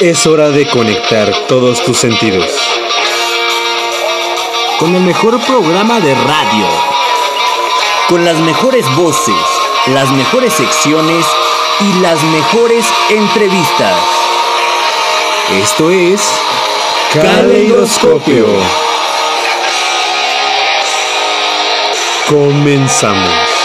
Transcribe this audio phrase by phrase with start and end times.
[0.00, 2.50] Es hora de conectar todos tus sentidos.
[4.78, 6.66] Con el mejor programa de radio.
[8.10, 9.34] Con las mejores voces,
[9.86, 11.24] las mejores secciones
[11.80, 13.96] y las mejores entrevistas.
[15.62, 16.20] Esto es
[17.14, 18.46] Caleidoscopio.
[22.28, 23.55] Comenzamos.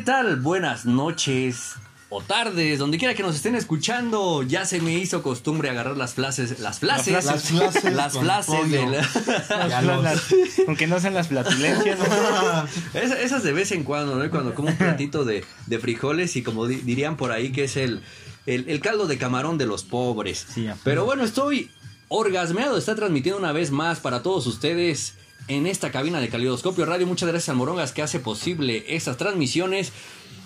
[0.00, 0.36] Tal?
[0.36, 1.74] Buenas noches
[2.12, 4.42] o tardes, donde quiera que nos estén escuchando.
[4.42, 7.52] Ya se me hizo costumbre agarrar las frases, las frases, Las frases
[7.94, 10.32] las frases los- las-
[10.66, 11.98] aunque no sean las flatulencias.
[12.94, 14.28] esas de vez en cuando, ¿no?
[14.30, 17.76] Cuando como un platito de, de frijoles y como di- dirían por ahí que es
[17.76, 18.02] el,
[18.46, 20.46] el, el caldo de camarón de los pobres.
[20.52, 20.66] Sí.
[20.82, 21.70] Pero bueno, estoy
[22.08, 25.14] orgasmeado estar transmitiendo una vez más para todos ustedes
[25.50, 27.08] en esta cabina de Calidoscopio Radio.
[27.08, 29.92] Muchas gracias al Morongas que hace posible estas transmisiones.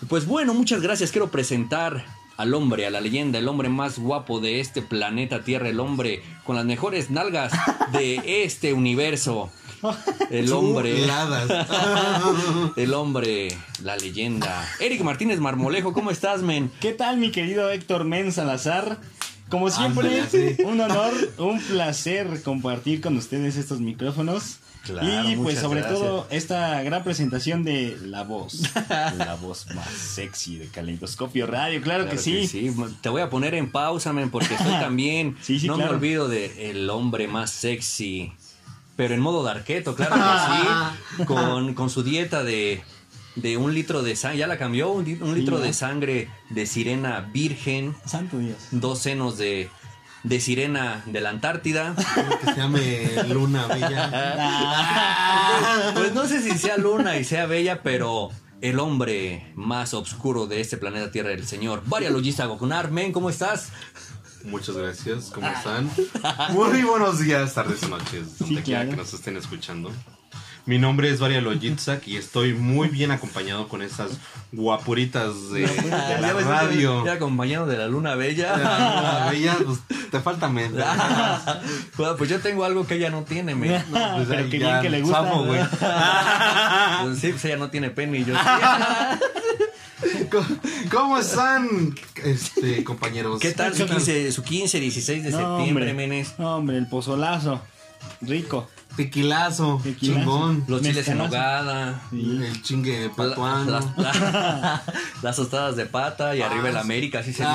[0.08, 1.12] Pues bueno, muchas gracias.
[1.12, 2.06] Quiero presentar
[2.38, 6.22] al hombre, a la leyenda, el hombre más guapo de este planeta Tierra, el hombre
[6.44, 7.52] con las mejores nalgas
[7.92, 9.50] de este universo.
[10.30, 11.04] El hombre.
[12.76, 13.48] El hombre,
[13.82, 14.66] la leyenda.
[14.80, 16.72] Eric Martínez Marmolejo, ¿cómo estás, men?
[16.80, 18.98] ¿Qué tal, mi querido Héctor Men Salazar?
[19.50, 20.56] Como siempre, sí.
[20.64, 24.60] un honor, un placer compartir con ustedes estos micrófonos.
[24.84, 26.00] Claro, y pues sobre gracias.
[26.00, 28.70] todo esta gran presentación de la voz,
[29.16, 32.72] la voz más sexy de Caleidoscopio Radio, claro, que, Claro sí.
[33.00, 35.36] Te voy a poner en pausa, men, porque estoy también.
[35.42, 35.92] Sí, sí, no claro.
[35.92, 38.32] me olvido de el hombre más sexy.
[38.96, 41.24] Pero en modo darqueto, claro que sí.
[41.24, 42.80] Con, con su dieta de,
[43.34, 44.38] de un litro de sangre.
[44.38, 45.64] Ya la cambió, un, li- un litro ¿no?
[45.64, 47.96] de sangre de sirena virgen.
[48.06, 48.56] Santo Dios.
[48.70, 49.68] Dos senos de,
[50.24, 51.94] de sirena de la Antártida.
[52.40, 54.10] que se llame Luna Bella.
[55.94, 60.60] Pues no sé si sea Luna y sea Bella, pero el hombre más oscuro de
[60.60, 62.90] este planeta Tierra, el señor Varia Logista Gokunar.
[62.90, 63.70] Men, ¿cómo estás?
[64.44, 65.90] Muchas gracias, ¿cómo están?
[66.50, 68.90] Muy buenos días, tardes o noches, donde Sí, quiera claro.
[68.90, 69.90] que nos estén escuchando.
[70.66, 74.12] Mi nombre es Varia Logitsak y estoy muy bien acompañado con estas
[74.50, 77.10] guapuritas de, de la radio.
[77.10, 78.54] Acompañado de la Luna Bella.
[78.56, 79.80] Ah, Bella, pues,
[80.10, 80.82] te falta mente.
[81.98, 83.84] Bueno, pues yo tengo algo que ella no tiene, men.
[83.90, 85.60] Pues Pero ya, bien que le gusta, Samo, güey.
[87.02, 88.34] Pues sí, pues ella no tiene pene y yo.
[90.30, 90.46] ¿Cómo-
[90.90, 93.38] ¿Cómo están, este, compañeros?
[93.38, 95.94] ¿Qué tal su 15, su 15 16 de No, septiembre, hombre.
[96.08, 96.38] menes?
[96.38, 97.60] No, hombre, el pozolazo.
[98.22, 98.68] Rico.
[98.96, 100.18] Tequilazo, Tequilazo.
[100.20, 100.64] chingón.
[100.68, 102.02] Los chiles en nogada.
[102.12, 103.70] El chingue la- patuano.
[103.70, 104.82] Las, la-
[105.22, 107.52] las tostadas de pata y arriba el Ah, América, sí señor.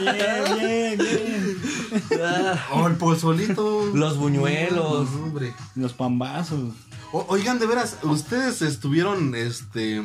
[0.00, 1.58] Bien, bien, bien.
[2.72, 3.86] Oh, el pozolito.
[3.94, 5.08] Los buñuelos.
[5.74, 6.72] Los pambazos.
[7.12, 10.02] O- oigan, de veras, ustedes estuvieron este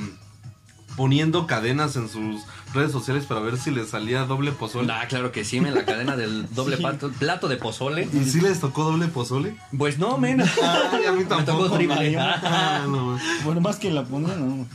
[0.97, 2.41] poniendo cadenas en sus
[2.74, 4.91] redes sociales para ver si les salía doble pozole.
[4.91, 6.84] Ah, claro que sí, men, la cadena del doble Sí.
[6.84, 8.07] pato- plato de pozole.
[8.13, 9.56] ¿Y si les tocó doble pozole?
[9.78, 10.41] Pues no, men.
[10.91, 12.18] Ay, a mí Me tocó triple.
[12.19, 13.18] Ah, no.
[13.44, 14.68] Bueno, más que la ponen, no.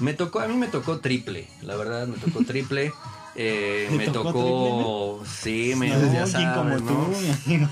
[0.00, 2.92] Me tocó, a mí me tocó triple, la verdad, me tocó triple.
[3.36, 7.04] Eh, ¿Te me tocó tocó, sí, me, No, ya ¿quién sabes, como ¿no?
[7.06, 7.70] tú, mi amigo.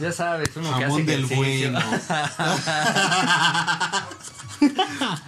[0.00, 1.78] Ya sabes, uno que hace del bueno.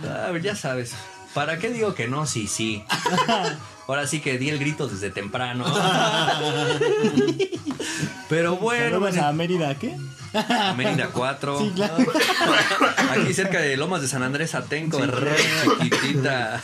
[0.04, 0.94] Ah, ya sabes.
[1.34, 2.26] ¿Para qué digo que no?
[2.26, 2.84] Sí, sí.
[3.88, 5.64] Ahora sí que di el grito desde temprano.
[8.28, 9.96] Pero bueno, Saludos a Mérida, ¿qué?
[10.34, 11.58] a Mérida 4.
[11.58, 11.96] Sí, claro.
[13.10, 15.36] Aquí cerca de Lomas de San Andrés Atenco, re
[15.82, 16.62] chiquitita.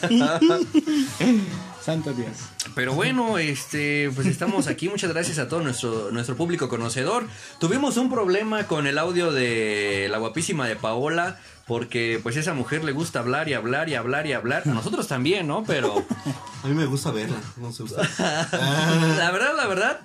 [1.83, 2.37] Santo Dios.
[2.75, 4.89] Pero bueno, este, pues estamos aquí.
[4.89, 7.27] Muchas gracias a todo nuestro, nuestro público conocedor.
[7.59, 11.39] Tuvimos un problema con el audio de la guapísima de Paola.
[11.67, 14.63] Porque pues a esa mujer le gusta hablar y hablar y hablar y hablar.
[14.67, 15.65] A nosotros también, ¿no?
[15.65, 16.05] Pero
[16.63, 18.03] A mí me gusta verla, no sé usted.
[18.19, 20.01] la verdad, la verdad,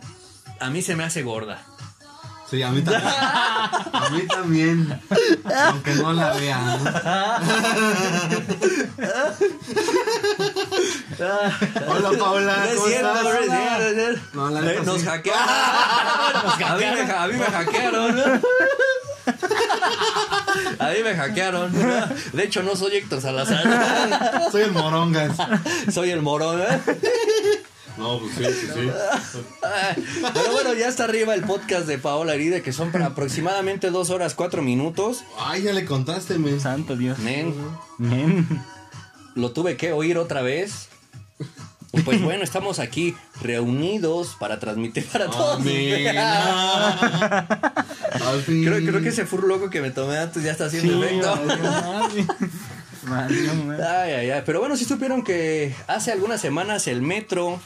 [0.59, 1.61] a mí se me hace gorda.
[2.49, 3.13] Sí, a mí también.
[3.13, 5.01] A mí también.
[5.67, 6.79] Aunque no la vean.
[11.87, 15.43] Hola Paola, No es ¿cómo cierto, no es cierto, no la Eh, Nos hackearon.
[15.49, 18.41] A mí me, ja- a mí me hackearon.
[20.79, 21.71] A mí me hackearon.
[22.33, 24.49] De hecho, no soy Héctor Salazar.
[24.51, 25.37] Soy el Morongas.
[25.91, 26.61] Soy el morón.
[26.61, 26.81] ¿eh?
[27.97, 28.89] No, pues sí, sí, sí.
[30.33, 34.09] Pero bueno, ya está arriba el podcast de Paola Herida, que son para aproximadamente dos
[34.09, 35.23] horas, cuatro minutos.
[35.37, 36.61] Ay, ya le contaste, men.
[36.61, 37.19] Santo Dios.
[37.19, 37.53] Men,
[37.97, 38.47] Men.
[39.35, 40.88] lo tuve que oír otra vez.
[42.05, 45.59] Pues bueno, estamos aquí reunidos para transmitir para todos.
[48.27, 48.63] Al fin.
[48.63, 51.33] Creo, creo que ese furro loco que me tomé antes ya está haciendo efecto.
[53.07, 54.43] Ay, ay, ay.
[54.45, 57.59] Pero bueno, si supieron que hace algunas semanas el metro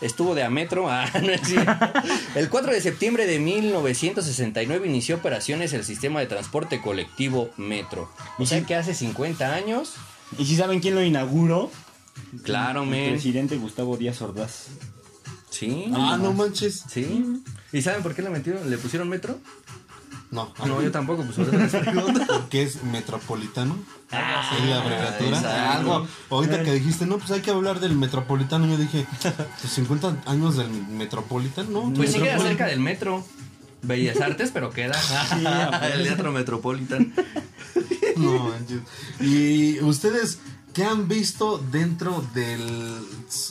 [0.00, 0.90] estuvo de a metro.
[0.90, 1.42] Ah, no es.
[2.34, 8.10] El 4 de septiembre de 1969 inició operaciones el sistema de transporte colectivo metro.
[8.38, 9.94] O sea que hace 50 años.
[10.38, 11.70] ¿Y si saben quién lo inauguró?
[12.42, 13.10] Claro, El men.
[13.12, 14.66] presidente Gustavo Díaz Ordaz.
[15.50, 15.86] Sí.
[15.94, 16.84] Ah, no manches.
[16.88, 17.42] Sí.
[17.72, 19.38] ¿Y saben por qué le metieron, le pusieron metro?
[20.30, 22.20] No, No, yo tampoco, pues ahorita les pregunto.
[22.26, 23.76] porque es metropolitano.
[24.10, 25.36] Ah, Es la abreviatura.
[25.38, 25.72] exacto.
[25.94, 26.08] Algo.
[26.30, 28.66] Ahorita que dijiste, no, pues hay que hablar del metropolitano.
[28.66, 29.06] Yo dije,
[29.60, 31.92] pues 50 años del metropolitano, ¿no?
[31.94, 32.48] Pues sí queda Metropolitano.
[32.48, 33.24] cerca del metro.
[33.82, 34.96] Bellas Artes, pero queda.
[35.94, 37.12] el Teatro Metropolitan.
[38.16, 38.80] No manches.
[39.20, 40.38] Y ustedes,
[40.74, 42.98] ¿qué han visto dentro del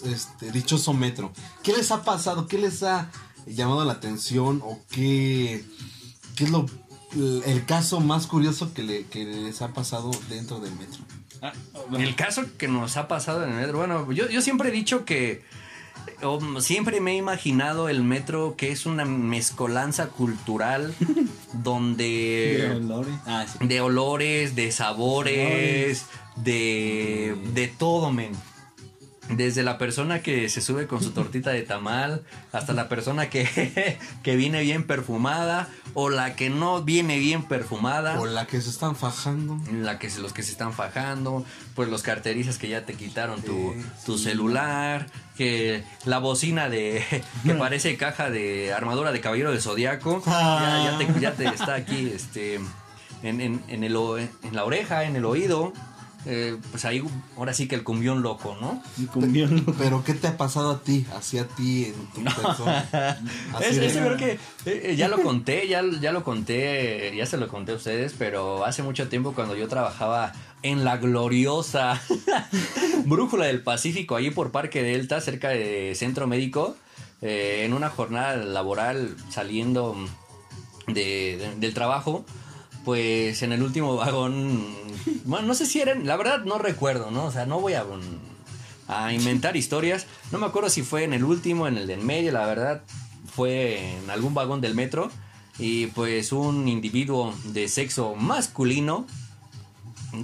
[0.05, 1.31] este, dichoso metro?
[1.63, 2.47] ¿Qué les ha pasado?
[2.47, 3.09] ¿Qué les ha
[3.47, 4.61] llamado la atención?
[4.63, 5.63] ¿O qué,
[6.35, 6.65] qué es lo
[7.45, 10.99] el caso más curioso que, le- que les ha pasado dentro del metro?
[11.41, 11.53] Ah,
[11.97, 15.03] El caso que nos ha pasado en el metro, bueno, yo, yo siempre he dicho
[15.05, 15.43] que,
[16.59, 22.71] siempre me he imaginado el metro que es una mezcolanza cultural de donde...
[22.77, 23.13] olores.
[23.25, 23.65] Ah, sí.
[23.67, 26.05] De olores, de sabores,
[26.35, 28.31] de, de todo, men.
[29.29, 33.97] Desde la persona que se sube con su tortita de tamal hasta la persona que,
[34.23, 38.19] que viene bien perfumada o la que no viene bien perfumada.
[38.19, 39.57] O la que se están fajando.
[39.71, 43.73] la que los que se están fajando, pues los carterizas que ya te quitaron tu,
[43.73, 45.07] Sí, tu celular,
[45.37, 47.01] que la bocina de
[47.45, 51.75] que parece caja de armadura de caballero del zodiaco, ya, ya te, ya te está
[51.75, 52.55] aquí este
[53.23, 55.71] en, en- en el, o- en la oreja, en el oído.
[56.25, 57.03] Eh, pues ahí
[57.37, 58.81] ahora sí que el cumbión loco, ¿no?
[58.97, 59.65] Y cumbión.
[59.77, 61.05] Pero ¿qué te ha pasado a ti?
[61.15, 63.19] Hacia a ti en tu persona.
[63.61, 67.25] Es- de- ese creo que eh, eh, ya lo conté, ya, ya lo conté, ya
[67.25, 70.31] se lo conté a ustedes, pero hace mucho tiempo cuando yo trabajaba
[70.61, 72.01] en la gloriosa
[73.05, 76.75] Brújula del Pacífico, ahí por Parque Delta, cerca de Centro Médico,
[77.21, 79.95] eh, en una jornada laboral saliendo
[80.87, 82.25] de- de- del trabajo,
[82.83, 84.65] pues en el último vagón,
[85.25, 87.25] bueno, no sé si eran, la verdad no recuerdo, ¿no?
[87.25, 88.19] O sea, no voy a, mm,
[88.87, 92.05] a inventar historias, no me acuerdo si fue en el último, en el de en
[92.05, 92.83] medio, la verdad
[93.33, 95.09] fue en algún vagón del metro
[95.57, 99.05] y pues un individuo de sexo masculino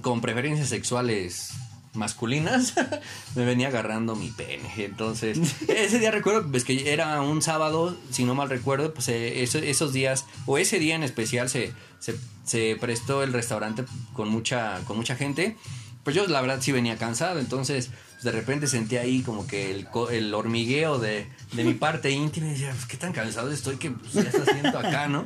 [0.01, 1.53] con preferencias sexuales
[1.93, 2.73] masculinas
[3.35, 4.69] me venía agarrando mi pene.
[4.77, 5.37] Entonces,
[5.67, 9.57] ese día recuerdo pues, que era un sábado, si no mal recuerdo, pues eh, eso-
[9.59, 13.83] esos días, o ese día en especial, se, se, se prestó el restaurante
[14.13, 15.57] con mucha, con mucha gente.
[16.03, 19.71] Pues yo la verdad sí venía cansado, entonces pues, de repente sentí ahí como que
[20.11, 23.91] el, hormigueo de, de mi parte íntima y decía, pues qué tan cansado estoy que
[23.91, 25.25] pues, ya está haciendo acá, ¿no?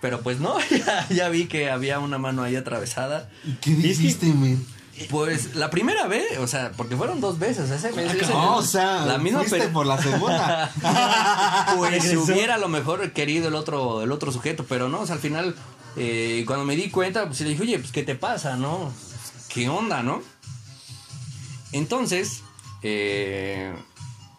[0.00, 3.30] Pero pues no, ya, ya vi que había una mano ahí atravesada.
[3.44, 4.64] ¿Y qué dijiste, men?
[5.10, 7.70] Pues la primera vez, o sea, porque fueron dos veces.
[7.70, 10.70] Ese, ese- No, o sea, la misma fuiste por la segunda.
[11.76, 15.06] Pues si hubiera a lo mejor querido el otro, el otro sujeto, pero no, o
[15.06, 15.56] sea, al final,
[15.96, 18.92] eh, cuando me di cuenta, pues le dije, oye, pues ¿qué te pasa, no?
[19.48, 20.22] ¿Qué onda, no?
[21.72, 22.42] Entonces,
[22.82, 23.74] eh,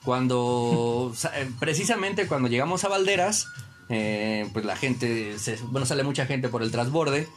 [0.04, 3.48] cuando, eh, precisamente cuando llegamos a Valderas,
[3.90, 7.28] eh, pues la gente, se- bueno, sale mucha gente por el transborde.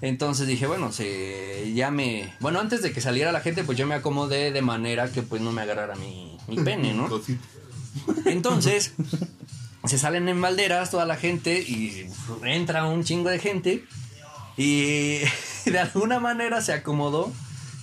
[0.00, 2.32] Entonces dije, bueno, se, ya me...
[2.40, 5.42] Bueno, antes de que saliera la gente, pues yo me acomodé de manera que pues
[5.42, 7.08] no me agarrara mi, mi pene, ¿no?
[8.24, 8.92] Entonces,
[9.84, 12.06] se salen en balderas toda la gente y
[12.44, 13.84] entra un chingo de gente
[14.56, 15.20] y
[15.66, 17.32] de alguna manera se acomodó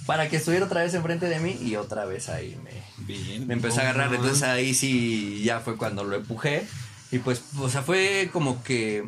[0.06, 2.72] para que estuviera otra vez enfrente de mí y otra vez ahí me,
[3.06, 3.48] Bien.
[3.48, 4.14] me empezó a agarrar.
[4.14, 6.66] Entonces ahí sí ya fue cuando lo empujé
[7.12, 9.08] y pues, o sea, fue como que,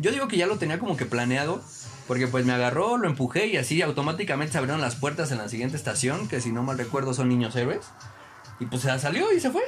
[0.00, 1.62] yo digo que ya lo tenía como que planeado.
[2.08, 5.48] Porque pues me agarró, lo empujé y así automáticamente se abrieron las puertas en la
[5.48, 7.86] siguiente estación, que si no mal recuerdo son niños héroes.
[8.60, 9.62] Y pues se salió y se fue.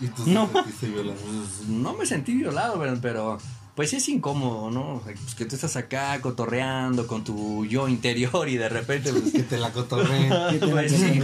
[0.00, 0.46] Y tú No.
[0.46, 1.18] te sentiste violado.
[1.20, 3.38] Pues, no me sentí violado, pero, pero,
[3.74, 5.00] pues sí es incómodo, ¿no?
[5.04, 9.42] Pues que tú estás acá cotorreando con tu yo interior y de repente, pues, Que
[9.42, 10.28] te la cotorré.
[10.50, 11.20] ¿Qué te pues, sí.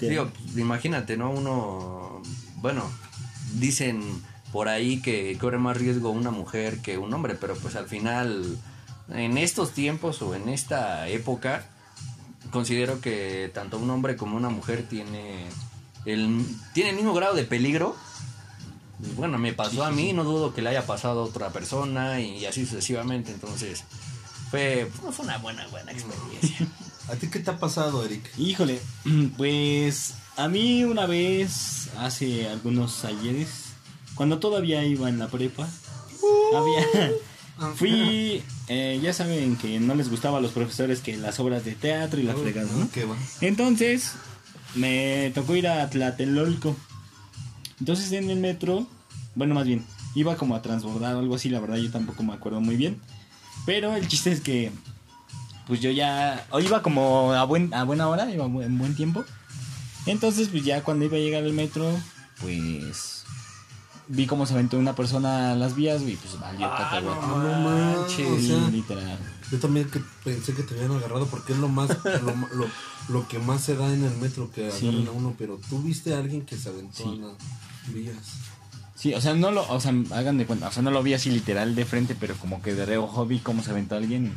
[0.00, 1.30] Digo, pues, imagínate, ¿no?
[1.30, 2.22] Uno,
[2.56, 2.84] bueno,
[3.54, 4.02] dicen
[4.52, 8.58] por ahí que corre más riesgo una mujer que un hombre, pero pues al final,
[9.12, 11.64] en estos tiempos o en esta época,
[12.50, 15.46] considero que tanto un hombre como una mujer tiene
[16.04, 17.96] el, tiene el mismo grado de peligro.
[19.16, 22.44] Bueno, me pasó a mí, no dudo que le haya pasado a otra persona y
[22.44, 23.84] así sucesivamente, entonces
[24.50, 26.66] fue, fue una buena, buena experiencia.
[27.08, 28.30] ¿A ti qué te ha pasado, Eric?
[28.38, 28.80] Híjole,
[29.36, 33.48] pues A mí una vez, hace algunos ayeres,
[34.14, 35.68] cuando todavía iba en la prepa,
[36.54, 37.12] había...
[37.76, 41.74] Fui, eh, ya saben que no les gustaba a los profesores que las obras de
[41.74, 42.90] teatro y la fregada, ¿no?
[42.90, 43.16] ¿Qué va?
[43.42, 44.12] Entonces,
[44.74, 46.74] me tocó ir a Tlatelolco.
[47.78, 48.86] Entonces en el metro,
[49.34, 52.32] bueno, más bien, iba como a transbordar o algo así, la verdad yo tampoco me
[52.32, 52.98] acuerdo muy bien.
[53.66, 54.70] Pero el chiste es que,
[55.66, 59.24] pues yo ya, o iba como a, buen, a buena hora, iba en buen tiempo.
[60.06, 61.90] Entonces, pues ya cuando iba a llegar al metro,
[62.40, 63.19] pues
[64.12, 67.26] vi cómo se aventó una persona a las vías y pues valió cacahuate.
[67.26, 68.16] No manches.
[68.16, 69.18] Sí, O sea, literal.
[69.50, 72.66] yo también que pensé que te habían agarrado porque es lo más lo, lo,
[73.08, 74.88] lo que más se da en el metro que Sí.
[74.88, 77.20] agarran a uno, pero tú viste a alguien que se aventó Sí.
[77.20, 78.16] las vías.
[78.96, 81.14] Sí, o sea, no lo, o sea, hagan de cuenta, o sea, no lo vi
[81.14, 84.32] así literal de frente, pero como que de reojo vi cómo se aventó alguien y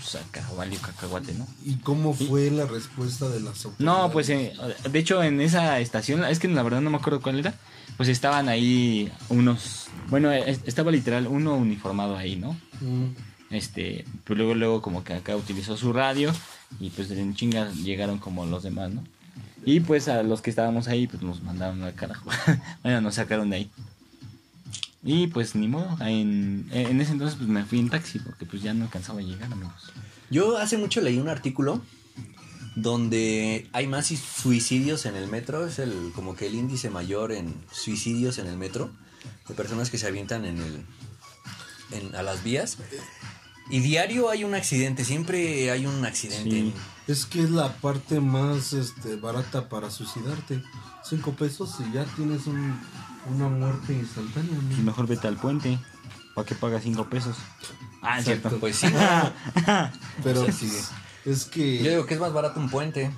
[0.00, 1.46] pues acá valió cacahuate, ¿no?
[1.66, 3.80] ¿Y cómo fue la respuesta de las autoridades?
[3.80, 4.54] No, pues eh,
[4.90, 7.54] de hecho en esa estación, es que la verdad no me acuerdo cuál era,
[8.00, 12.52] pues estaban ahí unos, bueno, estaba literal uno uniformado ahí, ¿no?
[12.80, 13.08] Mm.
[13.50, 16.32] Este, pues luego luego como que acá utilizó su radio
[16.78, 19.04] y pues en chinga llegaron como los demás, ¿no?
[19.66, 22.30] Y pues a los que estábamos ahí pues nos mandaron al carajo.
[22.82, 23.70] bueno, nos sacaron de ahí.
[25.04, 28.62] Y pues ni modo, en, en ese entonces pues me fui en taxi porque pues
[28.62, 29.92] ya no alcanzaba a llegar, amigos.
[30.30, 31.82] Yo hace mucho leí un artículo
[32.82, 37.54] donde hay más suicidios en el metro, es el como que el índice mayor en
[37.72, 38.90] suicidios en el metro
[39.48, 40.84] de personas que se avientan en el
[41.92, 42.76] en- a las vías.
[43.70, 46.50] Y diario hay un accidente, siempre hay un accidente.
[46.50, 46.74] Sí.
[47.06, 50.62] Es que es la parte más este, barata para suicidarte.
[51.04, 52.78] Cinco pesos y ya tienes un,
[53.34, 54.52] una muerte instantánea.
[54.54, 54.68] ¿no?
[54.68, 55.78] Pues mejor vete al puente.
[56.34, 57.36] ¿Para qué pagas cinco pesos?
[58.02, 58.58] Ah, es cierto.
[58.60, 58.86] Pues sí,
[60.24, 60.70] Pero Sí, sí.
[61.24, 63.10] Es que yo digo que es más barato un puente.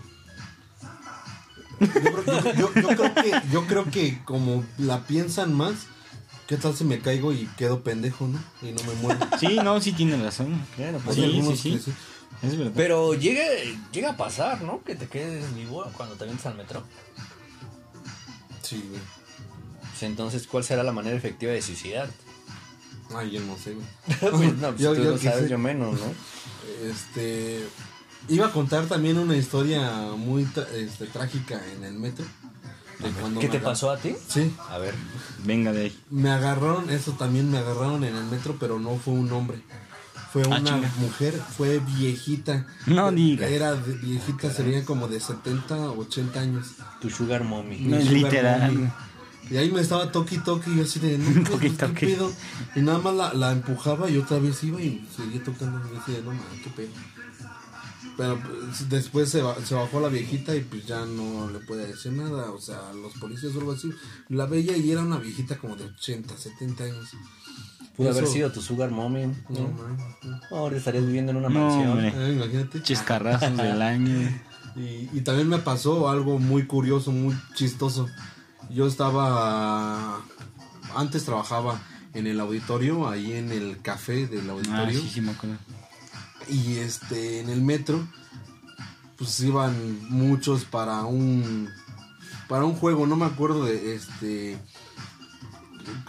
[1.80, 5.75] yo, creo- yo- yo- yo creo que yo creo que como la piensan más,
[6.47, 8.38] ¿qué tal si me caigo y quedo pendejo, no?
[8.62, 9.21] Y no me muero.
[9.40, 10.64] Sí, no, sí tiene razón.
[10.76, 11.73] Claro, pues sí, sí, algunos sí.
[11.73, 11.92] que sí.
[12.42, 12.73] Es verdad.
[12.75, 13.42] Pero llega,
[13.92, 14.82] llega a pasar, ¿no?
[14.85, 16.82] Que te quedes vivo cuando te avientas al metro.
[18.62, 19.00] Sí, güey.
[19.90, 22.09] Pues entonces, ¿cuál será la manera efectiva de suicidar?
[23.14, 23.87] Ay, yo no sé, güey.
[24.21, 25.49] pues no, pues Yo- tú yo lo sabes, sé.
[25.50, 26.88] yo menos, ¿no?
[26.88, 27.66] Este
[28.29, 32.25] iba a contar también una historia muy este, trágica en el metro.
[32.99, 34.14] de cuando ¿Qué me te pasó a ti?
[34.29, 34.95] Sí, A ver.
[35.45, 35.99] Venga de ahí.
[36.11, 39.59] me agarraron, eso también me agarraron en el metro, pero no fue un hombre.
[40.33, 40.93] Fue Ah, una chinga.
[40.99, 42.67] mujer, fue viejita.
[42.87, 43.50] No digas.
[43.50, 46.67] Era de- viejita, sería como de 70, 80 años.
[47.02, 47.76] Tu sugar mommy.
[47.81, 48.73] No, sugar literal.
[48.73, 48.88] mommy.
[49.50, 52.07] Y ahí me estaba toqui toqui y yo así de, no, pues, ¿qué toqui.
[52.07, 52.33] pedo?
[52.76, 55.83] Y nada más la, la empujaba y otra vez iba y seguía tocando.
[55.91, 56.88] Y yo así de, no mames, qué pedo.
[58.16, 61.87] Pero pues, después se, ba- se bajó la viejita y pues ya no le puede
[61.87, 62.50] decir nada.
[62.50, 63.90] O sea, los policías o algo así.
[64.28, 67.09] La veía y era una viejita como de 80, 70 años.
[67.97, 69.26] Pudo Eso- haber sido tu sugar mommy.
[69.49, 69.61] No,
[70.23, 70.40] no.
[70.50, 71.99] Ahora estarías viviendo en una No, mansión.
[72.23, 72.83] Ah, imagínate.
[72.83, 74.31] Chiscarrazos del año.
[74.76, 78.09] Y, y también me pasó algo muy curioso, muy chistoso.
[78.71, 80.23] Yo estaba.
[80.95, 81.81] Antes trabajaba
[82.14, 85.00] en el auditorio, ahí en el café del Ah, auditorio.
[85.00, 85.57] sí, sí, me acuerdo.
[86.52, 88.06] Y este, en el metro,
[89.16, 89.75] pues iban
[90.11, 91.71] muchos para un.
[92.47, 94.59] Para un juego, no me acuerdo de este.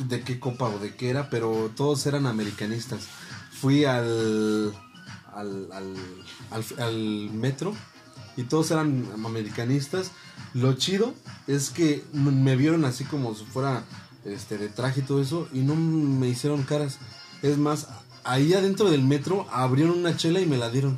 [0.05, 3.07] de qué copa o de qué era, pero todos eran americanistas.
[3.51, 4.73] Fui al.
[5.33, 7.73] al, al, al, metro
[8.35, 10.12] y todos eran americanistas.
[10.53, 11.13] Lo chido
[11.47, 13.85] es que me vieron así como si fuera
[14.25, 16.97] este de traje y todo eso y no me hicieron caras.
[17.41, 17.88] Es más,
[18.24, 20.98] ahí adentro del metro abrieron una chela y me la dieron.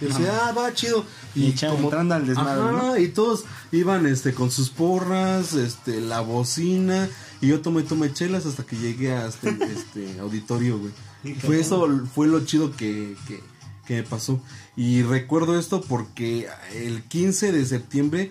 [0.00, 1.04] Y decía, ah, va chido.
[1.34, 2.98] Y echando- entrando al desmadre, Ajá, ¿no?
[2.98, 7.08] y todos iban este con sus porras, este, la bocina,
[7.40, 10.92] y yo tomé, tomé chelas hasta que llegué a este, este auditorio, güey.
[11.40, 13.42] Fue eso, fue lo chido que, que,
[13.86, 14.40] que me pasó.
[14.76, 18.30] Y recuerdo esto porque el 15 de septiembre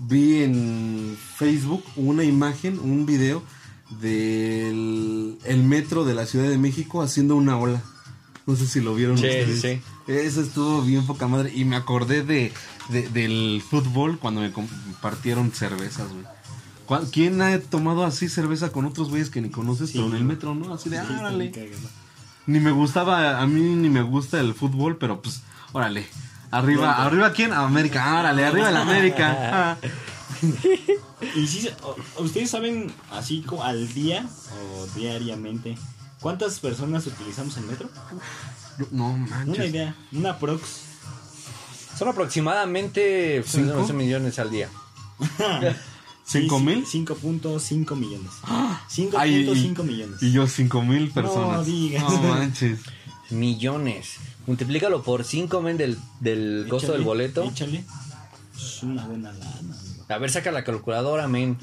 [0.00, 3.40] vi en Facebook una imagen, un video
[4.00, 7.82] del el metro de la Ciudad de México haciendo una ola.
[8.46, 9.60] No sé si lo vieron Sí, ustedes.
[9.60, 9.80] sí.
[10.06, 11.50] Eso estuvo bien poca madre.
[11.54, 12.52] Y me acordé de,
[12.90, 16.24] de- del fútbol cuando me compartieron cervezas, güey.
[16.86, 20.24] ¿Cuál- ¿Quién ha tomado así cerveza con otros güeyes que ni conoces, pero en el
[20.24, 20.74] metro, no?
[20.74, 21.50] Así de, ah, órale.
[22.46, 25.40] Ni me gustaba, a mí ni me gusta el fútbol, pero pues,
[25.72, 26.06] órale.
[26.50, 27.54] Arriba, ¿arriba quién?
[27.54, 29.78] América, órale, arriba el América.
[30.42, 31.24] Ah.
[31.36, 34.26] Y sí, o- ustedes saben, así como al día
[34.76, 35.76] o diariamente,
[36.20, 37.88] ¿cuántas personas utilizamos el metro?
[38.90, 39.70] No Una manches.
[39.70, 40.62] idea, una prox.
[41.98, 43.74] Son aproximadamente ¿Cinco?
[43.78, 44.68] 11 millones al día.
[46.26, 46.84] ¿Cinco mil?
[46.86, 48.30] 5.5 millones.
[49.16, 50.22] Ay, y- 5.5 millones.
[50.22, 51.58] Y yo cinco mil personas.
[51.58, 52.02] No digas.
[52.02, 52.80] No manches.
[53.30, 54.16] Millones.
[54.46, 57.42] Multiplícalo por 5, men, del, del costo del boleto.
[57.44, 57.84] Échale.
[58.54, 59.73] Es una buena lana.
[60.08, 61.58] A ver, saca la calculadora, men.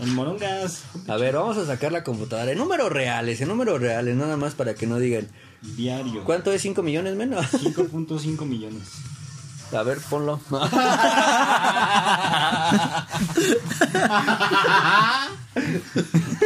[0.00, 0.82] El morongas.
[1.08, 2.50] A ver, vamos a sacar la computadora.
[2.52, 5.28] En números reales, en números reales, nada más para que no digan.
[5.76, 6.24] Diario.
[6.24, 7.32] ¿Cuánto es 5 millones, men?
[7.34, 8.82] 5.5 millones.
[9.72, 10.40] A ver, ponlo.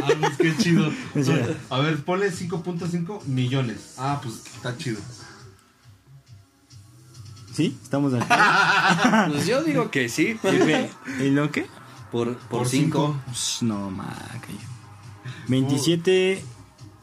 [0.03, 0.91] Ah, pues qué chido.
[1.71, 3.95] A ver, ponle 5.5 millones.
[3.99, 4.99] Ah, pues está chido.
[7.55, 7.77] ¿Sí?
[7.83, 8.45] ¿Estamos de acuerdo?
[9.33, 10.37] Pues yo digo que sí.
[11.21, 11.67] ¿Y lo qué?
[12.11, 13.23] Por Por 5.
[13.27, 14.49] Pues, No, maca.
[15.49, 16.43] 27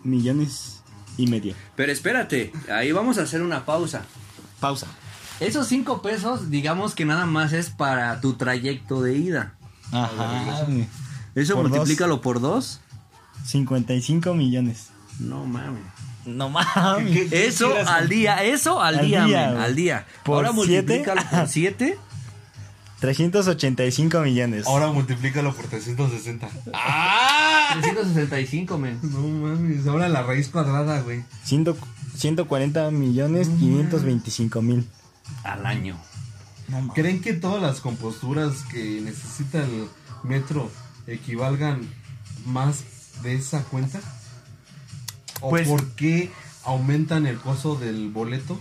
[0.03, 0.81] millones
[1.17, 1.55] y medio.
[1.75, 4.05] Pero espérate, ahí vamos a hacer una pausa.
[4.59, 4.87] Pausa.
[5.39, 9.55] Esos 5 pesos, digamos que nada más es para tu trayecto de ida.
[9.91, 10.67] Ajá.
[11.35, 12.79] Eso Por multiplícalo por 2.
[13.45, 14.89] 55 millones.
[15.19, 15.81] No mames.
[16.25, 17.31] No mames.
[17.31, 20.05] Eso al día, eso al, Al día, al día.
[20.23, 21.03] ¿Por Ahora siete?
[21.03, 21.97] multiplícalo por 7.
[22.99, 24.67] 385 millones.
[24.67, 26.47] Ahora multiplícalo por 360.
[27.73, 28.99] 365, men.
[29.01, 31.23] No mames, ahora la raíz cuadrada, güey.
[31.43, 31.77] Ciento-
[32.15, 34.87] 140 millones 525 mil.
[35.43, 35.97] Al año.
[36.93, 39.87] ¿Creen que todas las composturas que necesita el
[40.23, 40.69] metro
[41.07, 41.81] equivalgan
[42.45, 42.83] más
[43.23, 43.99] de esa cuenta?
[45.41, 46.31] ¿O Pues- por qué
[46.63, 48.59] aumentan el costo del boleto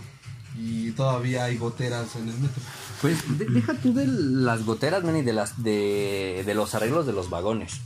[0.57, 2.61] y todavía hay goteras en el metro?
[3.01, 7.05] Pues de- deja tú de las goteras, men, y de, las, de, de los arreglos
[7.05, 7.79] de los vagones.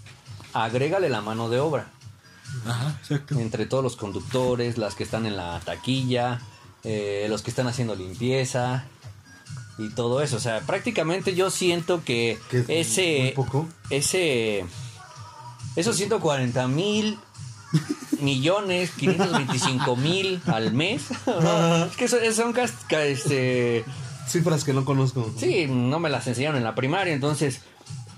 [0.53, 1.91] Agrégale la mano de obra.
[2.65, 3.37] Ajá, exacto.
[3.39, 6.41] Entre todos los conductores, las que están en la taquilla,
[6.83, 8.85] eh, los que están haciendo limpieza
[9.77, 10.37] y todo eso.
[10.37, 13.19] O sea, prácticamente yo siento que Que es ese...
[13.23, 13.67] muy poco.
[13.89, 14.65] Ese...
[15.75, 17.19] Esos 140 mil
[18.21, 21.03] millones, 525 mil al mes.
[21.27, 21.85] ¿no?
[21.85, 22.53] Es que son, son
[23.03, 23.83] este,
[24.27, 25.33] Cifras que no conozco.
[25.37, 27.61] Sí, no me las enseñaron en la primaria, entonces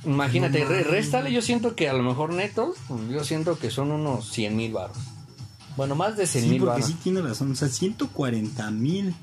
[0.05, 2.77] imagínate, re- réstale, yo siento que a lo mejor netos,
[3.11, 4.97] yo siento que son unos 100 mil baros.
[5.75, 6.87] Bueno, más de 100 Sí, mil porque baros.
[6.87, 7.51] sí tiene razón.
[7.51, 9.13] O sea, 140 mil.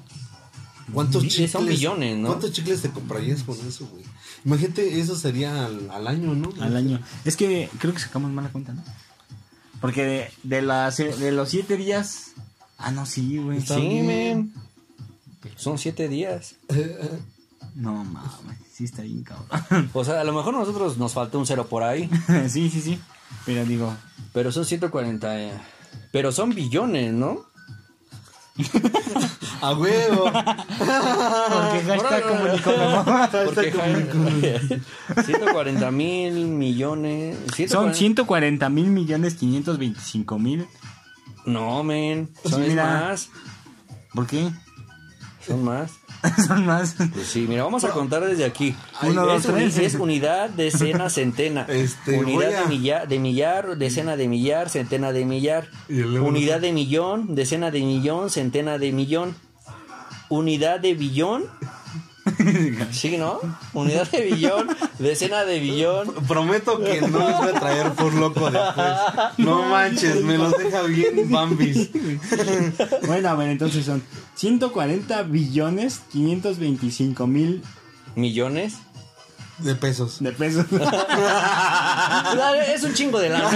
[0.93, 1.51] ¿Cuántos Sí, chicles?
[1.51, 2.29] son millones, ¿no?
[2.29, 4.05] ¿Cuántos chicles te comprarías con eso, güey?
[4.45, 6.51] Imagínate, eso sería al, al año, ¿no?
[6.61, 7.01] al año.
[7.25, 8.83] Es que creo que sacamos mala cuenta, ¿no?
[9.85, 12.33] Porque de, de, las, de los 7 días.
[12.79, 13.61] Ah, no, sí, güey.
[13.61, 14.07] Sí, bien.
[14.07, 14.55] men.
[15.57, 16.55] Son 7 días.
[17.75, 19.91] No mames, sí está bien cabrón.
[19.93, 22.09] O sea, a lo mejor a nosotros nos falta un cero por ahí,
[22.49, 22.99] sí, sí, sí.
[23.45, 23.95] Pero digo,
[24.33, 25.39] pero son 140.
[25.43, 25.53] eh,
[26.13, 27.45] Pero son billones, ¿no?
[29.61, 30.25] ¡A huevo!
[30.25, 32.73] porque hashtag comunicó
[33.47, 33.73] Porque
[35.25, 37.37] 140 mil millones.
[37.69, 40.67] Son 140 140 mil millones 525 mil.
[41.47, 42.31] No, men.
[42.45, 42.85] Son Sí, mira.
[42.85, 43.31] más.
[44.15, 44.51] ¿Por qué?
[45.47, 45.93] Son más.
[46.47, 46.95] Son más.
[47.13, 48.75] Pues sí, mira, vamos a contar desde aquí.
[49.03, 49.79] Uno, es, dos, tres.
[49.79, 51.67] es unidad, decena, centena.
[51.69, 55.69] Este, unidad a- de, millar, de millar, decena de millar, centena de millar.
[55.89, 59.35] Unidad de millón, decena de millón, centena de millón.
[60.29, 61.45] Unidad de billón.
[62.93, 63.41] Sí, ¿no?
[63.73, 66.15] Unidad de billón, decena de billón.
[66.27, 68.93] Prometo que no les voy a traer por loco después.
[69.39, 71.91] No manches, me los deja bien bambis.
[73.07, 74.03] Bueno, a ver, entonces son
[74.37, 77.63] 140 billones 525 mil
[78.15, 78.75] ¿Millones?
[79.59, 80.21] De pesos.
[80.21, 80.67] de pesos.
[82.69, 83.51] Es un chingo de lana.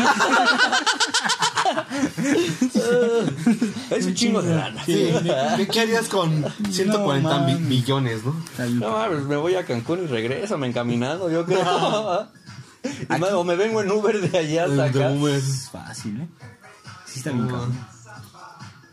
[3.91, 4.85] es un chingo de lana.
[4.85, 5.11] Sí,
[5.57, 7.69] ¿qué- ¿qué harías con 140 No, man.
[7.69, 8.35] billones, no?
[8.75, 12.29] No mames, me voy a Cancún y regreso, me encaminando, yo creo.
[12.85, 15.11] Y me- o me vengo en Uber de allá hasta De acá.
[15.11, 15.35] Uber.
[15.35, 16.29] Es fácil, ¿eh?
[17.07, 17.53] Sí está bien No.
[17.53, 17.79] cabrón.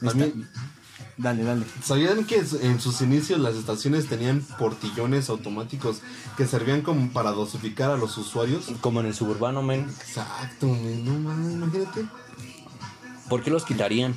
[0.02, 0.26] Está-
[1.18, 1.66] Dale, dale.
[1.82, 6.02] ¿Sabían que en sus inicios las estaciones tenían portillones automáticos
[6.36, 8.66] que servían como para dosificar a los usuarios?
[8.82, 9.88] Como en el suburbano, men.
[10.06, 12.06] Exacto, men, no mames, imagínate.
[13.30, 14.16] ¿Por qué los quitarían?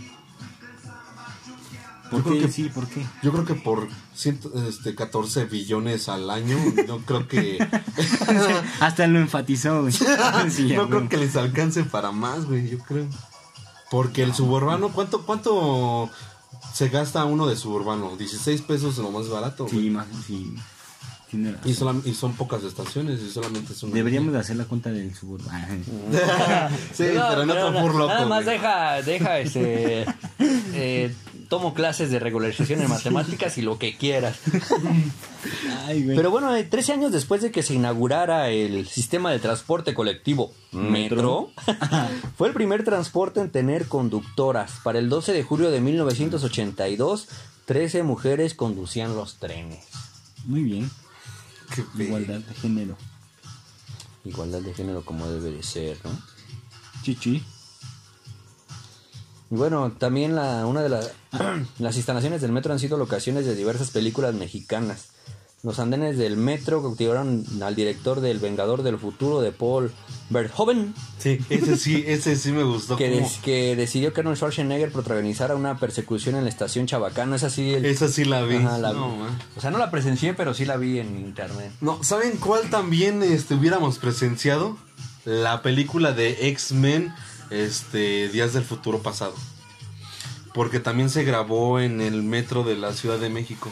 [2.10, 2.38] ¿Por qué?
[2.40, 3.04] que- Sí, ¿por qué?
[3.22, 7.58] Yo creo que por ciento, este, 14 billones al año, no creo que
[8.80, 9.92] Hasta lo enfatizó, güey.
[10.50, 10.88] Sí, no güey.
[10.88, 13.06] creo que les alcance para más, güey, yo creo.
[13.90, 16.08] Porque el suburbano, ¿cuánto cuánto
[16.72, 18.16] se gasta uno de suburbano?
[18.16, 19.78] 16 pesos lo más barato, güey.
[19.78, 20.54] Sí, más, sí.
[21.30, 22.02] Tiene razón.
[22.04, 23.94] Y, y son pocas estaciones y solamente es una.
[23.94, 25.66] Deberíamos de hacer la cuenta del suburbano.
[26.92, 28.08] sí, pero no No, tan no, por loco.
[28.08, 28.56] Nada más güey.
[28.56, 30.06] deja, deja este.
[30.74, 31.14] eh,
[31.48, 34.38] tomo clases de regularización en matemáticas y lo que quieras.
[35.86, 36.16] Ay, güey.
[36.16, 40.52] Pero bueno, eh, 13 años después de que se inaugurara el sistema de transporte colectivo
[40.72, 41.50] Metro,
[42.36, 44.80] fue el primer transporte en tener conductoras.
[44.82, 47.28] Para el 12 de julio de 1982,
[47.64, 49.84] 13 mujeres conducían los trenes.
[50.44, 50.90] Muy bien.
[51.98, 52.96] Igualdad de género.
[54.24, 56.10] Igualdad de género como debe de ser, ¿no?
[57.02, 57.44] Chichi.
[59.50, 61.12] Y bueno, también la, una de las
[61.78, 65.08] las instalaciones del metro han sido locaciones de diversas películas mexicanas.
[65.64, 69.90] Los andenes del metro cautivaron al director del Vengador del Futuro de Paul
[70.30, 72.96] Verhoeven, Sí, ese sí, ese sí me gustó.
[72.96, 77.34] que, des- que decidió que Arnold Schwarzenegger protagonizara una persecución en la estación Chabacano.
[77.34, 77.74] Es así.
[77.74, 78.56] el- Esa sí la vi.
[78.56, 79.18] Ajá, la no, vi.
[79.18, 79.38] man.
[79.56, 81.72] O sea, no la presencié, pero sí la vi en internet.
[81.80, 84.76] No, ¿saben cuál también este, hubiéramos presenciado?
[85.24, 87.12] La película de X-Men,
[87.50, 89.34] este, Días del Futuro Pasado.
[90.54, 93.70] Porque también se grabó en el metro de la Ciudad de México.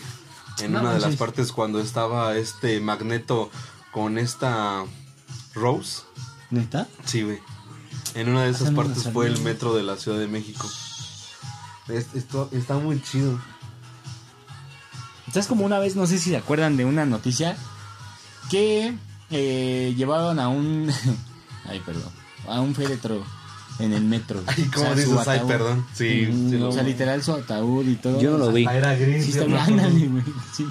[0.61, 3.51] En No una de las partes cuando estaba este Magneto
[3.93, 4.85] con esta
[5.55, 6.03] Rose.
[6.51, 6.87] ¿Neta?
[7.05, 7.39] Sí, güey.
[8.15, 10.67] En una de esas la partes fue el metro de la Ciudad de México.
[11.89, 13.39] Es- esto está muy chido.
[15.33, 17.57] ¿Sabes como una vez, no sé si se acuerdan de una noticia,
[18.51, 18.97] que
[19.31, 20.91] eh, llevaron a un...
[21.69, 22.11] Ay, perdón.
[22.49, 23.25] A un féretro
[23.79, 24.43] en el metro.
[24.47, 25.29] Ay, ¿cómo O sea, su dices?
[25.29, 25.87] Ay, perdón.
[25.95, 28.21] Sí, sí lo O sea, literal su ataúd y todo.
[28.21, 28.67] Yo no lo vi.
[28.67, 29.25] Ah, era gris.
[29.25, 29.59] Sí, acuerdo.
[29.61, 30.25] ándale, güey.
[30.55, 30.67] Sí,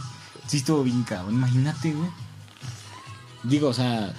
[0.47, 1.35] sí estuvo bien cabrón.
[1.35, 2.09] Imagínate, güey.
[3.43, 4.11] Digo, o sea,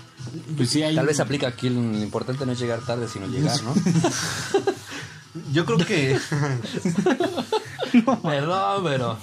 [0.57, 0.95] pues sí hay...
[0.95, 3.75] Tal vez aplica aquí lo importante no es llegar tarde, sino llegar, ¿no?
[5.53, 6.17] Yo creo que
[8.23, 9.19] Perdón, pero.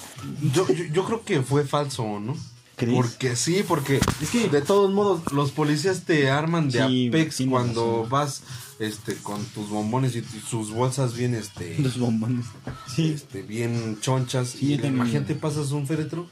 [0.53, 2.35] yo, yo, yo creo que fue falso, ¿no?
[2.75, 2.95] ¿Crees?
[2.95, 7.43] Porque sí, porque Es que- de todos modos los policías te arman de Sí, Apex
[7.49, 8.09] cuando razón.
[8.09, 8.41] vas
[8.79, 12.45] este con tus bombones y sus bolsas bien este Los bombones.
[12.87, 14.95] Sí, este bien chonchas Sí, y también.
[14.95, 16.29] imagínate pasas un féretro.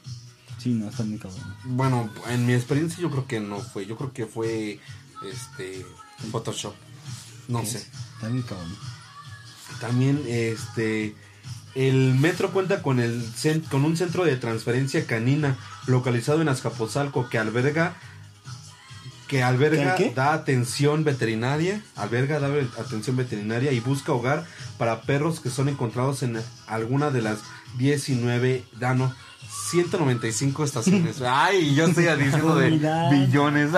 [0.57, 1.55] sí, no, está muy cabrón.
[1.65, 4.79] Bueno, en mi experiencia yo creo que no fue, yo creo que fue
[5.31, 5.85] este
[6.31, 6.73] Photoshop.
[7.47, 7.77] No sé.
[8.15, 8.75] Está muy cabrón.
[9.79, 11.15] También este
[11.73, 13.23] el metro cuenta con el
[13.69, 17.95] con un centro de transferencia canina localizado en Azcapotzalco que alberga
[19.31, 24.45] que alberga da atención veterinaria, alberga da atención veterinaria y busca hogar
[24.77, 27.37] para perros que son encontrados en alguna de las
[27.77, 29.13] 19 dano
[29.69, 31.21] 195 estaciones.
[31.25, 32.71] Ay, yo estoy diciendo de
[33.09, 33.69] billones.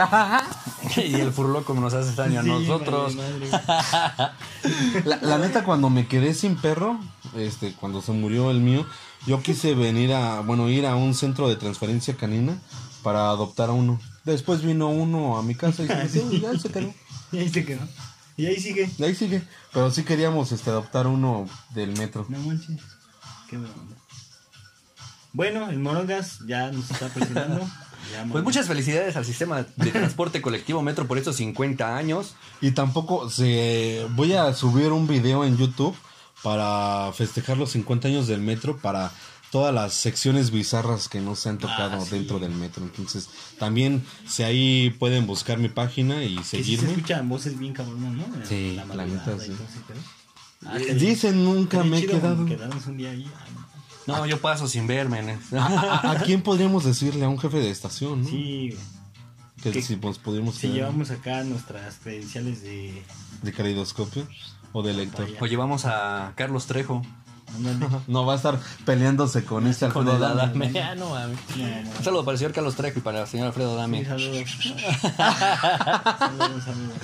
[0.97, 3.15] y el furloco nos hace daño a Sí, nosotros.
[3.15, 3.47] madre.
[5.05, 6.99] La, la neta, cuando me quedé sin perro,
[7.35, 8.87] este, cuando se murió el mío,
[9.27, 12.57] yo quise venir a, bueno, ir a un centro de transferencia canina
[13.03, 13.99] para adoptar a uno.
[14.23, 16.93] Después vino uno a mi casa y se y ya se quedó.
[17.31, 17.81] Y ahí se quedó.
[18.37, 18.89] Y ahí sigue.
[18.97, 19.43] Y ahí sigue.
[19.73, 22.25] Pero sí queríamos este, adoptar uno del metro.
[22.29, 22.81] No manches.
[23.49, 23.95] Qué buena onda.
[25.33, 27.67] Bueno, el Morongas ya nos está presionando.
[28.11, 32.35] Ya, Pues muchas felicidades al sistema de transporte colectivo Metro por estos 50 años.
[32.59, 35.95] Y tampoco se voy a subir un video en YouTube
[36.43, 39.13] para festejar los 50 años del metro para
[39.53, 42.09] todas las secciones bizarras que no se han tocado Ah, sí.
[42.15, 42.83] dentro del metro.
[42.83, 46.89] Entonces, también si ahí pueden buscar mi página y Que sí se seguirme.
[46.89, 48.25] escuchan voces bien cabronas, ¿no?
[48.45, 49.51] Sí, La neta, sí.
[50.65, 52.45] Ah, Eh, Dicen nunca me he quedado.
[52.45, 53.25] Quedarnos un día ahí.
[54.07, 54.25] No.
[54.25, 55.21] Yo paso sin verme.
[55.51, 55.61] ¿no?
[55.61, 55.65] ¿A,
[55.99, 57.23] a- a quién podríamos decirle?
[57.25, 58.29] A un jefe de estación, ¿no?
[58.29, 58.75] Sí,
[59.61, 63.01] que que- si nos podríamos Si quedar llevamos acá nuestras credenciales de.
[63.43, 64.27] de caleidoscopio
[64.71, 65.29] o de lector.
[65.39, 67.01] O llevamos a Carlos Trejo.
[68.07, 70.65] No va a estar peleándose con este Con Alfredo el Adame.
[70.67, 70.79] Adame.
[70.83, 71.35] Ah, no, mami.
[71.57, 71.89] No, no.
[71.97, 74.05] Un saludo para el señor Carlos Trejo y para el señor Alfredo Sí, Adame.
[74.05, 74.49] saludos.
[76.19, 76.97] saludos, saludos.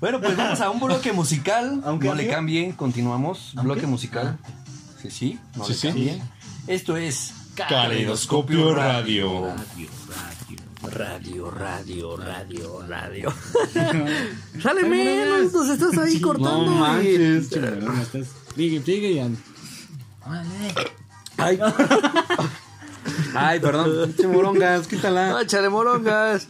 [0.00, 1.80] Bueno, pues vamos a un bloque musical.
[1.84, 3.52] Aunque no le cambien, continuamos.
[3.56, 3.72] ¿Aunque?
[3.72, 4.38] Bloque musical.
[5.00, 5.86] Sí, sí, no Sí, le sí.
[5.88, 6.22] cambien.
[6.66, 9.52] Esto es Caleidoscopio Radio.
[10.82, 13.32] Radio, radio, radio, radio.
[14.60, 16.64] Sale menos, nos estás ahí cortando.
[16.66, 17.48] No manches.
[18.56, 19.28] Pinche Morongas,
[21.38, 21.58] Ay.
[23.34, 24.12] Ay, perdón.
[24.12, 25.40] Pinche morongas, quítala.
[25.42, 26.48] Échale morongas.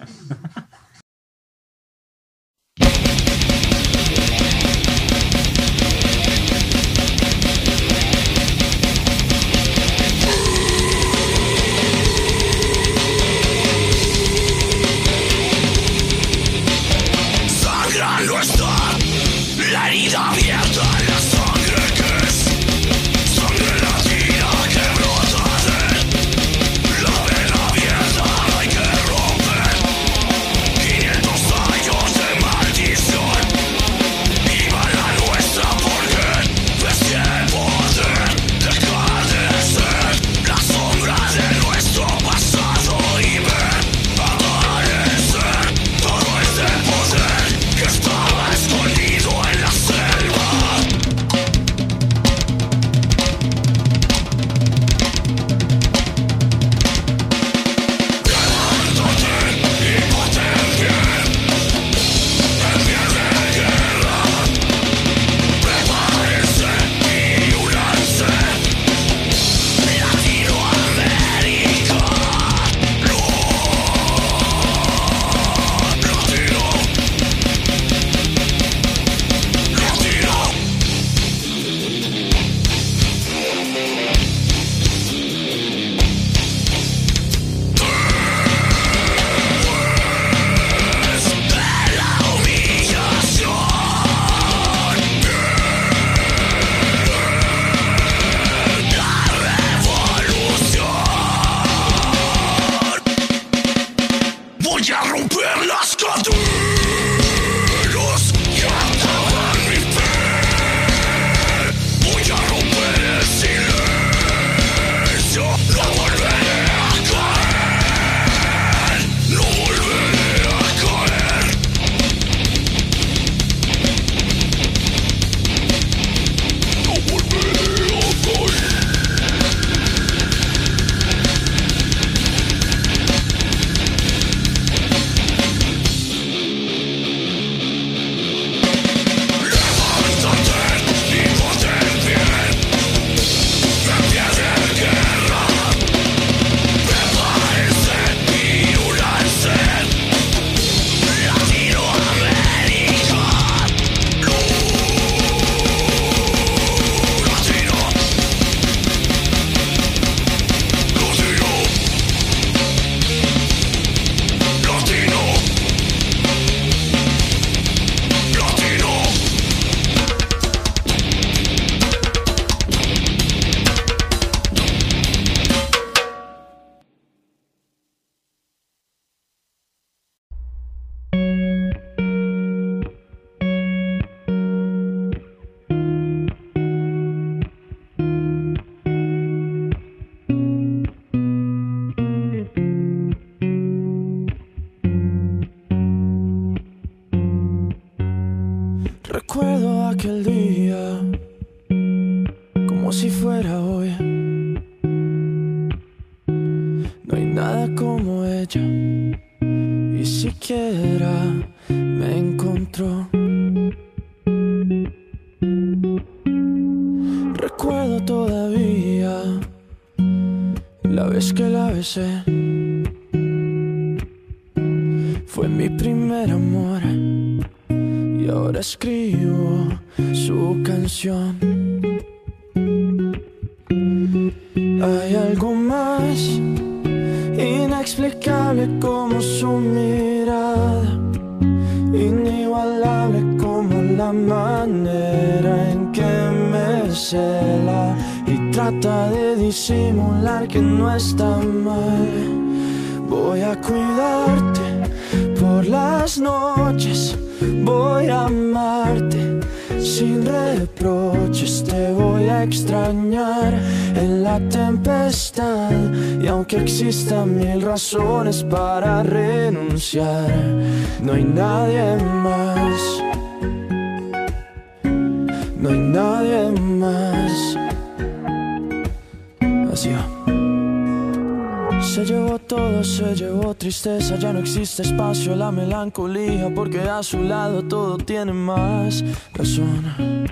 [285.53, 290.29] La melancolía, porque a su lado todo tiene más razón.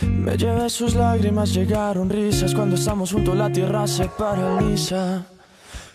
[0.00, 5.24] Me llevé sus lágrimas, llegaron risas, cuando estamos juntos la tierra se paraliza,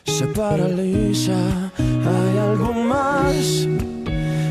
[0.03, 1.71] se paraliza.
[1.77, 3.67] Hay algo más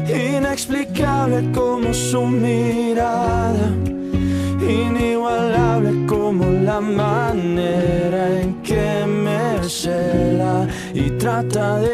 [0.09, 3.73] inexplicable como su mirada
[4.61, 11.94] inigualable como la manera en que me cela y trata de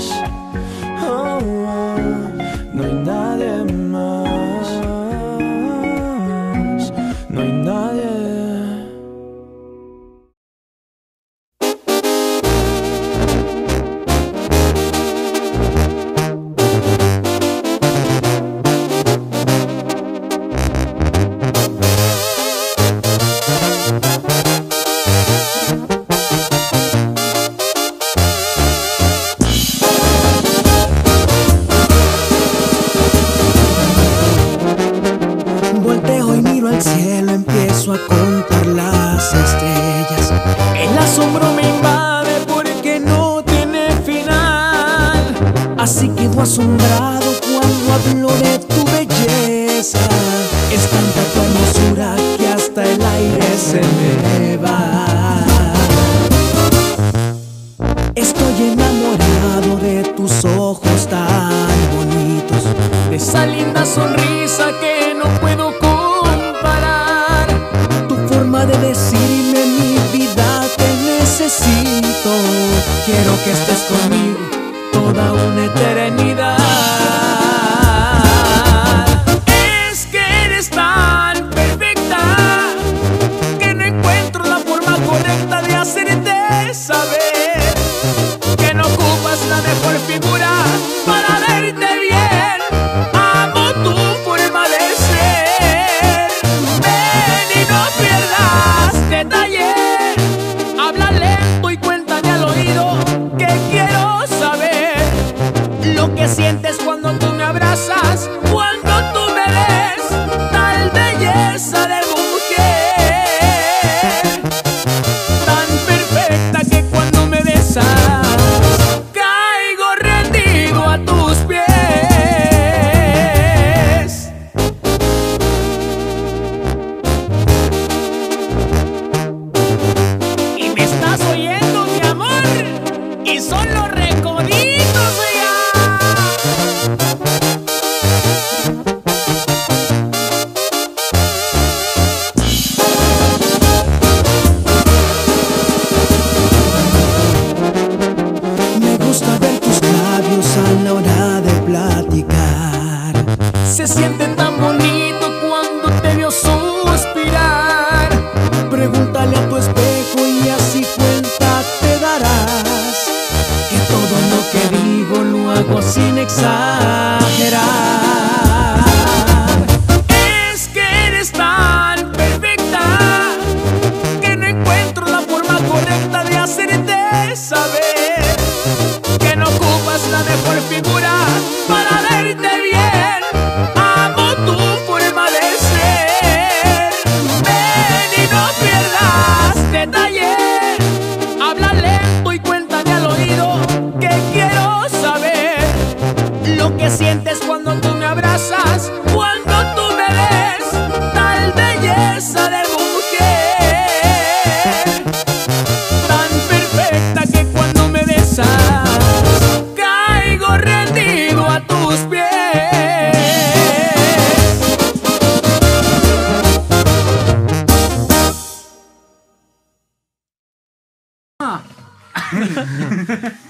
[3.41, 3.70] Hay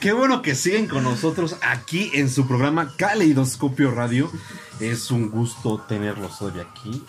[0.01, 4.31] Qué bueno que siguen con nosotros aquí en su programa Caleidoscopio Radio.
[4.79, 7.03] Es un gusto tenerlos hoy aquí.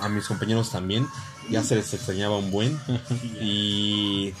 [0.00, 1.06] A, mis compañeros también.
[1.50, 2.80] Ya se les extrañaba un buen.
[3.40, 4.32] Y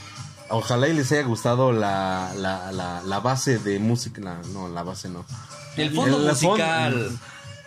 [0.48, 4.40] ojalá y les haya gustado la, la, la, la base de música.
[4.54, 5.26] no, la base no.
[5.76, 7.18] El fondo El- musical.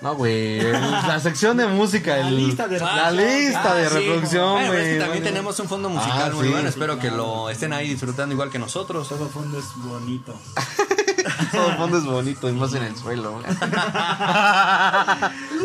[0.02, 0.62] No, güey.
[0.72, 2.18] La sección de música.
[2.20, 3.96] el- lista de la lista de Ah, sí.
[3.98, 5.24] reproducción, Bueno, es que también Bueno.
[5.26, 6.52] tenemos un fondo musical Ah, muy sí.
[6.54, 6.70] bueno.
[6.70, 9.10] Espero que lo estén ahí disfrutando igual que nosotros.
[9.10, 10.34] Todo fondo es bonito.
[11.52, 13.42] Todo fondo es bonito y más en el suelo.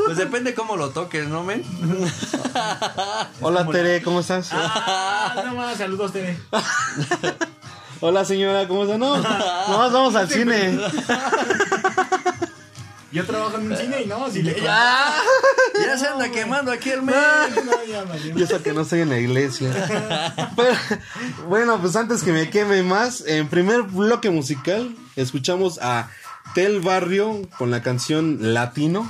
[0.06, 1.64] Pues depende cómo lo toques, ¿no, men?
[3.40, 4.50] Hola, Tere, ¿cómo estás?
[4.52, 6.38] Ah, no más, saludos, Tere.
[8.00, 8.98] Hola, señora, ¿cómo estás?
[8.98, 10.78] No, nomás vamos al cine.
[13.14, 15.14] Yo trabajo en un cine y no, si le Ya,
[15.86, 18.36] ya se anda quemando aquí el ya valió.
[18.36, 19.70] Y eso que no estoy en la iglesia.
[20.56, 20.74] Pero,
[21.48, 26.10] bueno, pues antes que me queme más, en primer bloque musical escuchamos a
[26.56, 29.08] Tel Barrio con la canción Latino.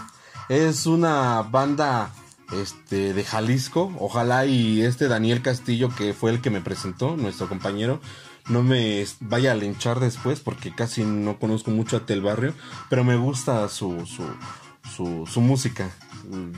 [0.50, 2.10] Es una banda
[2.52, 3.90] este, de Jalisco.
[3.98, 8.02] Ojalá y este Daniel Castillo, que fue el que me presentó, nuestro compañero,
[8.48, 12.54] no me vaya a linchar después porque casi no conozco mucho a Tel Barrio,
[12.90, 15.90] pero me gusta su, su, su, música.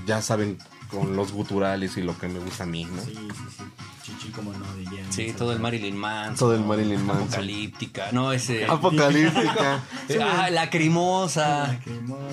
[0.06, 0.58] Ya saben,
[0.90, 3.02] con los guturales y lo que me gusta a mí, ¿no?
[3.02, 3.64] Sí, sí, sí.
[4.06, 5.04] Chichi, como no, de.
[5.10, 6.36] Sí, todo el Marilyn Manson.
[6.36, 7.24] Todo el Marilyn Manson.
[7.24, 8.12] Apocalíptica.
[8.12, 8.64] No, ese.
[8.64, 9.80] Apocalíptica.
[10.20, 11.76] Ah, lacrimosa.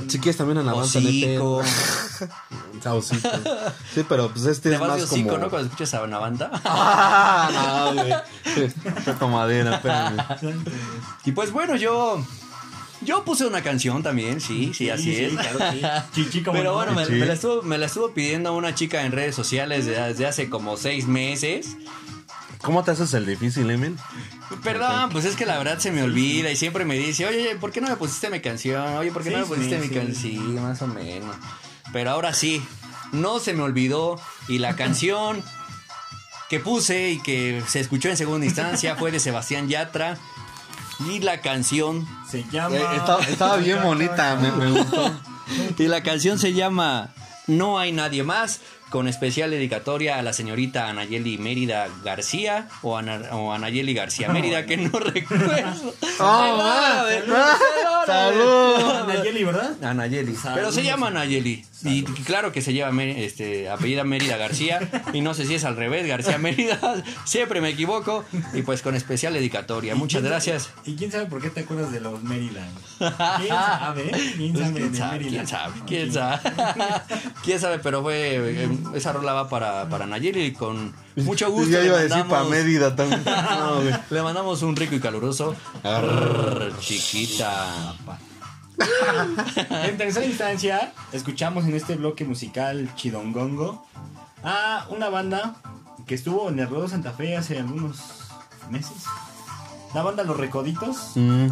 [0.07, 1.07] Si quieres también alabanza de
[1.39, 1.63] Hocico.
[2.19, 2.95] Pedro.
[2.97, 3.30] Hocico.
[3.95, 5.41] Sí, pero pues este Te es vas de más hocico, como...
[5.41, 5.49] ¿no?
[5.49, 6.51] Cuando escuchas a una banda.
[6.65, 8.13] Ah, no, güey.
[9.05, 10.17] Toco madera, espérame.
[11.26, 12.24] Y pues bueno, yo.
[13.06, 15.32] Yo puse una canción también, sí, sí, así Sí, es.
[15.32, 15.82] sí, claro, sí.
[16.24, 16.78] Chichi, como Pero no.
[16.78, 17.14] bueno, me, Sí.
[17.14, 20.49] me la estuvo, me la estuvo pidiendo una chica en redes sociales de- desde hace
[20.49, 21.76] como seis meses.
[22.62, 23.97] ¿Cómo te haces el difícil, Emen?
[24.64, 27.72] Perdón, pues es que la verdad se me olvida y siempre me dice, oye, ¿por
[27.74, 28.82] qué no me pusiste mi canción?
[28.97, 29.97] Oye, ¿por qué no me pusiste mi meses.
[30.06, 30.64] canción?
[30.64, 31.36] Más o menos.
[31.91, 32.62] Pero ahora sí,
[33.12, 35.43] no se me olvidó y la canción
[36.49, 40.18] que puse y que se escuchó en segunda instancia fue de Sebastián Yatra
[41.10, 42.75] y la canción Se llama.
[42.75, 45.11] Eh, estaba, estaba bien bonita, me, me gustó.
[45.77, 47.13] y la canción se llama
[47.45, 48.59] No hay nadie más
[48.94, 54.68] con especial dedicatoria a la señorita Anayeli Mérida García o, Ana- o Anayeli García Mérida
[54.68, 55.96] que no recuerdo.
[56.20, 57.24] Perdóname,
[58.06, 59.14] perdóname.
[59.18, 59.84] Nayeli, ¿verdad?
[59.84, 60.36] Anayeli.
[60.54, 61.66] Pero se llama Anayeli.
[61.86, 64.80] Y claro que se lleva este, apellida Mérida García.
[65.12, 66.80] Y no sé si es al revés, García Mérida.
[67.26, 68.24] Siempre me equivoco.
[68.54, 69.96] Y pues con especial dedicatoria.
[69.96, 70.70] Muchas gracias.
[70.86, 72.78] ¿Y quién sabe por qué te acuerdas de los Maryland?
[73.00, 74.12] ¿Quién sabe?
[74.38, 75.26] ¿Quién sabe ¿Quién sabe?
[75.28, 75.74] ¿Quién sabe?
[75.88, 76.39] ¿Quién sabe?
[77.44, 77.80] ¿Quién sabe?
[77.80, 78.70] Pero fue.
[78.93, 81.69] Esa rola va para, para Nayeli y con mucho gusto.
[81.71, 83.23] ya le iba a decir mandamos- para Mérida también.
[83.25, 83.81] No.
[84.09, 85.55] Le mandamos un rico y caluroso.
[85.84, 87.93] Arr, chiquita.
[89.86, 93.86] En tercera instancia, escuchamos en este bloque musical Chidongongo
[94.43, 95.55] a una banda
[96.07, 97.97] que estuvo en el Rodo Santa Fe hace algunos
[98.71, 99.03] meses.
[99.93, 101.11] La banda Los Recoditos.
[101.15, 101.47] Mm.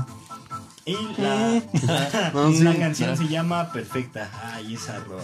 [0.85, 1.61] Y la,
[2.33, 2.77] No, la sí.
[2.79, 4.29] canción se llama Perfecta.
[4.55, 5.23] Ay, esa rola.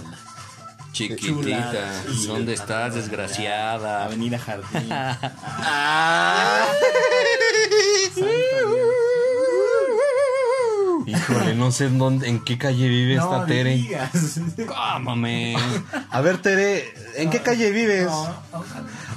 [0.97, 2.03] Chiquitita.
[2.11, 4.05] Sí, ¿Dónde estás, desgraciada?
[4.05, 4.89] Avenida Jardín.
[11.05, 13.75] Híjole, no sé en dónde, en qué calle vive esta no Tere.
[13.75, 14.09] digas.
[14.67, 15.55] Cámame.
[16.09, 18.09] A ver, Tere, ¿en qué calle vives?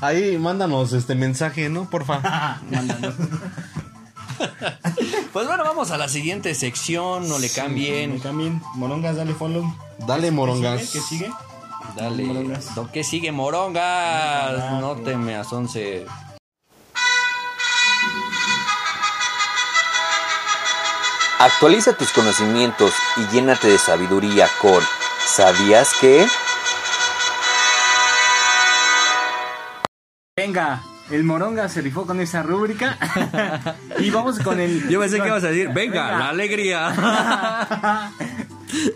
[0.03, 1.89] Ahí, mándanos este mensaje, ¿no?
[1.89, 2.61] Porfa.
[2.70, 3.14] Mándanos.
[5.35, 7.28] Pues bueno, vamos a la siguiente sección.
[7.28, 8.18] No le cambien.
[8.20, 8.62] cambien.
[8.74, 9.62] Morongas, dale follow.
[10.07, 10.81] Dale, morongas.
[10.81, 11.26] ¿Qué sigue?
[11.26, 11.31] ¿Qué sigue?
[11.97, 12.24] Dale.
[12.24, 12.76] Morongas.
[12.76, 14.80] ¿Lo que sigue, morongas?
[14.80, 16.07] No te me asonce.
[21.38, 24.82] Actualiza tus conocimientos y llénate de sabiduría con
[25.26, 26.26] ¿Sabías que?
[30.36, 32.99] Venga, el Moronga se rifó con esa rúbrica.
[33.99, 34.88] y vamos con el.
[34.88, 38.11] Yo pensé que ibas a decir, venga, la alegría.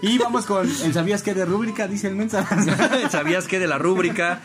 [0.02, 1.86] y vamos con el ¿Sabías qué de rúbrica?
[1.88, 2.56] Dice el mensaje.
[3.10, 4.40] ¿Sabías que de la rúbrica?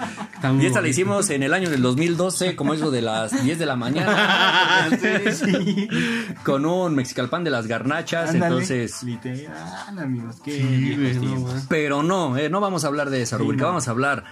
[0.60, 3.66] Y esta la hicimos en el año del 2012, como eso de las 10 de
[3.66, 4.90] la mañana.
[6.44, 8.32] Con un mexicalpan de las garnachas.
[8.32, 8.54] Ándale.
[8.54, 10.38] Entonces, Literal, amigos.
[10.44, 11.66] Qué tiempos.
[11.68, 13.66] pero no, eh, no vamos a hablar de esa rúbrica.
[13.66, 14.24] Vamos a hablar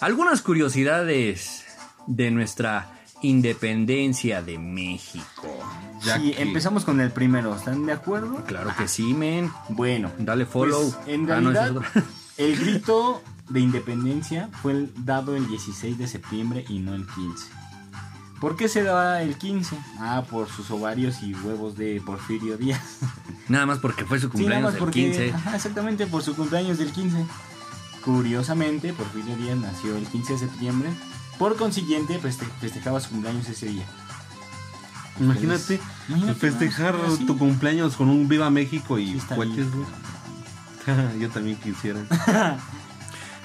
[0.00, 1.64] algunas curiosidades
[2.06, 2.88] de nuestra
[3.22, 5.48] independencia de México.
[6.00, 7.54] Sí, empezamos con el primero.
[7.54, 8.44] ¿Están de acuerdo?
[8.46, 9.50] Claro que sí, men.
[9.68, 10.10] Bueno.
[10.18, 10.90] Dale follow.
[10.92, 12.02] Pues, en Ah, no, realidad, otro.
[12.38, 17.46] el grito de independencia fue dado el 16 de septiembre y no el 15.
[18.40, 19.76] ¿Por qué se daba el 15?
[19.98, 22.80] Ah, por sus ovarios y huevos de Porfirio Díaz.
[23.48, 25.32] Nada más porque fue su Sí, nada cumpleaños del porque, 15.
[25.34, 27.26] ajá, exactamente, por su cumpleaños del 15.
[28.04, 30.88] Curiosamente, Porfirio Díaz nació el 15 de septiembre.
[31.38, 33.84] Por consiguiente, feste- festejaba su cumpleaños ese día.
[35.18, 37.16] Imagínate, Imagínate, festejar ¿no?
[37.16, 37.26] Sí.
[37.26, 39.66] tu cumpleaños con un Viva México y Sí, cohetes.
[41.20, 42.00] Yo también quisiera.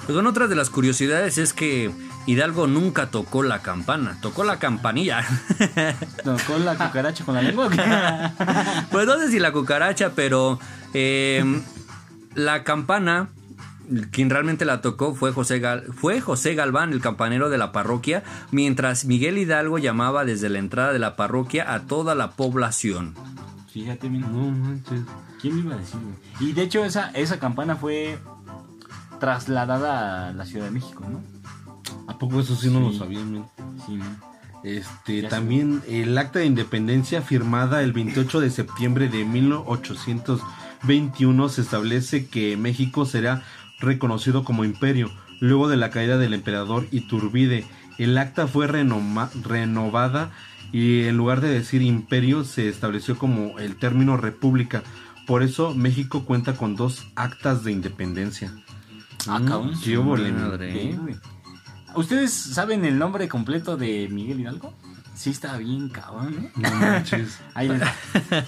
[0.05, 1.89] Pues bueno, otra de las curiosidades es que
[2.27, 5.25] Hidalgo nunca tocó la campana, tocó la campanilla.
[6.23, 7.71] ¿Tocó la cucaracha con la lengua?
[8.91, 10.59] pues no sé si la cucaracha, pero
[10.93, 11.43] eh,
[12.35, 13.29] la campana,
[14.11, 18.23] quien realmente la tocó fue José, Gal- fue José Galván, el campanero de la parroquia,
[18.51, 23.13] mientras Miguel Hidalgo llamaba desde la entrada de la parroquia a toda la población.
[23.71, 24.27] Fíjate, mira.
[24.27, 25.01] No manches.
[25.41, 26.49] ¿Quién iba a decir, güey?
[26.49, 28.17] Y de hecho, esa, esa campana fue
[29.19, 31.21] trasladada a la Ciudad de México, ¿no?
[32.07, 32.99] ¿A poco eso sí no lo Sí.
[32.99, 33.45] sabía, men?
[33.85, 34.05] Sí, ¿no?
[34.63, 41.61] Este, Ya también el acta de independencia firmada el 28 de septiembre de 1821 se
[41.61, 43.43] establece que México será
[43.79, 47.65] reconocido como imperio luego de la caída del emperador Iturbide.
[47.97, 50.31] El acta fue renoma- renovada
[50.71, 54.83] y en lugar de decir imperio se estableció como el término república.
[55.27, 58.53] Por eso México cuenta con dos actas de independencia.
[59.27, 59.75] Ah, Mm.
[61.95, 64.73] ¿Ustedes saben el nombre completo de Miguel Hidalgo?
[65.15, 66.51] Sí, está bien, cabrón, ¿eh?
[66.55, 67.39] No manches.
[67.53, 67.93] Ahí les va.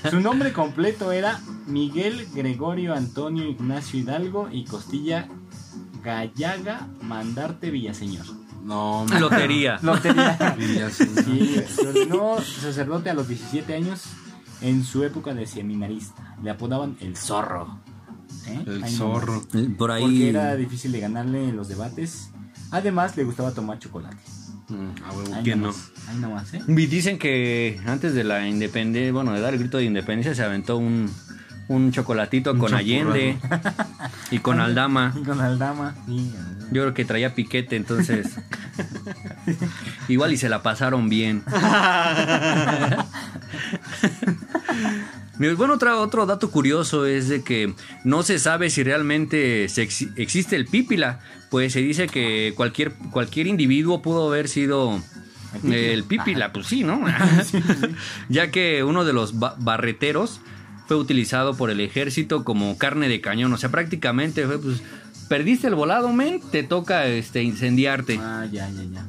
[0.09, 5.27] Su nombre completo era Miguel Gregorio Antonio Ignacio Hidalgo y Costilla
[6.03, 8.25] Gallaga Mandarte Villaseñor.
[8.63, 9.21] No, man.
[9.21, 9.79] Lotería.
[9.81, 10.55] Lotería.
[10.57, 11.23] Villaseñor.
[11.23, 14.03] Sí, se ordenó sacerdote a los 17 años
[14.61, 16.35] en su época de seminarista.
[16.43, 17.79] Le apodaban el zorro.
[18.45, 18.63] ¿Eh?
[18.65, 19.41] El Ahí zorro.
[19.53, 19.77] nomás.
[19.77, 20.01] Por ahí.
[20.03, 22.29] Porque era difícil de ganarle en los debates.
[22.71, 24.17] Además, le gustaba tomar chocolate.
[24.69, 25.67] A huevo, Ahí ¿quién no?
[25.67, 26.61] nomás, Ahí nomás, ¿eh?
[26.67, 30.43] Y dicen que antes de la independencia, bueno, de dar el grito de independencia, se
[30.43, 31.09] aventó un,
[31.67, 33.37] un chocolatito Un con Allende
[34.31, 35.13] y con Aldama.
[35.19, 35.95] Y con Aldama.
[36.05, 36.31] Sí,
[36.71, 38.27] Yo creo que traía piquete, entonces.
[40.07, 41.43] Igual y se la pasaron bien.
[45.39, 50.07] Bueno, otro, otro dato curioso es de que no se sabe si realmente se ex-
[50.15, 51.19] existe el pípila.
[51.51, 54.99] Pues se dice que cualquier, cualquier individuo pudo haber sido
[55.63, 57.01] el pípila, pues sí, ¿no?
[58.29, 60.41] ya que uno de los ba- barreteros
[60.87, 63.53] fue utilizado por el ejército como carne de cañón.
[63.53, 64.81] O sea, prácticamente fue, pues,
[65.27, 68.19] perdiste el volado, men, te toca este, incendiarte.
[68.21, 69.05] Ah, ya, ya, ya.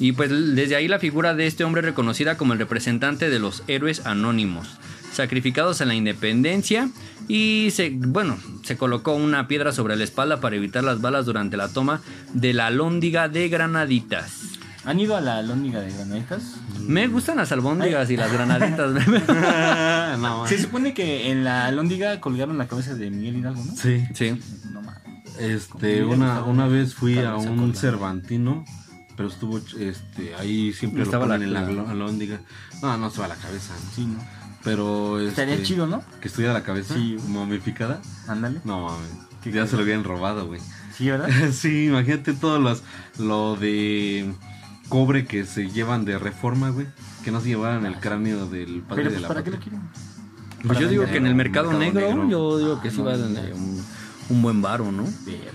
[0.00, 3.64] Y pues desde ahí la figura de este hombre reconocida como el representante de los
[3.66, 4.78] héroes anónimos,
[5.12, 6.88] sacrificados en la independencia
[7.26, 11.56] y se, bueno, se colocó una piedra sobre la espalda para evitar las balas durante
[11.56, 12.00] la toma
[12.32, 14.57] de la Lóndiga de Granaditas.
[14.88, 16.54] ¿Han ido a la lóndiga de Granaditas?
[16.80, 18.90] Me gustan las albóndigas y las granaditas.
[20.18, 23.76] no, Se supone que en la lóndiga colgaron la cabeza de Miguel Hidalgo, ¿no?
[23.76, 24.02] Sí.
[24.14, 24.40] sí.
[24.72, 25.02] No mames.
[25.38, 27.74] Este, una, una vez fui a un.
[27.74, 28.64] Cervantino,
[29.14, 31.60] pero estuvo, este, ahí siempre Estaba lo la- en la
[31.90, 32.40] alhóndiga.
[32.80, 33.90] No, no se va a la cabeza, ¿no?
[33.94, 34.18] Sí, ¿no?
[34.64, 36.02] Pero, este, Estaría chido, ¿no?
[36.22, 37.18] Que estuviera la cabeza Sí.
[37.28, 38.00] momificada.
[38.26, 38.62] Ándale.
[38.64, 39.10] No mames,
[39.52, 40.60] ya se lo habían robado, güey.
[40.96, 41.28] Sí, ¿verdad?
[41.52, 42.82] sí, imagínate todo los,
[43.18, 44.32] lo de
[44.88, 46.86] cobre que se llevan de reforma, güey.
[47.24, 49.58] Que no se llevaran el cráneo del padre Pero de pues, la ¿para qué lo
[49.58, 49.80] quieren?
[50.66, 52.28] Pues yo digo que en el mercado, Mercado negro, negro.
[52.28, 53.84] yo digo que Ah, sí no, va a un,
[54.30, 55.04] un buen varo, ¿no?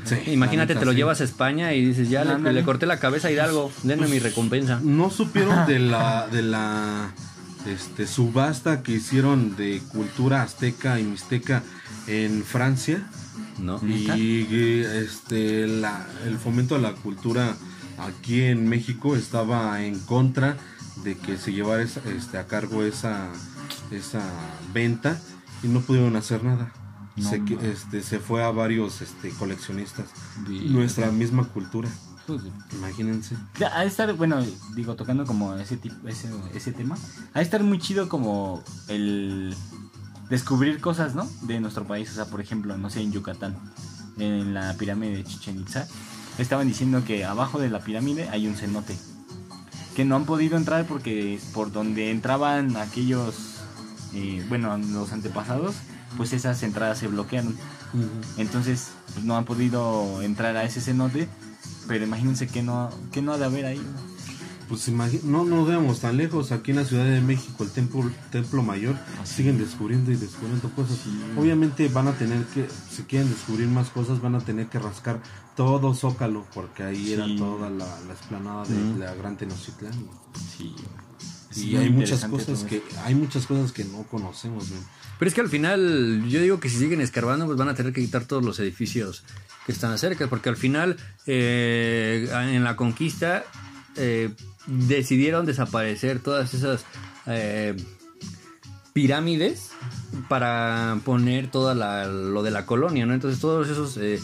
[0.05, 0.97] Sí, Imagínate, te lo sí.
[0.97, 4.79] llevas a España y dices, ya le, corté la cabeza a Hidalgo, denme mi recompensa.
[4.81, 7.11] ¿No supieron de la de la
[7.67, 11.63] este subasta que hicieron de cultura azteca y mixteca
[12.07, 13.05] en Francia?
[13.59, 13.79] ¿No?
[13.85, 17.55] Y este la, el fomento a la cultura
[17.97, 20.57] aquí en México estaba en contra
[21.03, 23.29] de que se llevara esa- este, a cargo esa
[23.91, 24.21] esa
[24.73, 25.19] venta
[25.61, 26.71] y no pudieron hacer nada.
[27.15, 30.07] No se, este, se fue a varios este, coleccionistas.
[30.47, 31.89] Nuestra misma cultura.
[32.25, 32.41] Pues,
[32.73, 33.35] Imagínense.
[33.59, 34.43] De estar, bueno,
[34.75, 36.97] digo, tocando como ese tipo, ese, ese tema,
[37.35, 39.55] de estar muy chido como el
[40.29, 41.27] descubrir cosas, ¿no?
[41.43, 43.55] De nuestro país, o sea, por ejemplo, no sé, en Yucatán,
[44.17, 45.87] en la pirámide de Chichen Itza,
[46.37, 48.97] estaban diciendo que abajo de la pirámide hay un cenote,
[49.95, 53.59] que no han podido entrar porque por donde entraban aquellos,
[54.13, 55.75] eh, bueno, los antepasados,
[56.17, 57.55] pues esas entradas se bloquearon.
[58.37, 61.27] Entonces, pues, no han podido entrar a ese cenote,
[61.87, 63.81] pero imagínense que no, que no ha de haber ahí.
[64.73, 65.07] ¿No?
[65.07, 68.63] Pues no nos veamos tan lejos, aquí en la Ciudad de México, el templo, templo
[68.63, 70.99] mayor, siguen descubriendo y descubriendo cosas.
[71.37, 75.21] Obviamente van a tener que, si quieren descubrir más cosas, van a tener que rascar
[75.55, 79.93] todo Zócalo, porque ahí era toda la, la explanada de la Gran Tenochtitlán.
[80.57, 80.75] Sí.
[81.55, 84.81] Y hay muchas cosas que, hay muchas cosas que no conocemos, güey.
[85.19, 87.93] Pero es que al final, yo digo que si siguen escarbando, pues van a tener
[87.93, 89.23] que quitar todos los edificios
[89.65, 90.97] que están cerca, porque al final,
[91.27, 93.45] eh, en la conquista,
[93.95, 94.33] eh,
[94.67, 96.85] decidieron desaparecer todas esas
[97.25, 97.75] eh,
[98.93, 99.71] pirámides
[100.29, 103.13] para poner toda la, lo de la colonia, ¿no?
[103.13, 104.19] Entonces todos esos eh,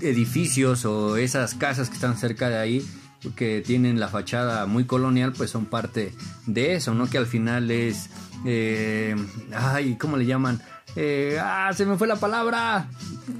[0.00, 2.86] edificios o esas casas que están cerca de ahí
[3.34, 6.14] que tienen la fachada muy colonial, pues son parte
[6.46, 7.10] de eso, ¿no?
[7.10, 8.08] Que al final es,
[8.44, 9.16] eh,
[9.52, 10.62] ay, ¿cómo le llaman?
[10.94, 12.88] Eh, ah, se me fue la palabra.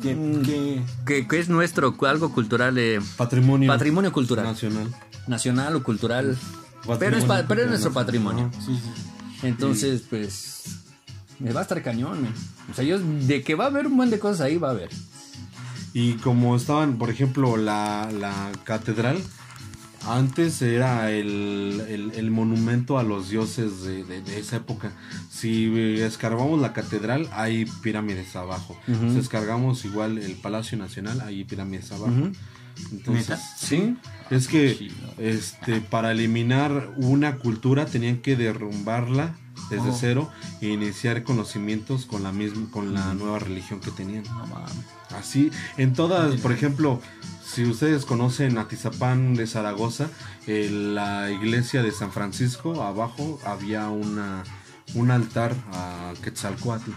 [0.02, 0.42] Que, Mm.
[0.42, 4.88] que- Que, que es nuestro, algo cultural, eh, Patrimonio, patrimonio cultural, nacional.
[5.26, 6.36] Nacional o cultural.
[6.98, 8.50] Pero es, pa- pero es nuestro patrimonio.
[8.64, 9.46] sí, sí.
[9.46, 10.62] Entonces, pues,
[11.38, 12.32] me va a estar cañón, men.
[12.70, 14.70] O sea, yo, de que va a haber un buen de cosas ahí, va a
[14.72, 14.88] haber.
[15.92, 19.18] Y como estaban, por ejemplo, la, la catedral,
[20.08, 24.92] antes era el, el- el monumento a los dioses de, de- de esa época.
[25.30, 25.66] Si
[26.00, 28.78] escarbamos la catedral, hay pirámides abajo.
[28.86, 32.30] Si escargamos igual el Palacio Nacional, hay pirámides abajo.
[32.92, 33.42] Entonces, ¿Neta?
[33.56, 33.96] sí,
[34.30, 34.94] es que Chido.
[35.18, 39.34] este para eliminar una cultura tenían que derrumbarla
[39.70, 39.96] desde Oh.
[39.98, 44.24] cero e iniciar conocimientos con la misma con la nueva religión que tenían.
[44.24, 44.46] No.
[45.16, 47.00] Así, en todas, por ejemplo,
[47.44, 50.08] si ustedes conocen Atizapán de Zaragoza,
[50.46, 54.42] en la iglesia de San Francisco, abajo había una
[54.94, 56.90] un altar a Quetzalcoatl.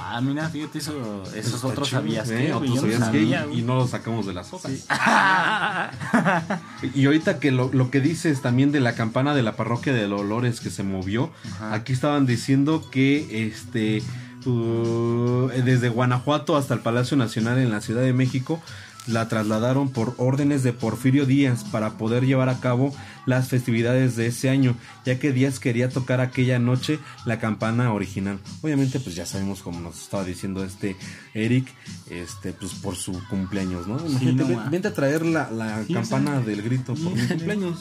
[0.00, 2.46] Ah, mira, fíjate, eso, esos otros chido, sabías ¿eh?
[2.46, 3.22] que, Otros yo no que,
[3.52, 4.70] y, no lo sacamos de las hojas.
[6.94, 10.06] y ahorita que lo, lo que dices también de la campana de la parroquia de
[10.06, 11.74] Dolores que se movió, Ajá.
[11.74, 14.02] aquí estaban diciendo que este
[14.46, 18.62] uh, desde Guanajuato hasta el Palacio Nacional en la Ciudad de México
[19.08, 22.94] la trasladaron por órdenes de Porfirio Díaz para poder llevar a cabo
[23.26, 28.38] las festividades de ese año, ya que Díaz quería tocar aquella noche la campana original.
[28.62, 30.96] Obviamente, pues ya sabemos como nos estaba diciendo este
[31.34, 31.68] Eric,
[32.10, 33.98] este, pues por su cumpleaños, ¿no?
[34.04, 34.68] Imagínate, no, ah.
[34.70, 37.78] vente a traer la, la Sí, campana del grito por mi cumpleaños.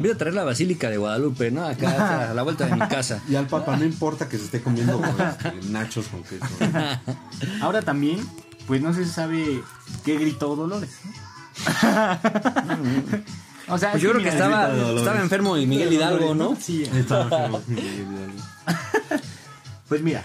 [0.00, 1.66] Voy a traer la Basílica de Guadalupe, ¿no?
[1.66, 3.22] Acá a la vuelta de mi casa.
[3.28, 6.44] Y al papá no importa que se esté comiendo este, nachos con queso.
[7.60, 8.20] Ahora también,
[8.68, 9.62] pues no se sabe
[10.04, 11.00] qué gritó Dolores.
[11.04, 11.10] ¿no?
[13.74, 16.54] o sea, Pues es yo creo que estaba enfermo y Miguel Hidalgo, ¿no?
[16.60, 16.84] Sí.
[16.84, 17.60] Estaba enfermo.
[19.88, 20.24] Pues mira,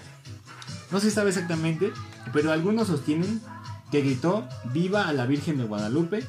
[0.91, 1.94] no se sabe exactamente,
[2.34, 3.41] pero algunos sostienen
[3.91, 6.26] que gritó viva a la Virgen de Guadalupe,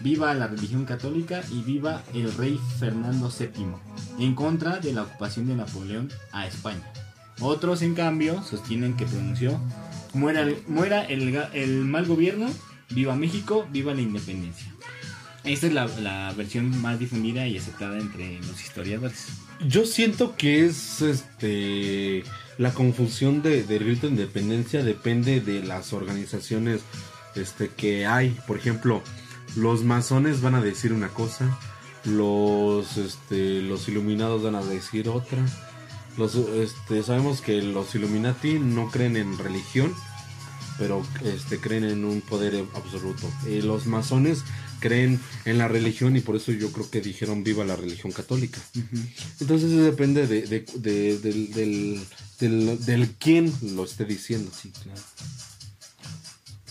[0.00, 3.66] viva a la religión católica y viva el rey Fernando VII,
[4.18, 6.90] en contra de la ocupación de Napoleón a España.
[7.40, 9.60] Otros, en cambio, sostienen que pronunció
[10.14, 12.50] muera, muera el, el mal gobierno,
[12.90, 14.72] viva México, viva la independencia.
[15.44, 19.26] Esta es la, la versión más difundida y aceptada entre los historiadores.
[19.66, 22.22] Yo siento que es este
[22.58, 26.82] la confusión de, del grito de independencia depende de las organizaciones
[27.34, 28.36] este que hay.
[28.46, 29.02] Por ejemplo,
[29.56, 31.58] los masones van a decir una cosa,
[32.04, 35.38] los este los iluminados van a decir otra.
[36.18, 39.94] Los este sabemos que los Illuminati no creen en religión,
[40.78, 43.30] pero este creen en un poder absoluto.
[43.46, 44.40] Eh, los masones
[44.80, 48.60] creen en la religión y por eso yo creo que dijeron viva la religión católica.
[49.40, 52.04] Entonces eso depende de, de- de- del, del,
[52.40, 54.50] del, del quién lo esté diciendo.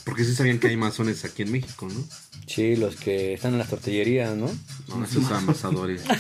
[0.04, 2.04] Porque sí sabían que hay masones aquí en México, ¿no?
[2.48, 4.50] Sí, los que están en las tortillerías, ¿no?
[4.90, 6.02] No, esos amasadores.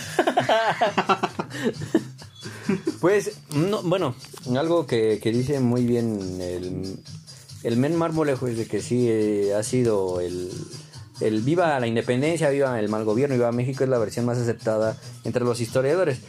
[3.00, 4.16] Pues, no, bueno,
[4.58, 6.98] algo que, que dice muy bien el,
[7.64, 10.50] el Men Marmolejo es de que sí eh, ha sido el,
[11.20, 14.98] el viva la independencia, viva el mal gobierno, viva México es la versión más aceptada
[15.24, 16.20] entre los historiadores.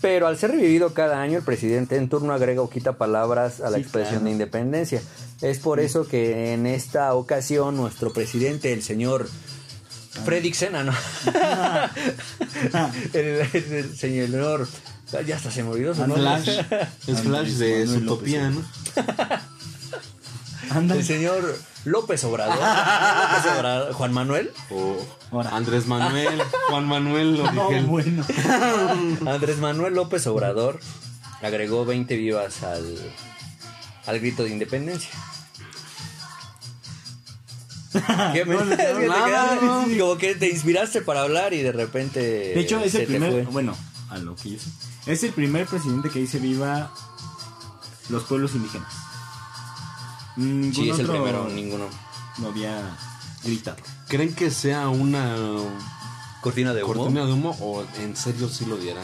[0.00, 3.70] Pero al ser revivido cada año, el presidente en turno agrega o quita palabras a
[3.70, 4.24] la Sí, expresión claro.
[4.26, 5.02] de independencia.
[5.40, 9.26] Es por eso que en esta ocasión nuestro presidente, el señor
[10.24, 10.92] Fredrik Sena, ¿no?
[13.14, 14.68] el, el señor...
[15.22, 16.20] Ya hasta se me olvidó su nombre.
[16.20, 16.48] Flash.
[17.06, 18.62] Es Flash de Zootopia, ¿no?
[20.70, 20.96] Anda.
[20.96, 22.56] El señor López Obrador.
[22.56, 24.50] López Obrador, Juan Manuel.
[24.70, 24.96] O.
[25.52, 27.82] Andrés Manuel, Juan Manuel, lo No, dije.
[27.82, 28.24] bueno.
[29.26, 30.80] Andrés Manuel López Obrador
[31.42, 32.84] agregó 20 vivas al,
[34.06, 35.10] al grito de independencia.
[38.32, 41.62] ¿Qué me- No, no, es que te quedaste- Como que te inspiraste para hablar y
[41.62, 42.20] de repente.
[42.20, 43.42] De hecho, es el primer, fue.
[43.44, 43.76] bueno,
[44.10, 44.70] a lo que yo sé,
[45.06, 46.92] es el primer presidente que dice viva
[48.08, 48.92] los pueblos indígenas.
[50.36, 51.86] Ningún Sí, es el otro primero, ninguno.
[52.40, 52.96] Lo había
[53.42, 53.78] gritado.
[54.08, 55.34] ¿Creen que sea una
[56.40, 56.94] Cortina de humo.
[56.94, 59.00] cortina de humo o en serio sí lo dirá?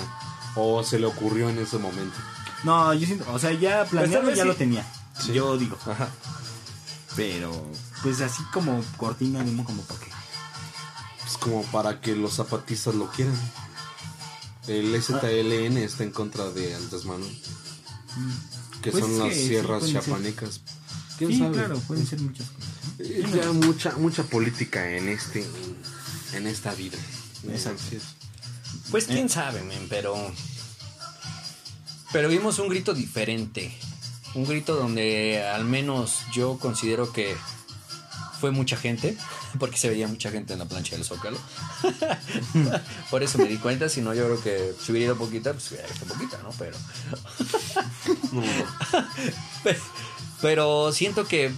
[0.55, 2.17] ¿O se le ocurrió en ese momento?
[2.63, 4.49] No, yo siento, o sea, ya planeado tal vez ya sí.
[4.49, 4.87] lo tenía.
[5.33, 5.77] Yo digo.
[5.87, 6.09] Ajá.
[7.17, 7.67] Pero,
[8.03, 10.11] pues así como cortina de humo, como para qué.
[11.23, 13.35] Pues como para que los zapatistas lo quieran.
[14.69, 17.37] El STLN está en contra de Andrés Manuel.
[18.83, 20.03] Que Pues son las que sí, sierras pueden ser.
[20.05, 20.61] chiapanecas.
[21.19, 21.53] ¿Quién Sí, sabe?
[21.55, 22.71] claro, pueden ser muchas cosas.
[22.99, 25.45] Eh, Ya mucha, mucha política en este
[26.35, 26.99] en esta vida.
[27.51, 27.83] Exacto.
[28.91, 30.15] Pues quién sabe, men, pero.
[32.13, 33.77] Pero vimos un grito diferente.
[34.35, 37.37] Un grito donde al menos yo considero que
[38.43, 39.17] fue mucha gente.
[39.59, 41.39] Porque se veía mucha gente en la plancha del Zócalo.
[43.11, 43.89] Por eso me di cuenta.
[43.89, 46.51] Si no, yo creo que si hubiera ido poquita, pues hubiera visto poquita, ¿no?
[46.59, 46.77] Pero.
[49.65, 49.79] Pe-
[50.43, 51.53] Pero siento que,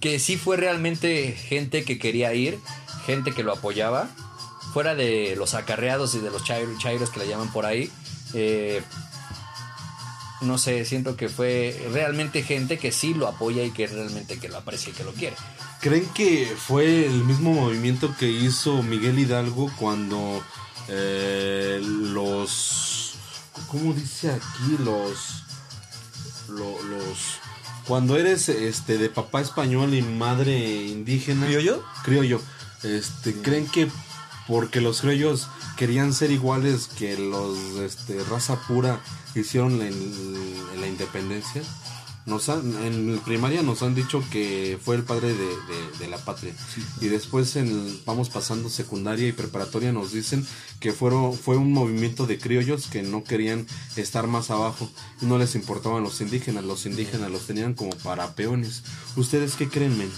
[0.00, 2.58] que sí fue realmente gente que quería ir,
[3.06, 4.08] gente que lo apoyaba,
[4.74, 7.90] fuera de los acarreados y de los chairo- chairos que le llaman por ahí.
[8.34, 8.82] eh,
[10.42, 14.50] no sé, siento que fue realmente gente que sí lo apoya y que realmente que
[14.50, 15.34] lo aprecia y que lo quiere.
[15.80, 20.42] ¿Creen que fue el mismo movimiento que hizo Miguel Hidalgo cuando
[20.88, 23.14] eh, los...
[23.68, 24.76] ¿Cómo dice aquí?
[24.82, 25.42] Los...
[26.48, 27.38] lo- los...
[27.86, 31.46] Cuando eres este de papá español y madre indígena...
[31.46, 31.84] ¿Criollo?
[32.04, 32.40] Criollo.
[32.82, 33.88] Este, ¿Creen que
[34.48, 39.00] porque los criollos querían ser iguales que los este, raza pura
[39.34, 41.62] hicieron en la independencia?
[42.26, 46.18] Nos han, en primaria nos han dicho que fue el padre de, de- de la
[46.18, 46.52] patria.
[47.00, 50.44] Y después en, vamos pasando secundaria y preparatoria nos dicen
[50.80, 53.64] que fueron, fue un movimiento de criollos que no querían
[53.94, 56.64] estar más abajo no les importaban los indígenas.
[56.64, 58.82] Los indígenas los tenían como para peones.
[59.14, 60.10] ¿Ustedes qué creen, men?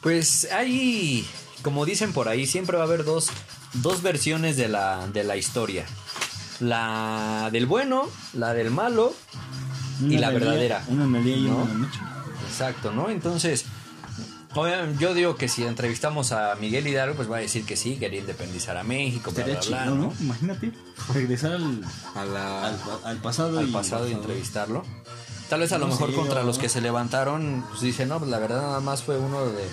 [0.00, 1.26] Pues hay,
[1.62, 3.28] como dicen por ahí, siempre va a haber dos,
[3.74, 5.86] dos versiones de la, de la historia.
[6.60, 9.14] La del bueno, la del malo
[10.00, 10.84] y la verdadera.
[10.88, 11.56] Una en el día y ¿no?
[11.56, 12.00] una noche.
[12.48, 13.10] Exacto, ¿no?
[13.10, 13.64] Entonces,
[14.54, 17.96] obviamente, yo digo que si entrevistamos a Miguel Hidalgo, pues va a decir que sí,
[17.96, 19.94] quería independizar a México, bla, bla, chido, bla, ¿no?
[19.94, 20.12] ¿no?
[20.20, 20.72] Imagínate.
[21.12, 21.80] Regresar al,
[22.14, 22.66] A la...
[22.66, 24.82] al, al pasado Al y pasado y entrevistarlo.
[25.48, 28.38] Tal vez a lo mejor contra los que se levantaron, pues dicen, no, pues la
[28.38, 29.64] verdad nada más fue uno de,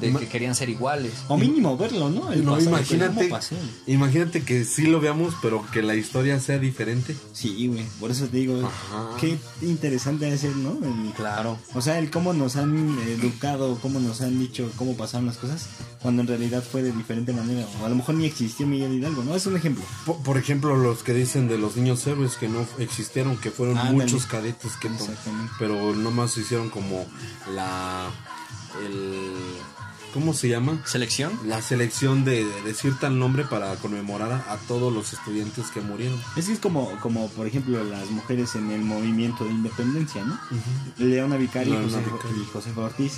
[0.00, 1.12] de que querían ser iguales.
[1.28, 2.32] O mínimo verlo, ¿no?
[2.32, 3.30] El No, pasado, imagínate,
[3.86, 7.16] imagínate que sí lo veamos, pero que la historia sea diferente.
[7.32, 7.84] Sí, güey.
[8.00, 9.16] Por eso te digo, Ajá.
[9.20, 10.72] qué interesante ser, ¿no?
[10.84, 11.58] El- Claro.
[11.74, 15.66] o sea, el cómo nos han educado, cómo nos han dicho cómo pasaron las cosas,
[16.02, 17.66] cuando en realidad fue de diferente manera.
[17.82, 19.34] O a lo mejor ni existió Miguel Hidalgo, ¿no?
[19.34, 19.84] Es un ejemplo.
[20.06, 23.76] Por, por ejemplo, los que dicen de los niños héroes que no existieron, que fueron
[23.92, 25.52] muchos cadetes que no, Exactamente.
[25.58, 27.06] pero nomás hicieron como
[27.54, 28.10] la
[28.84, 29.32] el
[30.14, 30.82] ¿cómo se llama?
[30.86, 31.32] ¿Selección?
[31.46, 35.80] La selección de, de decir tal nombre para conmemorar a, a todos los estudiantes que
[35.80, 36.18] murieron.
[36.36, 40.38] Es que es como, como, por ejemplo, las mujeres en el movimiento de independencia, ¿no?
[40.98, 42.42] Leona Vicario y Leona José- Vicario.
[42.42, 43.12] y Josefa Ortiz.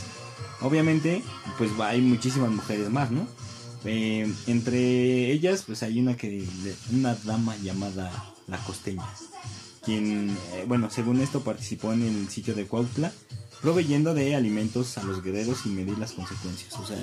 [0.60, 1.22] Obviamente,
[1.58, 3.26] pues hay muchísimas mujeres más, ¿no?
[3.84, 6.46] Eh, entre ellas, pues hay una que
[6.92, 8.10] una dama llamada
[8.46, 9.06] La Costeña,
[9.84, 13.10] quien, eh, bueno, según esto participó en el sitio de Cuautla,
[13.62, 16.72] proveyendo de alimentos a los guerreros sin medir las consecuencias.
[16.78, 16.96] O sea,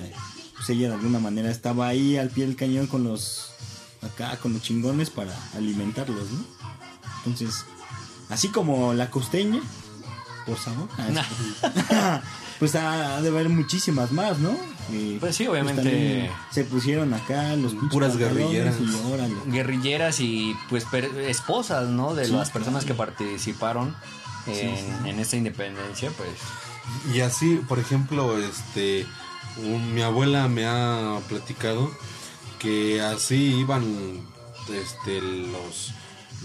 [0.56, 3.52] pues ella de alguna manera estaba ahí al pie del cañón con los
[4.02, 6.44] acá con los chingones para alimentarlos, ¿no?
[7.26, 7.66] Entonces,
[8.30, 9.60] así como la costeña,
[10.46, 10.88] por favor.
[11.92, 12.22] ah,
[12.60, 14.56] pues ha ha de haber muchísimas más, ¿no?
[14.92, 15.82] Y, Pues sí, obviamente.
[15.82, 18.76] también se pusieron acá los Puras guerrilleras.
[18.80, 19.36] Y órale.
[19.48, 22.16] Guerrilleras y pues per- esposas, ¿no?
[22.16, 23.94] De las personas que participaron
[24.48, 26.30] en, en esta independencia, pues.
[27.16, 29.06] Y así, por ejemplo, este
[29.58, 31.92] un- mi abuela me ha platicado
[32.60, 34.26] que así iban
[34.74, 35.94] este los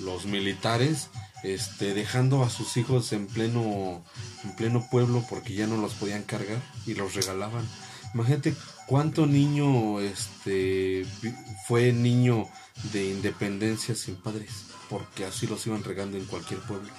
[0.05, 1.09] los militares
[1.43, 4.03] este dejando a sus hijos en pleno
[4.45, 7.69] en pleno pueblo porque ya no los podían cargar y los regalaban.
[8.15, 8.55] Imagínate
[8.87, 11.05] cuánto niño este
[11.67, 12.47] fue niño
[12.93, 14.51] de independencia sin padres
[14.91, 16.91] porque así los iban regando en cualquier pueblo.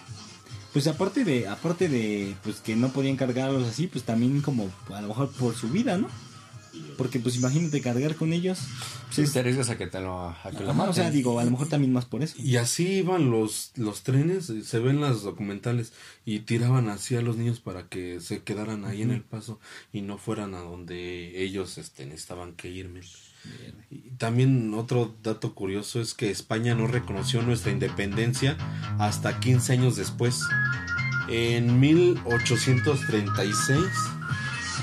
[0.73, 5.01] Pues aparte de, aparte de pues que no podían cargarlos así, pues también como a
[5.01, 6.07] lo mejor por su vida, ¿no?
[6.97, 8.57] Porque pues imagínate cargar con ellos.
[9.05, 11.17] Pues, es- Te arriesgas a que te lo, a que lo Ajá, o sea, maten.
[11.17, 12.35] digo, a lo mejor también más por eso.
[12.39, 15.93] Y así iban los, los trenes, eh, se ven las documentales,
[16.25, 19.59] y tiraban así a los niños para que se quedaran ahí en el paso
[19.91, 23.01] y no fueran a donde ellos este, necesitaban que irme.
[23.89, 28.57] Y también otro dato curioso es que España no reconoció nuestra independencia
[28.99, 30.41] hasta 15 años después.
[31.29, 33.77] En 1836,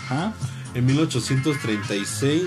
[0.05, 0.33] Ajá.
[0.75, 2.43] en 1836,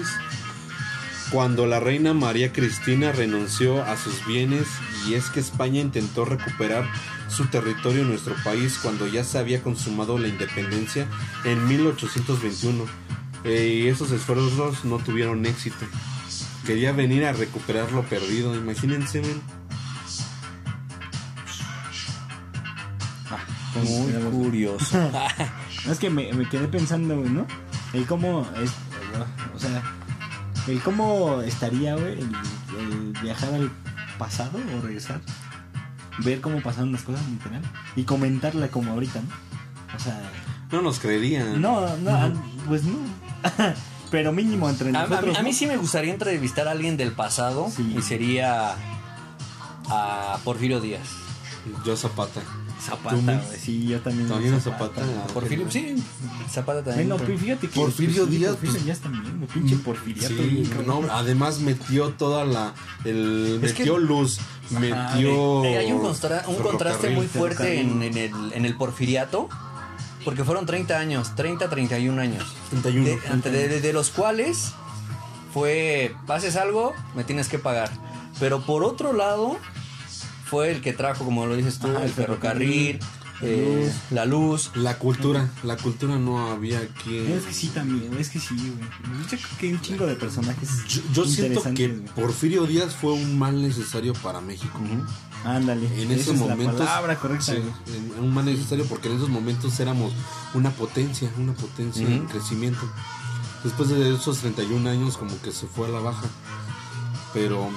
[1.31, 4.67] cuando la reina María Cristina renunció a sus bienes
[5.07, 6.87] y es que España intentó recuperar
[7.27, 11.07] su territorio en nuestro país cuando ya se había consumado la independencia
[11.43, 12.85] en 1821
[13.45, 15.85] Eh, y esos esfuerzos no tuvieron éxito.
[16.65, 19.41] Quería venir a recuperar lo perdido, imagínense, men.
[23.83, 25.09] Muy curioso.
[25.89, 27.45] Es que me, me quedé pensando, ¿no?
[27.91, 28.71] El cómo es,
[29.53, 29.83] o sea,
[30.69, 32.31] el cómo estaría, güey, el,
[32.79, 33.69] el viajar al
[34.17, 35.19] pasado o regresar,
[36.19, 37.61] ver cómo pasaron las cosas, literal,
[37.97, 39.27] y comentarla como ahorita, ¿no?
[39.93, 40.21] O sea,
[40.71, 41.61] No nos creerían.
[41.61, 42.33] no, no,
[42.65, 42.95] pues no.
[44.11, 45.33] Pero mínimo entre A, a nosotros.
[45.33, 47.95] mí, a mí sí me gustaría entrevistar a alguien del pasado Sí.
[47.97, 48.75] y sería
[49.89, 51.07] a Porfirio Díaz.
[51.85, 52.41] Yo Zapata.
[52.81, 54.27] Zapata, sí, yo también.
[54.27, 55.01] También Zapata.
[55.33, 55.95] Porfirio, sí,
[56.51, 57.07] Zapata también.
[57.07, 57.79] Bueno, fíjate que.
[57.79, 60.27] Porfirio pues, sí, Díaz, Porfirio pues, Díaz también, pinche.
[60.27, 62.73] Sí, no, además metió toda la.
[63.05, 64.39] El, Es que- metió luz,
[64.71, 65.63] metió.
[65.63, 66.01] Eh, hay un,
[66.61, 69.47] contraste muy fuerte en, en el, en el porfiriato,
[70.23, 72.43] porque fueron 30 años, 30, 31 años.
[72.69, 73.05] 31.
[73.05, 74.73] De, ante- de- de los cuales
[75.53, 77.89] fue, pases algo, me tienes que pagar.
[78.39, 79.57] Pero por otro lado,
[80.45, 84.25] fue el que trajo, como lo dices tú, Ajá, el el ferrocarril, ferrocarril, eh, la
[84.25, 84.71] luz.
[84.75, 87.17] La cultura, la cultura no había aquí.
[87.17, 89.21] Es que sí también, es que sí, güey.
[89.23, 90.69] Yo creo que hay un chingo de personajes.
[90.87, 92.05] Yo, yo siento que güey.
[92.15, 94.79] Porfirio Díaz fue un mal necesario para México.
[95.45, 95.85] Ándale.
[96.01, 96.79] En esa esos es momentos.
[96.79, 100.13] La palabra correcta, sí, en- un mal necesario porque en esos momentos éramos
[100.53, 102.27] una potencia, una potencia en Ujú.
[102.29, 102.81] crecimiento.
[103.63, 106.25] Después de esos 31 años, como que se fue a la baja.
[107.33, 107.69] Pero,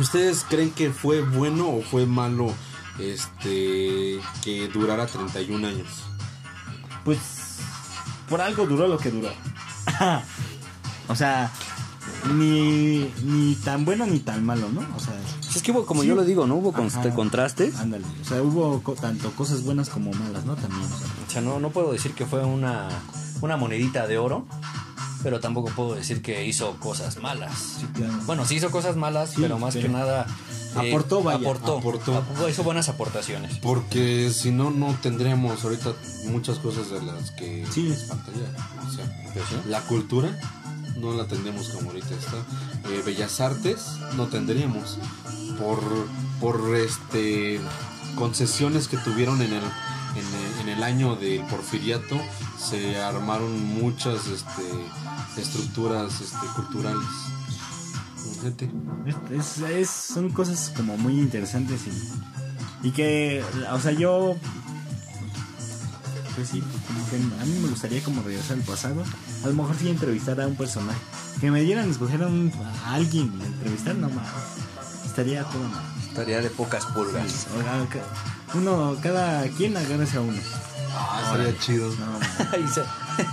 [0.00, 2.52] ¿ustedes creen que fue bueno o fue malo
[2.98, 5.88] este que durara 31 años?
[7.04, 7.18] Pues
[8.28, 9.28] por algo duró lo que duró.
[11.08, 11.50] o sea,
[12.34, 14.80] ni, ni tan bueno ni tan malo, ¿no?
[14.96, 15.14] O sea,
[15.54, 16.08] Es que hubo, como Sí.
[16.08, 16.56] yo lo digo, ¿no?
[16.56, 17.14] Hubo Ajá.
[17.14, 17.76] contrastes.
[17.76, 18.04] ándale.
[18.20, 20.54] O sea, hubo co- tanto cosas buenas como malas, ¿no?
[20.56, 20.82] También.
[20.82, 22.88] o sea, O sea, no, no puedo decir que fue una,
[23.40, 24.46] una monedita de oro,
[25.22, 27.76] pero tampoco puedo decir que hizo cosas malas.
[27.80, 28.12] sí, claro.
[28.26, 30.26] Bueno, sí hizo cosas malas, Sí, pero más pero que nada...
[30.82, 32.16] eh, aportó, vaya, Aportó, aportó.
[32.16, 33.58] ap- hizo buenas aportaciones.
[33.58, 35.92] Porque si no, no tendríamos ahorita
[36.26, 37.92] muchas cosas de las que Sí.
[38.08, 38.48] faltaría.
[38.88, 39.56] O sea, Pues sí.
[39.68, 40.38] la cultura
[40.96, 42.36] no la tendríamos como ahorita está.
[42.90, 43.84] Eh, Bellas Artes
[44.16, 44.98] no tendríamos.
[45.58, 45.80] Por,
[46.40, 47.60] por este
[48.16, 52.18] concesiones que tuvieron en el, en el, en el año del porfiriato,
[52.58, 57.06] se armaron muchas este, estructuras este, culturales.
[58.40, 58.70] Fíjate.
[59.06, 64.36] Es, es- es- son cosas como muy interesantes y, y que, o sea, yo,
[66.34, 69.02] pues sí, como que a mí me gustaría como regresar al pasado.
[69.44, 70.98] A lo mejor sí entrevistar a un personaje.
[71.40, 72.52] Que me dieran a escoger a, un-
[72.84, 74.26] a alguien, a entrevistar, no más.
[75.04, 75.84] Estaría todo mal.
[76.08, 77.46] Estaría de pocas pulgas.
[78.54, 80.38] Uno, cada quien agarrase a uno.
[80.94, 81.90] Ah, estaría chido.
[81.96, 82.18] No,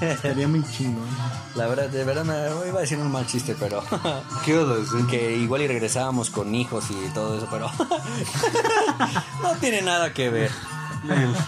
[0.01, 1.07] estaría muy chingón.
[1.55, 3.83] La verdad, de verdad me iba a decir un mal chiste, pero
[4.45, 5.05] ¿Qué vas a decir?
[5.07, 7.69] que igual y regresábamos con hijos y todo eso, pero
[9.43, 10.51] no tiene nada que ver.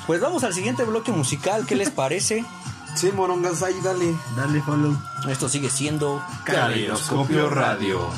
[0.06, 2.46] Pues vamos al siguiente bloque musical, ¿qué les parece?
[2.96, 4.16] Sí, morongas, ahí dale.
[4.38, 4.96] Dale follow.
[5.28, 8.10] Esto sigue siendo Caleidoscopio Radio.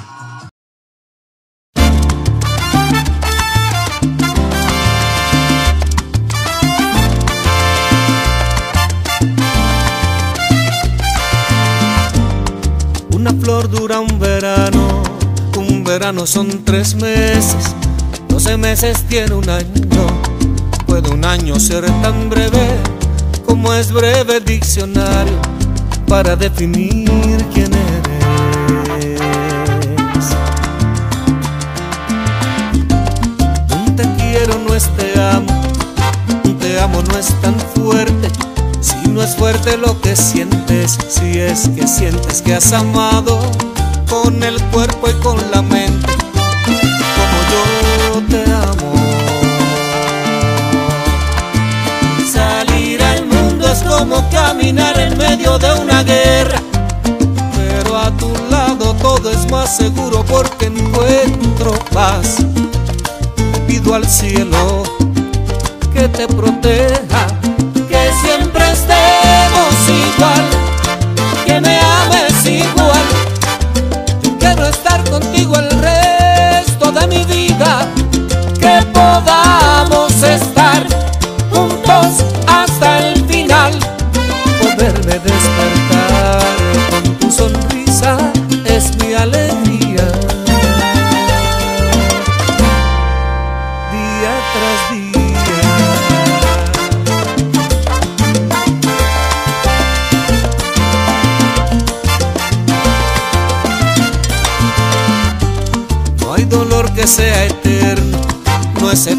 [13.64, 15.04] Dura un verano,
[15.58, 17.66] un verano son tres meses,
[18.30, 19.66] doce meses tiene un año.
[20.86, 22.78] Puede un año ser tan breve
[23.46, 25.34] como es breve el diccionario
[26.08, 28.26] para definir quién eres.
[33.76, 35.62] Un te quiero no es te amo,
[36.46, 38.37] un te amo no es tan fuerte.
[39.14, 43.40] No es fuerte lo que sientes, si es que sientes que has amado
[44.10, 46.14] con el cuerpo y con la mente,
[47.16, 48.94] como yo te amo.
[52.32, 56.62] Salir al mundo es como caminar en medio de una guerra,
[57.56, 62.38] pero a tu lado todo es más seguro porque encuentro paz.
[63.68, 64.84] Pido al cielo
[65.94, 67.28] que te proteja,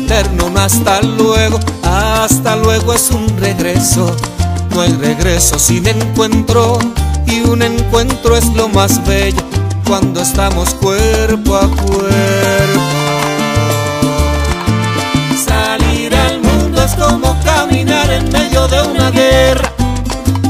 [0.09, 4.16] eterno hasta luego, hasta luego es un regreso.
[4.70, 6.78] No hay regreso sin encuentro
[7.26, 9.42] y un encuentro es lo más bello
[9.86, 12.80] cuando estamos cuerpo a cuerpo.
[15.46, 19.70] Salir al mundo es como caminar en medio de una guerra,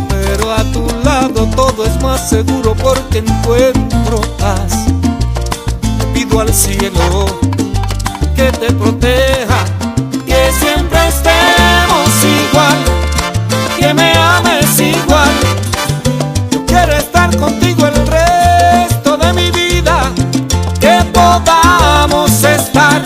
[0.09, 4.85] pero a tu lado todo es más seguro porque encuentro paz
[6.15, 7.27] pido al cielo
[8.39, 9.48] que te proteja,
[21.19, 23.03] podamos estar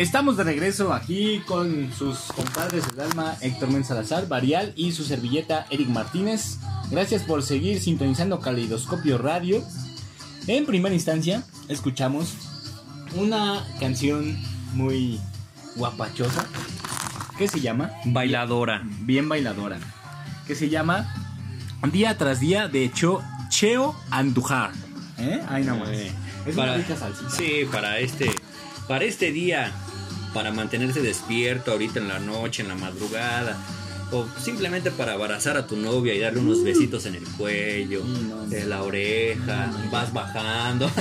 [0.00, 5.04] Estamos de regreso aquí con sus compadres del alma Héctor Men Salazar, Varial y su
[5.04, 6.56] servilleta Eric Martínez.
[6.90, 9.62] Gracias por seguir sintonizando Caleidoscopio Radio.
[10.46, 12.32] En primera instancia, escuchamos
[13.14, 14.38] una canción
[14.72, 15.20] muy
[15.76, 16.46] guapachosa
[17.36, 18.80] que se llama Bailadora.
[19.00, 19.78] bien bailadora,
[20.46, 21.14] que se llama
[21.92, 23.20] Día tras Día de Cho,
[23.50, 24.70] Cheo Andujar.
[25.18, 25.42] ¿Eh?
[25.46, 25.90] Ahí nomás.
[25.90, 26.10] Eh,
[26.46, 27.28] Es para, una rica salsita.
[27.28, 28.30] sí, para este,
[28.88, 29.70] para este día,
[30.32, 33.56] para mantenerse despierto ahorita en la noche, en la madrugada,
[34.12, 38.46] o simplemente para abrazar a tu novia y darle unos besitos en el cuello, no,
[38.46, 38.52] no.
[38.52, 40.90] en la oreja, vas bajando.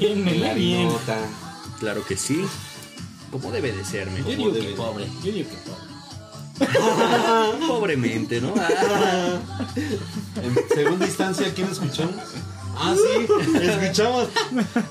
[0.00, 0.88] Bien, me bien.
[1.78, 2.42] Claro que sí,
[3.30, 4.08] como debe de ser.
[4.16, 5.06] Yo digo que pobre.
[5.24, 5.88] Yo digo que pobre.
[7.68, 8.52] pobremente, ¿no?
[8.56, 9.38] Ah,
[10.42, 12.16] En segunda instancia, ¿quién escuchamos?
[12.80, 13.26] Ah, sí,
[13.60, 14.28] escuchamos,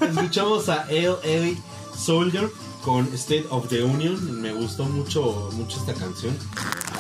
[0.02, 1.56] escuchamos a LA
[1.98, 2.50] Soldier
[2.84, 4.42] con State of the Union.
[4.42, 6.36] Me gustó mucho, mucho esta canción.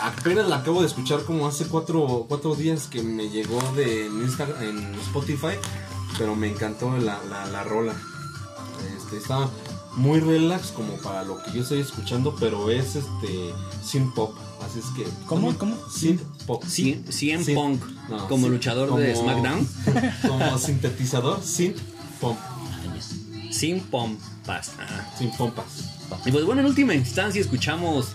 [0.01, 4.22] Apenas la acabo de escuchar como hace cuatro, cuatro días que me llegó de en
[4.22, 5.57] Instagram, en Spotify,
[6.18, 7.93] pero me encantó la, la, la rola.
[8.97, 9.49] Este, está
[9.95, 13.53] muy relax como para lo que yo estoy escuchando, pero es este
[13.84, 14.35] synth pop,
[14.69, 15.57] así es que ¿Cómo?
[15.57, 15.76] ¿Cómo?
[15.89, 16.64] synth pop.
[16.65, 17.53] Cien-.
[17.53, 19.68] Punk, No, como luchador de SmackDown,
[20.27, 21.80] Como sintetizador, synth
[22.19, 22.38] pop,
[23.52, 24.72] sin pompas.
[24.80, 25.14] Ah.
[25.18, 25.65] sin pompas.
[26.26, 28.10] Y pues bueno, en última instancia escuchamos.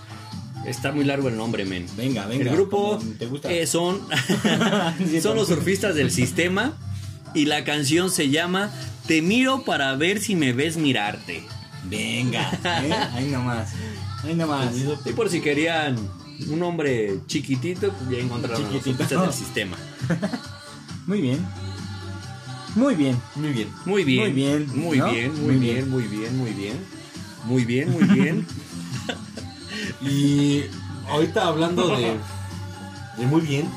[0.67, 1.87] Está muy largo el nombre, men.
[1.97, 2.49] Venga, venga.
[2.51, 3.51] el grupo ¿Te gusta?
[3.51, 4.01] eh, son,
[5.23, 6.75] son los surfistas del sistema.
[7.35, 8.71] Y la canción se llama
[9.07, 11.43] Te miro para ver si me ves mirarte.
[11.85, 12.49] Venga.
[12.65, 12.93] ¿eh?
[13.15, 13.71] Ahí nomás.
[14.23, 14.73] Ahí nomás.
[15.05, 15.97] Y por si querían
[16.49, 19.21] un hombre chiquitito, pues ya encontraron los Chiquitito.
[19.23, 19.77] del sistema.
[21.07, 21.45] Muy bien.
[22.75, 23.21] Muy bien.
[23.35, 23.69] Muy bien.
[23.85, 24.21] Muy bien.
[24.23, 26.77] Muy bien, Muy bien, muy bien, muy bien, muy bien.
[27.45, 28.47] Muy bien, muy bien.
[30.01, 30.63] Y
[31.09, 32.17] ahorita hablando de,
[33.19, 33.69] de muy bien,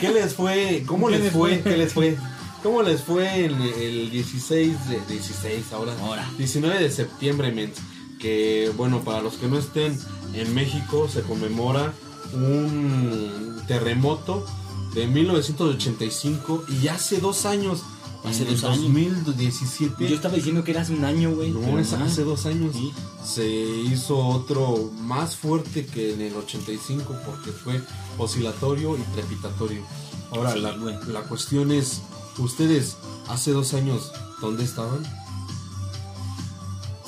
[0.00, 0.84] ¿qué les fue?
[0.86, 1.60] ¿Cómo ¿Qué les fue?
[1.62, 2.16] ¿Qué les fue?
[2.62, 5.92] ¿Cómo les fue el 16 de 16 ahora?
[6.00, 6.26] Ahora.
[6.38, 7.76] 19 de septiembre, mens.
[8.24, 10.00] Que bueno, para los que no estén
[10.32, 11.92] en México se conmemora
[12.32, 14.46] un terremoto
[14.94, 17.82] de 1985 y hace dos años,
[18.24, 18.80] Hace dos años.
[18.84, 20.08] 2017.
[20.08, 21.50] Yo estaba diciendo que era hace un año, güey.
[21.50, 22.02] No, es no.
[22.02, 22.74] hace dos años.
[22.74, 22.94] Sí.
[23.22, 27.82] Se hizo otro más fuerte que en el 85 porque fue
[28.16, 29.82] oscilatorio y trepitatorio.
[30.30, 32.00] Ahora, Sí, la, la cuestión es,
[32.38, 32.96] ¿ustedes
[33.28, 34.10] hace dos años
[34.40, 35.04] dónde estaban?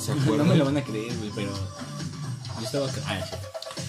[0.07, 1.49] ¿Se No me lo van a creer, güey, pero.
[2.59, 3.01] Yo estaba acá.
[3.07, 3.35] Ah, sí.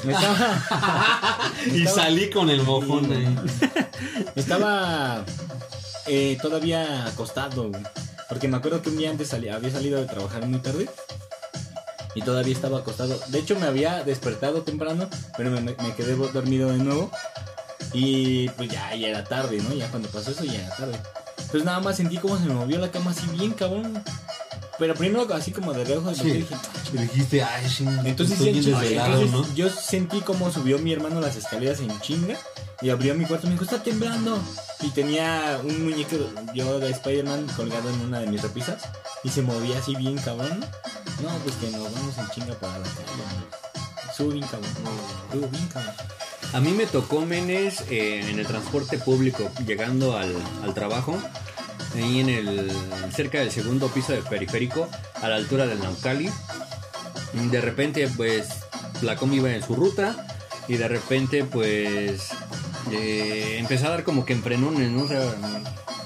[0.05, 1.51] Me estaba.
[1.77, 3.39] y salí con el mojón ahí.
[4.35, 5.25] Estaba
[6.07, 7.83] eh, todavía acostado, güey.
[8.29, 10.89] Porque me acuerdo que un día antes había salido de trabajar muy tarde.
[12.15, 13.19] Y todavía estaba acostado.
[13.29, 17.11] De hecho, me había despertado temprano, pero me, me quedé dormido de nuevo.
[17.93, 19.73] Y pues ya, ya era tarde, ¿no?
[19.73, 20.99] Ya cuando pasó eso, ya era tarde.
[21.39, 24.03] Entonces nada más sentí como se me movió la cama así bien cabrón.
[24.79, 26.31] Pero primero así como de reojo, Sí.
[26.31, 26.55] dije,
[26.93, 29.55] Y dijiste, ay, ching, entonces, estoy bien desvelado, Entonces, ¿no?
[29.55, 32.37] yo sentí como subió mi hermano las escaleras en chinga
[32.81, 34.39] y abrió mi cuarto y me dijo, está temblando.
[34.81, 36.17] Y tenía un muñeco
[36.55, 38.83] yo de Spider-Man colgado en una de mis repisas
[39.25, 40.65] y se movía así bien cabrón.
[41.23, 44.15] No, pues que nos vamos en chinga para la calle.
[44.17, 44.71] Sube bien cabrón.
[46.53, 50.33] A mí me tocó Menes eh, en el transporte público, llegando al,
[50.63, 51.19] al trabajo,
[51.95, 52.71] ahí en el
[53.13, 56.31] cerca del segundo piso del periférico, a la altura del Naucali.
[57.33, 58.49] De repente, pues,
[59.03, 60.27] la combi iba en su ruta
[60.67, 62.31] y de repente, pues,
[62.93, 65.03] eh, empezó a dar como que en frenones, ¿no?
[65.03, 65.23] O sea,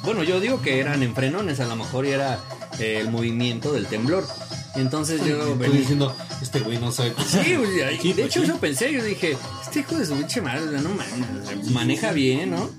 [0.05, 2.41] bueno, yo digo que eran en frenones, a lo mejor era
[2.79, 4.27] eh, el movimiento del temblor.
[4.75, 8.93] Entonces yo Estoy venía- diciendo, este güey no sabe Sí, güey, de hecho eso pensé,
[8.93, 12.71] yo dije, este hijo de su pinche madre, no mames, maneja bien, ¿no?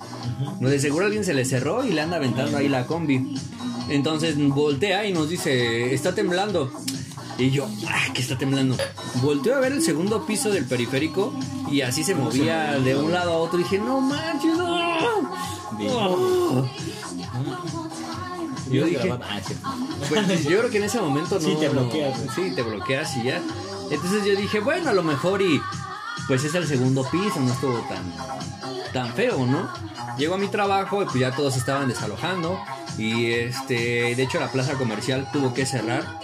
[0.59, 3.35] No, de seguro alguien se le cerró y le anda aventando ahí la combi.
[3.89, 6.71] Entonces voltea y nos dice, está temblando.
[7.37, 8.75] Y yo, ah, que está temblando.
[9.21, 11.33] Volteo a ver el segundo piso del periférico
[11.71, 13.59] y así se movía de un lado a otro.
[13.59, 15.31] Y dije, no manches, no.
[15.89, 16.69] Oh.
[18.73, 19.07] Yo dije,
[20.09, 21.41] pues yo creo que en ese momento no.
[21.41, 23.41] Sí, te bloqueas, no- sí, te bloqueas y ya.
[23.91, 25.61] Entonces yo dije, bueno, a lo mejor y
[26.27, 28.13] pues es el segundo piso, no estuvo tan,
[28.93, 29.69] tan feo, ¿no?
[30.17, 32.59] Llego a mi trabajo y pues ya todos estaban desalojando.
[32.97, 36.19] Y este, de hecho la plaza comercial tuvo que cerrar.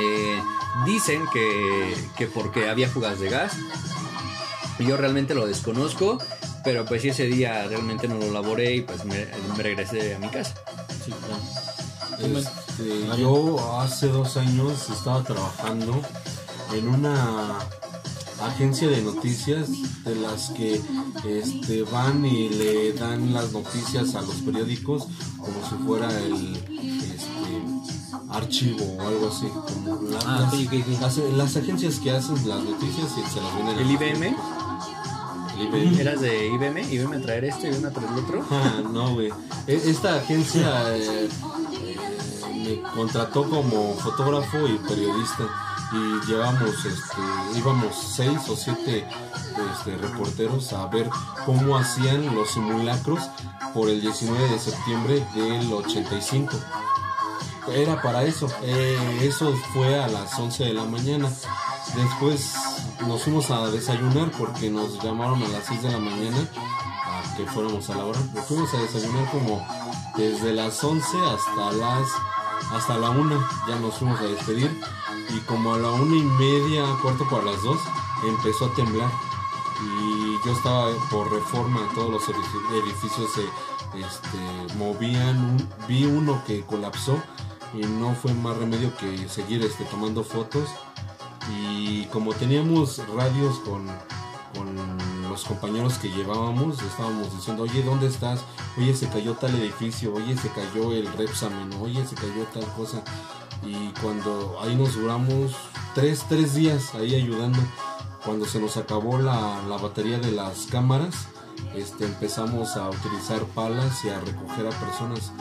[0.00, 0.40] Eh,
[0.86, 3.52] dicen que, que porque había fugas de gas.
[4.78, 6.18] Yo realmente lo desconozco.
[6.64, 9.26] Pero pues sí, ese día realmente no lo laboré y pues me,
[9.56, 10.54] me regresé a mi casa.
[11.04, 12.38] Sí, claro.
[12.38, 16.00] Este, yo hace dos años estaba trabajando
[16.72, 17.58] en una
[18.42, 19.68] agencia de noticias
[20.04, 20.80] de las que
[21.26, 25.04] este, van y le dan las noticias a los periódicos
[25.38, 29.46] como si fuera el este, archivo o algo así.
[29.48, 30.50] como Ah,
[31.00, 34.36] las- las agencias que hacen las noticias y se las vienen ¿El IBM?
[35.58, 36.00] IBM.
[36.00, 36.78] ¿Eras de IBM?
[36.92, 38.44] ¿IBM a traer esto y IBM a traer el otro?
[38.50, 39.28] Ah, no, güey.
[39.66, 41.28] E- Esta agencia eh,
[41.72, 45.44] eh, me contrató como fotógrafo y periodista
[45.92, 49.06] y llevamos, este, íbamos seis o siete
[49.72, 51.08] este, reporteros a ver
[51.46, 53.20] cómo hacían los simulacros
[53.72, 56.56] por el 19 de septiembre del 85.
[57.74, 58.48] Era para eso.
[58.62, 61.30] Eh, eso fue a las 11 de la mañana.
[61.94, 62.54] Después
[63.06, 66.38] nos fuimos a desayunar porque nos llamaron a las 6 de la mañana
[67.06, 68.18] a que fuéramos a la hora.
[68.34, 69.64] Nos fuimos a desayunar como
[70.16, 72.08] desde las 11 hasta las
[72.72, 73.48] hasta la 1.
[73.68, 74.80] Ya nos fuimos a despedir
[75.30, 77.78] y como a la una y media, cuarto para las 2,
[78.28, 79.10] empezó a temblar.
[79.82, 83.42] Y yo estaba por reforma, todos los edifi- edificios se
[83.98, 85.68] este, movían.
[85.86, 87.18] Vi uno que colapsó
[87.74, 90.68] y no fue más remedio que seguir este, tomando fotos.
[91.50, 93.86] Y como teníamos radios con,
[94.54, 98.40] con los compañeros que llevábamos, estábamos diciendo, oye, ¿dónde estás?
[98.78, 103.02] Oye, se cayó tal edificio, oye, se cayó el Repsamen, oye, se cayó tal cosa.
[103.62, 105.52] Y cuando ahí nos duramos
[105.94, 107.58] tres, tres días ahí ayudando,
[108.24, 111.28] cuando se nos acabó la, la batería de las cámaras,
[111.74, 115.32] este, empezamos a utilizar palas y a recoger a personas.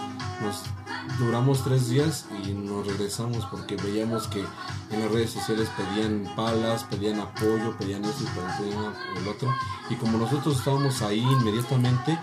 [1.20, 4.44] Duramos tres días y nos regresamos porque veíamos que
[4.92, 9.54] en las redes sociales pedían palas, pedían apoyo, pedían eso y pedían el otro.
[9.90, 12.18] Y como nosotros estábamos ahí inmediatamente,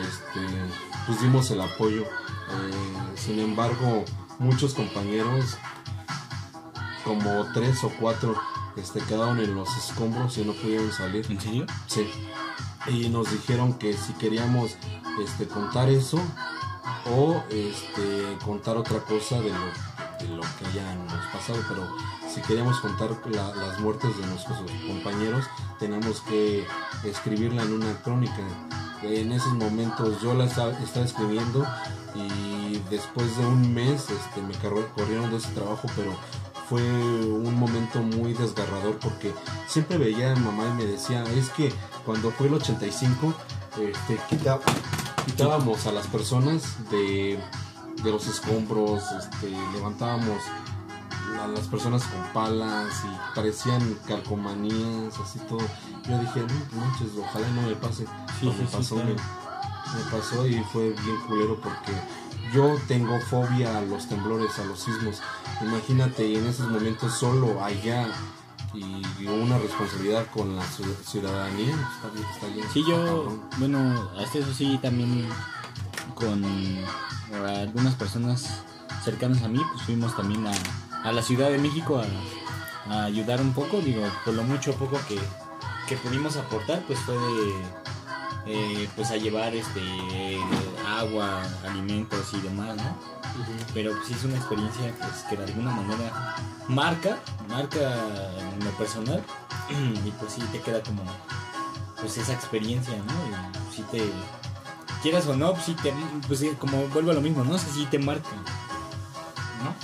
[0.00, 0.40] este,
[1.06, 2.02] pues dimos el apoyo.
[2.02, 4.04] Eh, sin embargo,
[4.38, 5.56] muchos compañeros,
[7.04, 8.34] como tres o cuatro,
[8.76, 11.26] este, quedaron en los escombros y no pudieron salir.
[11.30, 11.66] ¿En serio?
[11.86, 12.08] Sí.
[12.88, 14.76] Y nos dijeron que si queríamos
[15.24, 16.20] este, contar eso
[17.10, 19.64] o este, contar otra cosa de lo,
[20.20, 21.86] de lo que hayamos pasado, pero
[22.32, 25.44] si queríamos contar la- las muertes de nuestros compañeros,
[25.78, 26.66] teníamos que
[27.04, 28.42] escribirla en una crónica.
[29.02, 30.70] En esos momentos yo la estaba,
[31.04, 31.66] escribiendo
[32.14, 34.54] y después de un mes este, me
[34.94, 36.12] corrieron de ese trabajo, pero
[36.68, 39.34] fue un momento muy desgarrador porque
[39.66, 41.72] siempre veía a mi mamá y me decía, es que
[42.06, 43.34] cuando fue el 85,
[43.80, 44.60] este, quita-
[45.24, 47.38] quitábamos a las personas de,
[48.02, 50.42] de los escombros, este, levantábamos
[51.42, 55.60] a las personas con palas y parecían calcomanías, así todo.
[56.08, 58.04] Yo dije, no manches, ojalá no me pase.
[58.04, 58.06] Sí,
[58.40, 59.10] sí, me sí, pasó, claro.
[59.10, 61.92] me, me pasó y fue bien culero porque
[62.52, 65.20] yo tengo fobia a los temblores, a los sismos.
[65.62, 68.08] Imagínate en esos momentos solo allá
[68.74, 71.74] y una responsabilidad con la ciu- ciudadanía.
[71.96, 72.66] Está bien, está bien.
[72.72, 75.28] Sí, yo, bueno, hasta eso sí, también
[76.14, 76.44] con
[77.46, 78.62] algunas personas
[79.04, 80.52] cercanas a mí, pues fuimos también a,
[81.08, 82.00] a la Ciudad de México
[82.88, 85.18] a, a ayudar un poco, digo, por lo mucho poco que,
[85.88, 87.52] que pudimos aportar, pues fue de,
[88.46, 89.80] eh, pues a llevar este
[90.86, 93.21] agua, alimentos y demás, ¿no?
[93.74, 96.36] Pero pues sí es una experiencia pues, que de alguna manera
[96.68, 97.18] marca,
[97.48, 97.78] marca
[98.38, 99.22] en lo personal
[100.04, 101.02] y pues sí te queda como
[102.00, 103.70] pues esa experiencia, ¿no?
[103.70, 104.02] Y si te
[105.02, 105.92] quieras o no, pues sí te
[106.26, 107.58] pues como vuelvo a lo mismo, ¿no?
[107.58, 108.30] Si sí te marca.
[109.64, 109.74] ¿No?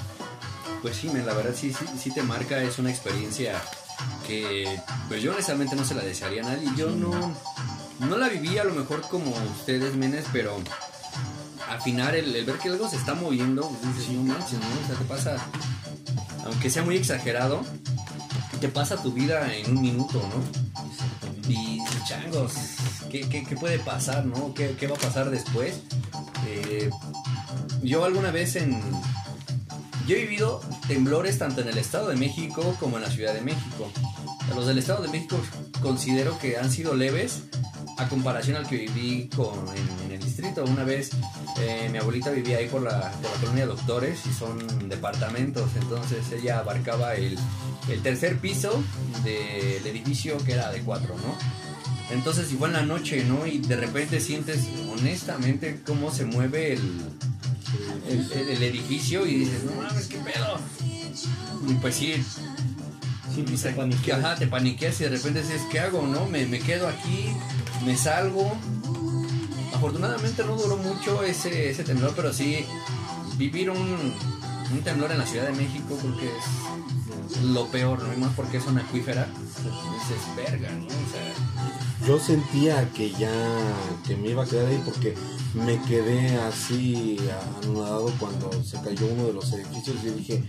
[0.83, 3.61] Pues sí, la verdad sí, sí, sí te marca, es una experiencia
[4.27, 6.69] que pues yo honestamente no se la desearía a nadie.
[6.77, 7.35] Yo no,
[8.01, 10.57] no la viví a lo mejor como ustedes, menes, pero
[11.69, 14.67] al final el, el ver que algo se está moviendo, pues dices, no manches, ¿no?
[14.85, 15.37] O sea, te pasa,
[16.45, 17.63] aunque sea muy exagerado,
[18.61, 21.49] te pasa tu vida en un minuto, ¿no?
[21.49, 22.53] Y changos,
[23.11, 24.53] ¿qué, qué, qué puede pasar, no?
[24.55, 25.81] ¿Qué, qué va a pasar después?
[26.47, 26.91] Eh,
[27.83, 28.81] yo alguna vez en,
[30.07, 33.43] yo he vivido temblores tanto en el Estado de México como en la Ciudad de
[33.43, 33.91] México.
[34.55, 35.39] Los del Estado de México
[35.83, 37.43] considero que han sido leves
[37.99, 40.65] a comparación al que viví con, en, en el distrito.
[40.65, 41.11] Una vez
[41.61, 46.31] eh, mi abuelita vivía ahí por la, por la colonia Doctores y son departamentos, entonces
[46.33, 47.37] ella abarcaba el,
[47.91, 48.83] el tercer piso
[49.25, 51.37] del edificio que era de cuatro, ¿no?
[52.15, 53.47] Entonces si fue en la noche, ¿no?
[53.47, 54.61] Y de repente sientes
[54.93, 57.03] honestamente cómo se mueve el,
[58.09, 60.59] el, el- el edificio y dices, no mames, qué pedo.
[61.69, 62.15] Y pues sí,
[63.35, 64.19] Sí, sea, te paniqueas.
[64.25, 66.03] ajá, te paniqueas y de repente dices, ¿qué hago?
[66.07, 66.27] ¿No?
[66.27, 67.27] Me, me quedo aquí,
[67.85, 68.53] me salgo.
[69.75, 72.65] Afortunadamente no duró mucho ese, temblor, pero sí,
[73.37, 74.13] vivir un,
[74.73, 78.13] un temblor en la Ciudad de México creo que es lo peor, ¿no?
[78.13, 79.27] Y más porque es una acuífera.
[79.27, 80.87] Dices, verga, ¿no?
[80.87, 83.31] O sea, Yo sentía que ya
[84.07, 85.15] que me iba a quedar ahí porque
[85.55, 87.19] me quedé así
[87.63, 90.45] anonadado cuando se cayó uno de los edificios y dije,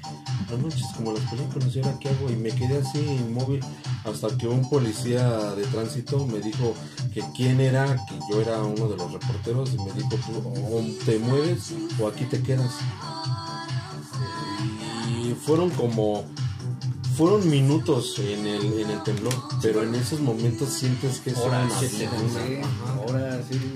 [0.50, 2.30] no manches, como las películas, ¿y ahora qué hago?
[2.30, 3.62] Y me quedé así inmóvil
[4.04, 6.74] hasta que un policía de tránsito me dijo
[7.14, 10.10] que quién era, que yo era uno de los reporteros y me dijo,
[10.72, 12.72] o te mueves o aquí te quedas.
[15.50, 16.26] Fueron como
[17.18, 21.68] fueron minutos en el, en el temblor, pero en esos momentos sientes que es una
[21.72, 22.06] sí, sí,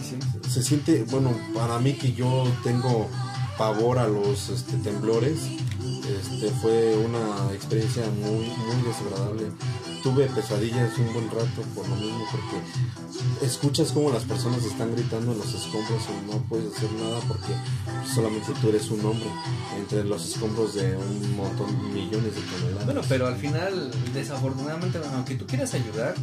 [0.03, 0.49] sí.
[0.51, 3.09] se siente, bueno, para mí que yo tengo
[3.57, 5.39] pavor a los este, temblores,
[6.07, 9.51] este, fue una experiencia muy, muy desagradable.
[10.01, 15.31] Tuve pesadillas un buen rato por lo mismo, porque escuchas como las personas están gritando
[15.31, 17.53] en los escombros y no puedes hacer nada porque
[18.13, 19.29] solamente tú eres un hombre
[19.77, 22.85] entre los escombros de un montón, millones de toneladas.
[22.85, 26.15] Bueno, pero al final, desafortunadamente, aunque tú quieras ayudar,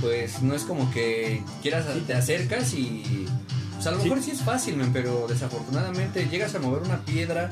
[0.00, 3.26] pues no es como que quieras, te acercas y...
[3.74, 7.50] Pues a lo mejor sí, es fácil, men, pero desafortunadamente llegas a mover una piedra,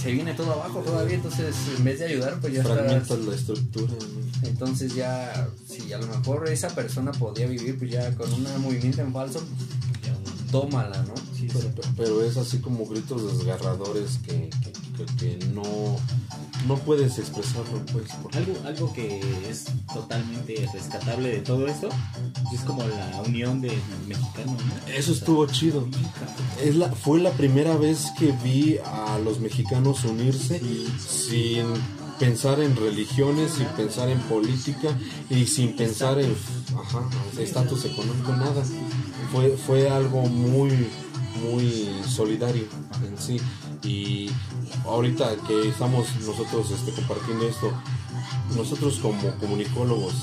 [0.00, 3.18] se viene todo abajo todavía, entonces en vez de ayudar, pues ya estás...
[3.20, 3.92] la estructura.
[3.92, 4.48] ¿no?
[4.48, 9.00] Entonces ya, si a lo mejor esa persona podía vivir, pues ya con un movimiento
[9.02, 9.40] en falso,
[10.04, 10.14] ya,
[10.50, 11.14] tómala, ¿no?
[11.52, 14.72] Pero, pero es así como gritos desgarradores que, que-
[15.16, 15.62] que- que no,
[16.66, 18.04] no puedes expresarlo, pues.
[18.22, 21.88] porque- Algo, algo que es totalmente rescatable de todo esto
[22.54, 23.72] es como la unión de
[24.06, 24.92] mexicanos, ¿no?
[24.92, 25.86] Eso estuvo chido.
[26.62, 30.60] Es la, fue la primera vez que vi a los mexicanos unirse
[30.98, 31.66] sin
[32.18, 34.88] pensar en religiones, sin pensar en política
[35.30, 36.34] y sin pensar en
[36.76, 37.08] ajá,
[37.38, 38.62] estatus económico, nada.
[39.32, 40.88] Fue, fue algo muy,
[41.42, 42.64] muy solidario
[43.06, 43.40] en sí.
[43.82, 44.30] Y
[44.84, 47.70] ahorita que estamos nosotros este, compartiendo esto,
[48.56, 50.14] nosotros como comunicólogos,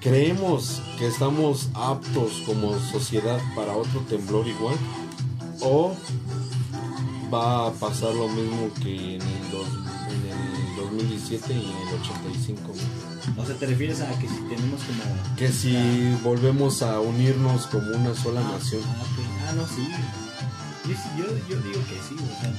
[0.00, 4.76] ¿creemos que estamos aptos como sociedad para otro temblor igual?
[5.60, 5.94] ¿O
[7.32, 9.68] va a pasar lo mismo que en el, dos-
[10.10, 12.72] en el 2017 y en el 85?
[13.38, 15.36] O sea, te refieres a que si tenemos como...
[15.36, 18.82] Que si volvemos a unirnos como una sola nación.
[18.84, 19.48] Ah, ok.
[19.48, 19.88] Ah, no, sí.
[20.84, 22.52] Yo, yo, yo digo que sí, o sea,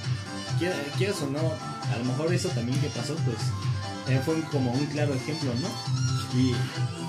[0.98, 3.38] quieras o no, a lo mejor eso también que pasó, pues
[4.10, 6.40] eh, fue como un claro ejemplo, ¿no?
[6.40, 6.54] Y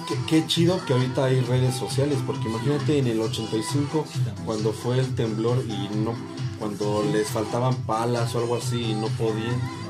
[0.07, 4.05] Qué, qué chido que ahorita hay redes sociales, porque imagínate en el 85
[4.45, 6.15] cuando fue el temblor y no
[6.59, 9.84] cuando les faltaban palas o algo así y no podían.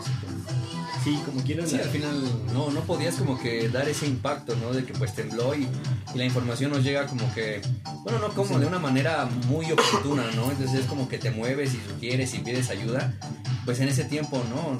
[1.05, 1.70] Sí, como quieras.
[1.70, 2.22] Sí, al final
[2.52, 4.72] no, no podías como que dar ese impacto, ¿no?
[4.72, 5.68] De que pues tembló y,
[6.14, 7.60] y la información nos llega como que,
[8.02, 10.51] bueno, no como de una manera muy oportuna, ¿no?
[10.51, 13.14] Entonces es como que te mueves y sugieres y pides ayuda.
[13.64, 14.76] Pues en ese tiempo, ¿no?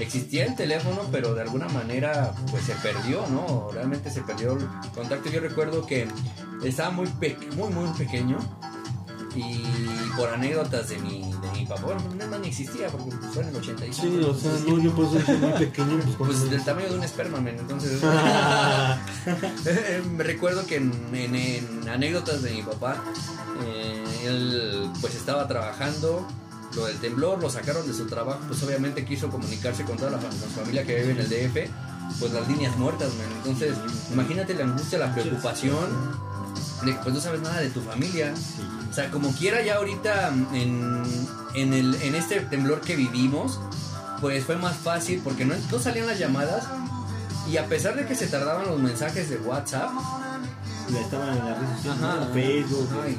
[0.00, 3.70] Existía el teléfono, pero de alguna manera pues se perdió, ¿no?
[3.72, 5.30] Realmente se perdió el contacto.
[5.30, 6.06] Yo recuerdo que
[6.64, 8.38] estaba muy, pe- muy, muy pequeño
[9.34, 9.64] y
[10.16, 13.48] por anécdotas de mi, de mi papá, bueno, no, no ni existía porque fue en
[13.50, 13.94] el 85.
[13.94, 15.88] Sí, o sea, no, yo pues soy muy pequeño.
[15.94, 18.00] Pues, Pues ¿cuántos del tamaño de un esperma, men, entonces...
[20.16, 23.02] Me recuerdo que en, en- en anécdotas de mi papá,
[23.64, 26.26] eh, él pues estaba trabajando,
[26.74, 30.18] lo del temblor, lo sacaron de su trabajo, pues obviamente quiso comunicarse con toda la,
[30.18, 31.70] fam- la familia que vive en el DF,
[32.18, 33.28] pues las líneas muertas, men.
[33.38, 33.76] Entonces,
[34.12, 35.86] imagínate la angustia, la preocupación
[37.02, 38.32] pues no sabes nada de tu familia.
[38.90, 41.02] O sea, como quiera ya ahorita en,
[41.54, 43.60] en, el, en este temblor que vivimos,
[44.20, 46.64] pues fue más fácil porque no, no salían las llamadas
[47.48, 49.90] y a pesar de que se tardaban los mensajes de WhatsApp,
[50.92, 52.28] ya estaban en las redes sociales, Ajá.
[52.32, 52.88] Facebook.
[53.04, 53.18] ay,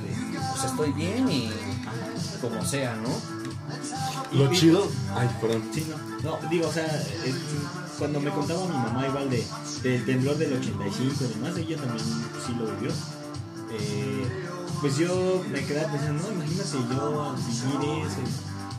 [0.54, 1.52] pues estoy bien y
[2.42, 3.10] como sea, ¿no?
[4.38, 4.88] Lo chido.
[5.16, 5.64] Ay, perdón.
[5.74, 5.88] Sí,
[6.24, 6.32] no.
[6.42, 7.36] No, digo, o sea, es-
[7.98, 9.46] cuando me contaba mi mamá igual de,
[9.84, 12.06] del temblor del 85 y demás, ella también
[12.46, 12.92] sí lo vivió.
[13.74, 14.28] Eh,
[14.82, 18.18] pues yo me quedaba pensando, no, imagínate yo vivir eso.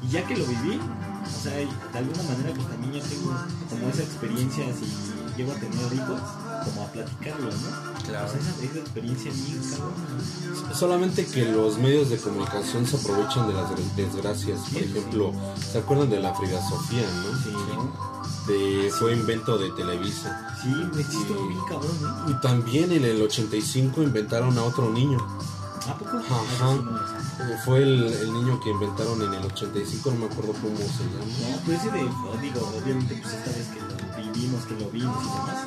[0.03, 3.33] Y ya que lo viví, o sea, de alguna manera pues también ya tengo
[3.71, 6.21] como esa experiencia si llego a tener hijos,
[6.65, 8.03] como a platicarlo, ¿no?
[8.05, 8.27] Claro.
[8.27, 10.75] O sea, esa, esa experiencia bien cabrona.
[10.75, 14.61] Solamente que los medios de comunicación se aprovechan de las des- desgracias.
[14.73, 15.33] Por ejemplo,
[15.71, 17.39] ¿se acuerdan de la Frida Sofía, no?
[17.39, 17.51] Sí,
[18.47, 20.57] De, fue invento de Televisa.
[20.61, 22.31] sí, me hiciste bien cabrón, ¿no?
[22.31, 25.19] Y también en el 85 inventaron a otro niño.
[25.89, 26.17] ¿A poco?
[26.19, 26.75] Ajá.
[26.75, 27.53] No sé.
[27.53, 31.05] Eh, Fue el, el niño que inventaron en el 85, no me acuerdo cómo se
[31.05, 31.25] llama.
[31.51, 34.91] No, pero ese de, oh, digo, obviamente, pues esta vez que lo vivimos, que lo
[34.91, 35.67] vimos y demás,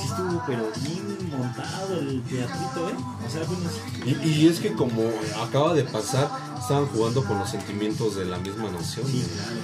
[0.00, 2.94] sí estuvo pero bien montado el teatrito, ¿eh?
[3.26, 5.02] O sea, bueno, sí, Y, y es que como
[5.42, 9.06] acaba de pasar, estaban jugando con los sentimientos de la misma nación.
[9.06, 9.60] sí, claro.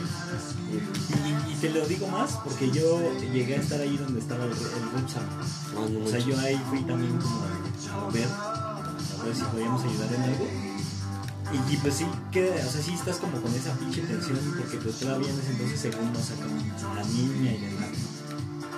[1.61, 2.99] Te lo digo más porque yo
[3.33, 4.57] llegué a estar ahí donde estaba el, el.
[4.57, 9.43] Ah, no O sea, yo ahí fui también como a, a ver, a ver si
[9.43, 10.47] podíamos ayudar en algo.
[11.53, 14.79] Y, y pues sí, que, o sea, sí estás como con esa pinche tensión porque
[14.79, 17.89] pues todavía en ese entonces según no sacaron a la niña y demás.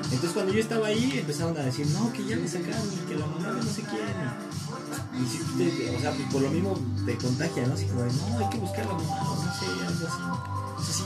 [0.05, 3.15] Entonces cuando yo estaba ahí empezaron a decir, no, que ya le sacaron y que
[3.15, 5.23] la mamá no sé quién.
[5.23, 6.77] Y, sí, te- o sea, pues, por lo mismo
[7.07, 7.75] te contagia, ¿no?
[7.75, 10.23] Así como de, no, hay que buscar a la mamá, o no sé, algo así.
[10.79, 11.05] O sea, sí.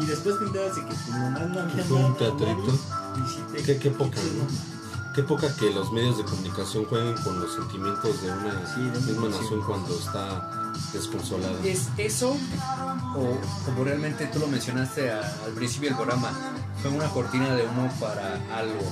[0.00, 2.78] Y después te enteras de que tu mamá no había Fue un teatrito.
[3.64, 4.74] Qué- qué poca, ¿no?
[5.14, 8.88] Qué poca que los medios de comunicación jueguen con los sentimientos de una Sí, de
[8.90, 9.30] una misma nación.
[9.42, 11.58] nación cuando está desconsolada.
[11.64, 12.36] ¿Es eso
[13.16, 16.30] o como realmente tú lo mencionaste a- al principio del programa?
[16.82, 18.82] Fue una cortina de humo para algo.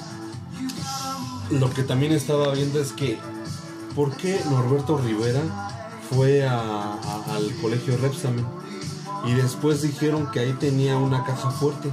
[1.51, 3.19] Lo que también estaba viendo es que,
[3.95, 5.43] ¿por qué Norberto Rivera
[6.11, 8.47] fue a- a- al colegio Repsamen?
[9.27, 11.91] Y después dijeron que ahí tenía una caja fuerte.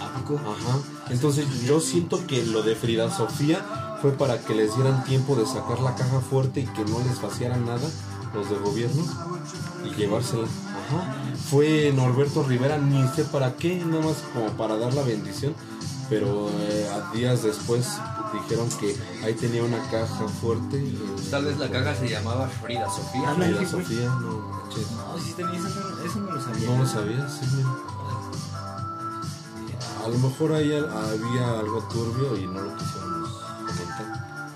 [0.00, 0.40] ¿A poco?
[0.40, 0.78] Ajá.
[1.10, 5.46] Entonces yo siento que lo de Frida Sofía fue para que les dieran tiempo de
[5.46, 7.88] sacar la caja fuerte y que no les vaciaran nada
[8.34, 9.02] los de gobierno
[9.84, 10.44] y llevársela.
[10.44, 11.14] Ajá.
[11.50, 15.54] Fue Norberto Rivera, ni sé para qué, nada más como para dar la bendición.
[16.08, 17.88] Pero eh, a días después
[18.32, 20.78] dijeron que ahí tenía una caja fuerte.
[20.78, 23.30] eh, Tal vez la caja se llamaba Frida Sofía.
[23.30, 23.84] Ándale, Frida güey.
[23.84, 24.90] Sofía, no manches.
[24.92, 26.70] No, sí, tenía- eso, no, eso no lo sabía.
[26.70, 27.68] No lo sabía, sí, mira.
[30.04, 33.30] A lo mejor ahí había algo turbio y no lo quisimos
[33.66, 34.46] comentar.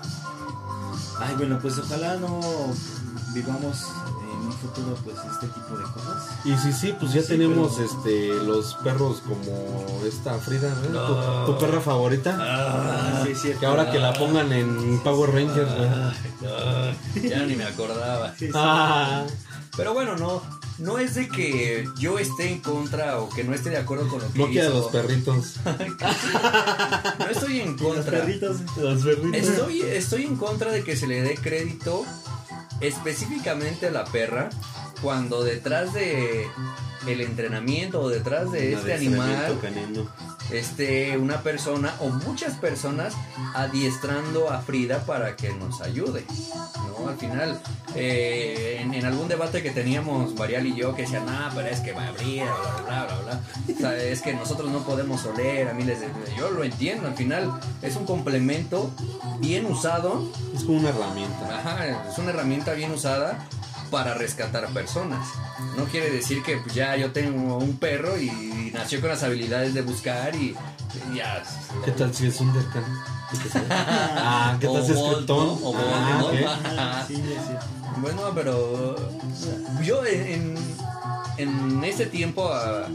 [1.19, 2.39] Ay, bueno, pues ojalá no
[3.33, 3.85] vivamos
[4.51, 6.29] un futuro pues este tipo de cosas.
[6.45, 10.89] Y sí, sí, pues ya Sí, tenemos pero- este los perros como esta Frida, ¿eh?
[10.91, 11.45] No.
[11.45, 12.37] ¿Tu, tu perra favorita?
[12.39, 13.51] Ah, sí.
[13.59, 15.71] Que ahora que la pongan en Power Rangers.
[16.41, 18.31] Ay, ya ni me acordaba.
[18.37, 18.51] Sí, sí.
[18.55, 19.23] Ah,
[19.77, 20.41] Pero bueno, no,
[20.79, 24.21] no es de que yo esté en contra o que no esté de acuerdo con
[24.21, 24.69] lo que no hizo.
[24.69, 25.55] los perritos.
[27.19, 28.19] No estoy en los contra.
[28.19, 29.33] perritos, los perritos.
[29.49, 32.03] Estoy, estoy en contra de que se le dé crédito
[32.81, 34.49] específicamente la perra
[35.01, 36.47] cuando detrás de
[37.07, 40.07] el entrenamiento o detrás de este animal Canino.
[40.51, 43.13] Esté una persona o muchas personas
[43.53, 46.25] adiestrando a Frida para que nos ayude.
[46.99, 47.09] ¿no?
[47.09, 47.61] Al final,
[47.95, 51.79] eh, en, en algún debate que teníamos Marial y yo, que decían, ah, pero es
[51.79, 53.75] que va a abrir, bla, bla, bla, bla, bla.
[53.75, 56.07] O sea, es que nosotros no podemos oler a miles de...
[56.37, 58.91] Yo lo entiendo, al final es un complemento
[59.39, 61.59] bien usado Es como una herramienta.
[61.59, 63.47] Ajá, es una herramienta bien usada
[63.91, 65.27] para rescatar personas.
[65.77, 69.73] No quiere decir que pues, ya yo tengo un perro y nació con las habilidades
[69.75, 70.55] de buscar y,
[71.11, 71.43] y ya.
[71.85, 72.83] ¿Qué tal si es un Dercan?
[73.69, 74.97] Ah, ¿qué tal si es
[76.77, 77.05] Ah.
[77.97, 78.95] Bueno, pero
[79.83, 80.55] yo en,
[81.37, 82.87] en este tiempo ah,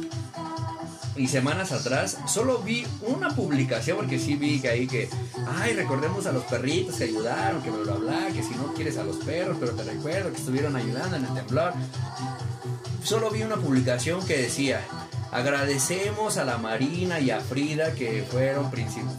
[1.16, 5.09] y semanas atrás solo vi una publicación porque sí vi que ahí que,
[5.59, 8.98] ay, recordemos a los perritos que ayudaron, que bla, bla, bla, que si no quieres
[8.98, 11.72] a los perros, pero te recuerdo que estuvieron ayudando en el temblor.
[13.02, 14.80] Solo vi una publicación que decía,
[15.30, 18.70] agradecemos a la Marina y a Frida que fueron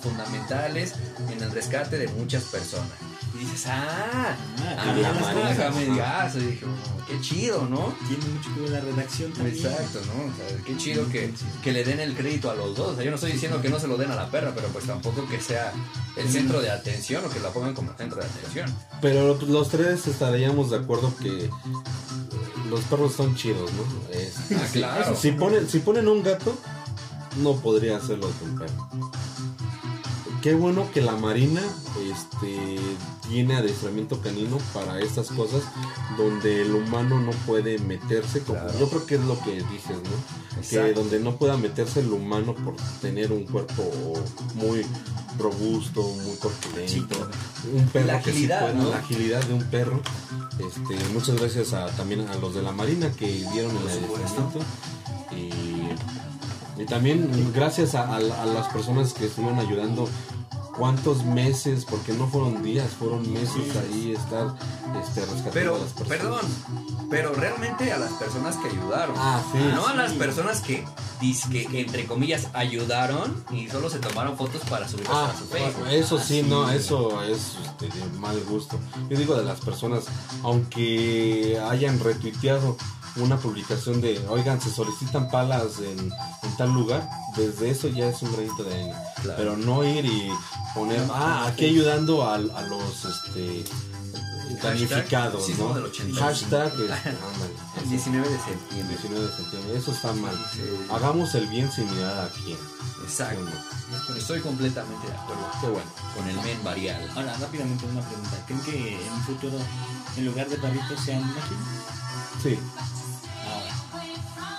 [0.01, 0.93] fundamentales
[1.31, 3.16] en el rescate de muchas personas.
[3.39, 5.91] Y dices, ah, Ah, ah, que ya las las cosas, acá me ajá.
[5.93, 6.35] digas.
[6.35, 7.93] Y dije, "Oh, qué chido, ¿no?
[8.07, 9.55] Tiene mucho que ver la redacción también.
[9.55, 10.23] Exacto, ¿no?
[10.25, 11.33] O sea, qué chido que,
[11.63, 12.93] que le den el crédito a los dos.
[12.93, 14.67] O sea, yo no estoy diciendo que no se lo den a la perra, pero
[14.69, 15.71] pues tampoco que sea
[16.15, 18.73] el centro de atención o que la pongan como centro de atención.
[19.01, 21.49] Pero los tres estaríamos de acuerdo que
[22.69, 23.83] los perros son chidos, ¿no?
[24.17, 25.15] Es- Ah, claro.
[25.15, 26.57] Si ponen, si ponen un gato,
[27.37, 28.89] no podría hacerlo con un perro.
[30.47, 31.61] Qué bueno que la Marina
[32.09, 32.79] este,
[33.27, 35.61] tiene adiestramiento canino para estas cosas
[36.17, 38.39] donde el humano no puede meterse.
[38.39, 38.79] Como, Claro.
[38.79, 40.61] Yo creo que es lo que dices, ¿no?
[40.69, 43.91] Que donde no pueda meterse el humano por tener un cuerpo
[44.55, 44.85] muy
[45.37, 46.93] robusto, muy corpulento.
[46.93, 47.27] Chico.
[47.73, 48.89] Un perro La que sí agilidad, pueda- ¿no?
[48.91, 50.01] la agilidad de un perro.
[50.59, 54.59] Este, muchas gracias a, también a los de la Marina que dieron el adiestramiento.
[55.35, 60.07] Y, y también gracias a, a la- a las personas que estuvieron ayudando.
[60.77, 61.85] ¿Cuántos meses?
[61.85, 64.55] Porque no fueron días, fueron meses ahí estar
[65.03, 66.17] este, rescatando Pero, a las personas.
[66.19, 66.41] perdón,
[67.09, 69.15] pero realmente a las personas que ayudaron.
[69.17, 69.57] Ah, sí.
[69.73, 70.85] no a las personas que,
[71.19, 75.87] dizque, entre comillas, ayudaron y solo se tomaron fotos para subirlas Ah, a su Facebook.
[75.89, 76.75] eso sí, Ah, no, sí.
[76.75, 78.77] eso es este, de mal gusto.
[79.09, 80.05] Yo digo de las personas,
[80.43, 82.77] aunque hayan retuiteado
[83.19, 88.21] una publicación de, oigan, se solicitan palas en, en tal lugar, desde eso ya es
[88.21, 89.03] un granito de arena.
[89.21, 89.37] Claro.
[89.37, 90.29] pero no ir y
[90.75, 93.63] poner, ah, aquí ayudando a, a los este
[94.61, 95.59] damnificados, Sí, ¿no?
[95.59, 96.19] como del 80.
[96.19, 96.71] Hashtag,
[97.83, 98.97] El 19 de septiembre.
[98.97, 100.35] 19 de septiembre, eso está mal.
[100.53, 100.61] Sí.
[100.91, 102.57] Hagamos el bien sin mirar a quién.
[103.03, 103.45] Exacto.
[104.17, 105.47] Estoy completamente de acuerdo.
[105.61, 105.89] Qué bueno.
[106.15, 107.09] Con el men varial.
[107.15, 108.37] Ahora, rápidamente una pregunta.
[108.47, 109.57] ¿Creen que en un futuro,
[110.15, 111.67] en lugar de perritos, sean máquinas?
[112.41, 112.59] Sí.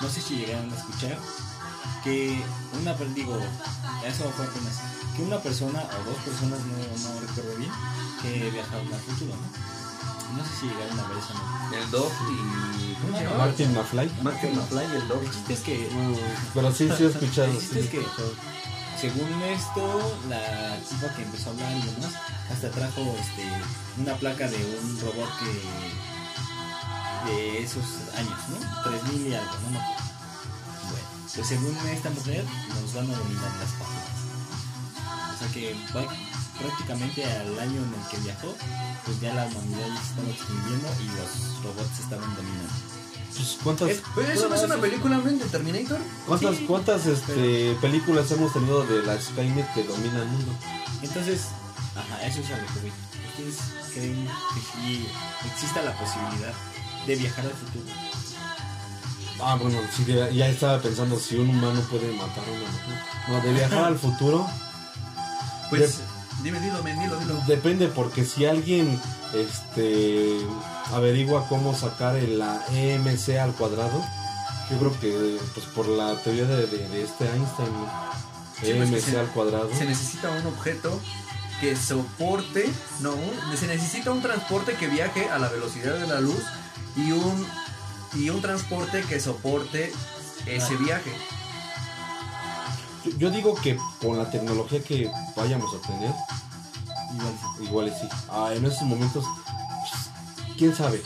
[0.01, 1.19] No sé si llegaron a escuchar
[2.05, 2.41] que
[2.81, 3.37] una digo,
[4.07, 4.79] eso fue apenas,
[5.17, 7.71] que una persona o dos personas, no, no recuerdo bien,
[8.23, 9.69] que viajaron al futuro, ¿no?
[10.37, 11.77] No sé si llegaron a ver eso, ¿no?
[11.77, 12.95] El Dog y.
[13.01, 13.39] ¿Cómo se llama?
[13.39, 14.11] Martin McFly.
[14.23, 15.23] Martin McFly y el Dog.
[15.23, 15.91] El chiste es que,
[16.55, 17.51] Pero sí, sí he escuchado.
[17.51, 17.81] el chiste sí.
[17.81, 18.07] es que,
[19.01, 22.13] según esto, la chica que empezó a hablar y demás,
[22.53, 23.49] hasta trajo este,
[23.99, 25.63] una placa de un robot que
[27.27, 27.85] de esos
[28.17, 28.83] años, ¿no?
[28.85, 30.05] 3000 y algo, no me acuerdo.
[30.91, 32.45] Bueno, pues según esta mujer,
[32.83, 35.35] nos van a dominar las páginas.
[35.35, 36.13] O sea que va-
[36.59, 38.55] prácticamente al año en el que viajó,
[39.05, 42.73] pues ya la humanidad ya se estaba extinguiendo y los robots se estaban dominando.
[43.37, 45.99] Pues, ¿Cuántas, Es- ¿Pero eso no es una película de Terminator?
[46.27, 50.53] cuántas, sí, cuántas este, películas hemos tenido de la Skynet que domina el mundo?
[51.03, 51.43] Entonces,
[51.95, 52.93] ajá, eso es a lo que voy.
[53.29, 53.57] ¿Ustedes
[53.95, 55.07] creen que sí
[55.53, 56.53] exista la posibilidad
[57.09, 57.85] de viajar al futuro?
[59.41, 62.99] Ah, bueno, sí, ya estaba pensando si un humano puede matar a una mujer.
[63.29, 64.47] No, de viajar al futuro
[65.71, 66.01] Pues.
[66.43, 67.35] Dime, dilo, men, dilo, dilo.
[67.49, 69.01] depende porque si alguien
[69.35, 70.39] este
[70.93, 74.05] averigua cómo sacar la EMC al cuadrado,
[74.71, 77.69] yo creo que pues por la teoría de, de- de este Einstein.
[78.61, 79.69] Sí, pues, EMC se- al cuadrado.
[79.77, 81.01] Se necesita un objeto
[81.61, 82.71] que soporte.
[83.01, 86.41] No, un- se necesita un transporte que viaje a la velocidad de la luz
[86.99, 87.47] y un.
[88.15, 89.93] Y un transporte que soporte
[90.47, 91.13] ese viaje.
[93.19, 96.13] Yo, digo que con la tecnología que vayamos a tener,
[97.15, 97.65] Igual sí.
[97.65, 98.09] igual y sí.
[98.31, 101.03] Ah, en esos momentos, pues, quién sabe.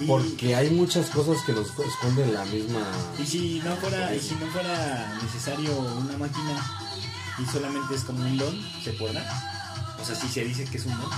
[0.00, 2.80] Y- Porque hay muchas cosas que nos esconden la misma.
[3.22, 6.54] Y si no fuera, y si no fuera necesario una máquina
[7.38, 9.22] y solamente es como un don, ¿se podrá?
[10.00, 11.10] O sea, si se dice que es un don,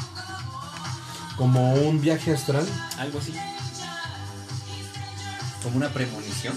[1.37, 2.67] Como un viaje astral.
[2.99, 3.35] algo así.
[5.67, 6.55] Como una premonición.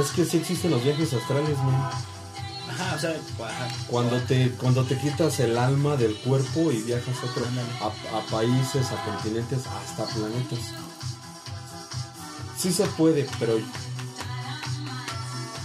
[0.00, 1.90] Es que sí existen los viajes astrales, man.
[2.70, 3.68] Ajá, o sea, ajá.
[3.88, 7.44] Cuando te, cuando te quitas el alma del cuerpo y viajas a, otro,
[7.80, 10.60] a, a países, a continentes, hasta planetas.
[12.56, 13.58] Sí se puede, pero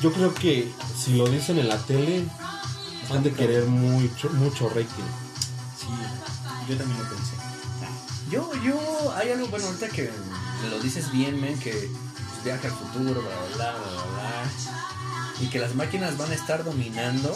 [0.01, 2.25] yo creo que si lo dicen en la tele,
[3.11, 5.09] han de querer mucho, mucho rating.
[5.77, 5.87] Sí,
[6.67, 7.35] yo también lo pensé.
[8.31, 10.09] Yo, yo, hay algo, bueno, ahorita que
[10.63, 11.91] me lo dices bien, men, que
[12.43, 14.43] viaja al futuro, bla, bla, bla, bla, bla,
[15.41, 17.35] y que las máquinas van a estar dominando,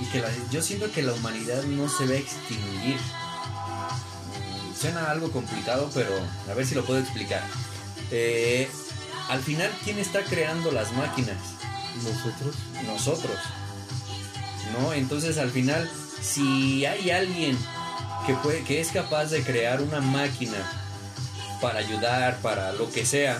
[0.00, 2.98] y que la- yo siento que la humanidad no se va a extinguir.
[4.80, 6.10] Suena algo complicado, pero
[6.50, 7.42] a ver si lo puedo explicar.
[8.10, 8.68] Eh,
[9.30, 11.36] al final, ¿quién está creando las máquinas?
[12.04, 12.54] Nosotros.
[12.86, 13.36] nosotros.
[14.78, 14.92] ¿No?
[14.92, 15.90] Entonces al final,
[16.20, 17.56] si hay alguien
[18.26, 20.58] que, puede, que es capaz de crear una máquina
[21.62, 23.38] para ayudar, para lo que sea,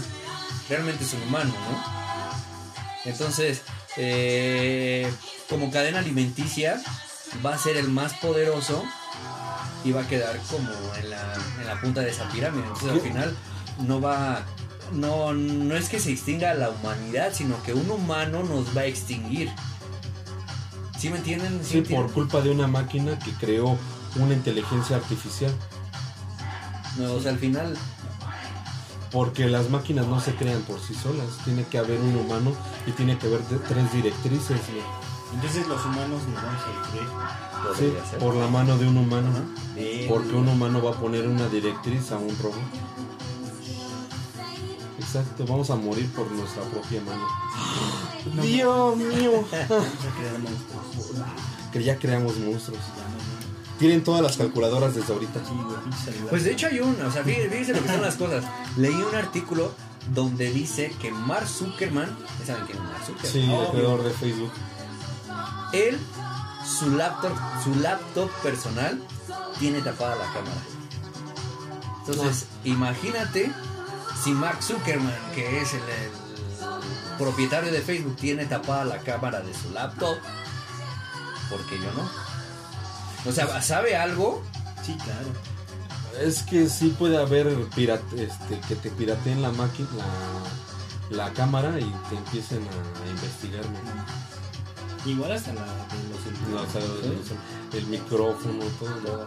[0.69, 3.11] realmente es un humano, ¿no?
[3.11, 3.63] Entonces,
[3.97, 5.11] eh,
[5.49, 6.83] como cadena alimenticia,
[7.45, 8.85] va a ser el más poderoso
[9.85, 10.69] y va a quedar como
[10.99, 12.65] en la, en la punta de esa pirámide.
[12.67, 13.37] Entonces al final
[13.87, 14.45] no va...
[14.93, 18.87] No, no es que se extinga la humanidad, sino que un humano nos va a
[18.87, 19.51] extinguir.
[20.99, 21.61] ¿Sí me entienden?
[21.65, 23.77] Sí, me por culpa de una máquina que creó
[24.17, 25.53] una inteligencia artificial.
[26.99, 27.77] No, o sea, al final,
[29.13, 31.27] Porque las máquinas no se crean por sí solas.
[31.45, 32.53] Tiene que haber un humano
[32.87, 34.61] y tiene que haber de- tres directrices.
[34.69, 35.35] ¿no?
[35.35, 37.09] Entonces los humanos nos vamos a destruir.
[38.11, 39.29] Sí, por la mano de un humano.
[39.77, 42.55] Eh, Porque un humano va a poner una directriz a un robot.
[44.99, 47.27] Exacto, vamos a morir por nuestra propia mano.
[48.43, 49.31] Dios mío.
[49.69, 51.23] Vamos a crear monstruos.
[51.73, 52.81] Que ya creamos monstruos.
[53.79, 55.41] Tienen todas las calculadoras desde ahorita.
[56.31, 58.45] Pues de hecho hay un, o sea, fíjense, lo que son las cosas.
[58.77, 59.75] Leí un artículo
[60.15, 63.33] donde dice que Mark Zuckerman, ¿ya ¿saben quién es Mark Zuckerman?
[63.33, 64.53] Sí, el creador de Facebook.
[65.73, 65.99] Él,
[66.65, 67.33] su laptop,
[67.63, 69.03] su laptop personal,
[69.59, 70.63] tiene tapada la cámara.
[72.07, 73.53] Entonces, imagínate
[74.23, 79.53] si Mark Zuckerman, que es el, el propietario de Facebook, tiene tapada la cámara de
[79.53, 80.17] su laptop,
[81.51, 82.26] porque yo no.
[83.29, 84.43] O sea, ¿sabe algo?
[84.85, 85.29] Sí, claro.
[86.23, 89.89] Es que sí puede haber pirate, este, que te pirateen la máquina,
[91.11, 93.65] la, la cámara y te empiecen a, a investigar.
[93.65, 95.11] ¿no?
[95.11, 95.69] Igual hasta la de
[96.11, 99.27] los No, o sea, el, el micrófono, todo lo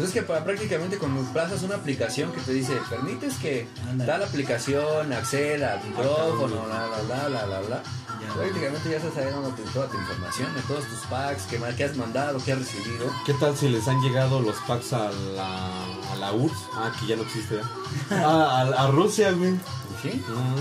[0.00, 4.10] Pues es que pa- prácticamente cuando plazas una aplicación que te dice, permites que Ándale.
[4.10, 7.82] tal aplicación acceda al micrófono, bla, bla, bla, bla, bla, bla.
[8.26, 8.34] Ya.
[8.34, 12.38] Prácticamente ya estás sabiendo toda tu información, de todos tus packs, que, que has mandado,
[12.42, 13.10] que has recibido.
[13.26, 16.56] ¿Qué tal si les han llegado los packs a la, a la URSS?
[16.74, 17.56] Ah, que ya no existe.
[17.56, 17.70] ¿verdad?
[18.10, 19.54] Ah, a, a Rusia, güey.
[20.02, 20.22] ¿Sí?
[20.28, 20.54] Ah,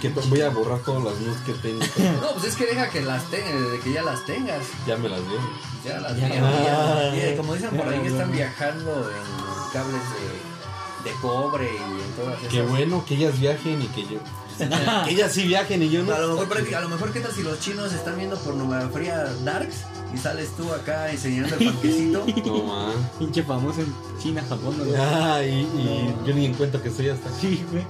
[0.00, 1.80] que to- voy a borrar todas las nudes que tengo.
[2.20, 4.62] No, pues es que deja que las tengas, de que ya las tengas.
[4.86, 5.40] ya me las veo.
[5.88, 6.26] Ya las Ya.
[6.28, 11.64] vieron, ya- ya- como dicen por ahí, que están viajando en cables de, de cobre
[11.72, 12.52] y en todas esas.
[12.52, 14.18] Qué bueno que ellas viajen y que yo.
[15.04, 16.12] que ellas sí viajen y yo no.
[16.14, 19.76] A lo, mejor, a lo mejor, ¿qué tal si los chinos están viendo pornografía darks
[20.12, 22.12] y sales tú acá enseñando el?
[22.12, 22.24] No,
[22.64, 22.92] ma.
[23.18, 24.84] Pinche famoso en China, Japón, ¿no?
[25.02, 27.64] Ah, y, y yo ni en cuenta que soy hasta aquí.
[27.70, 27.84] Güey.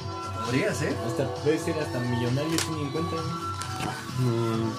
[0.44, 0.94] Podría ser.
[1.06, 3.48] Hasta puede ser hasta millonario sin ni en cuenta, güey.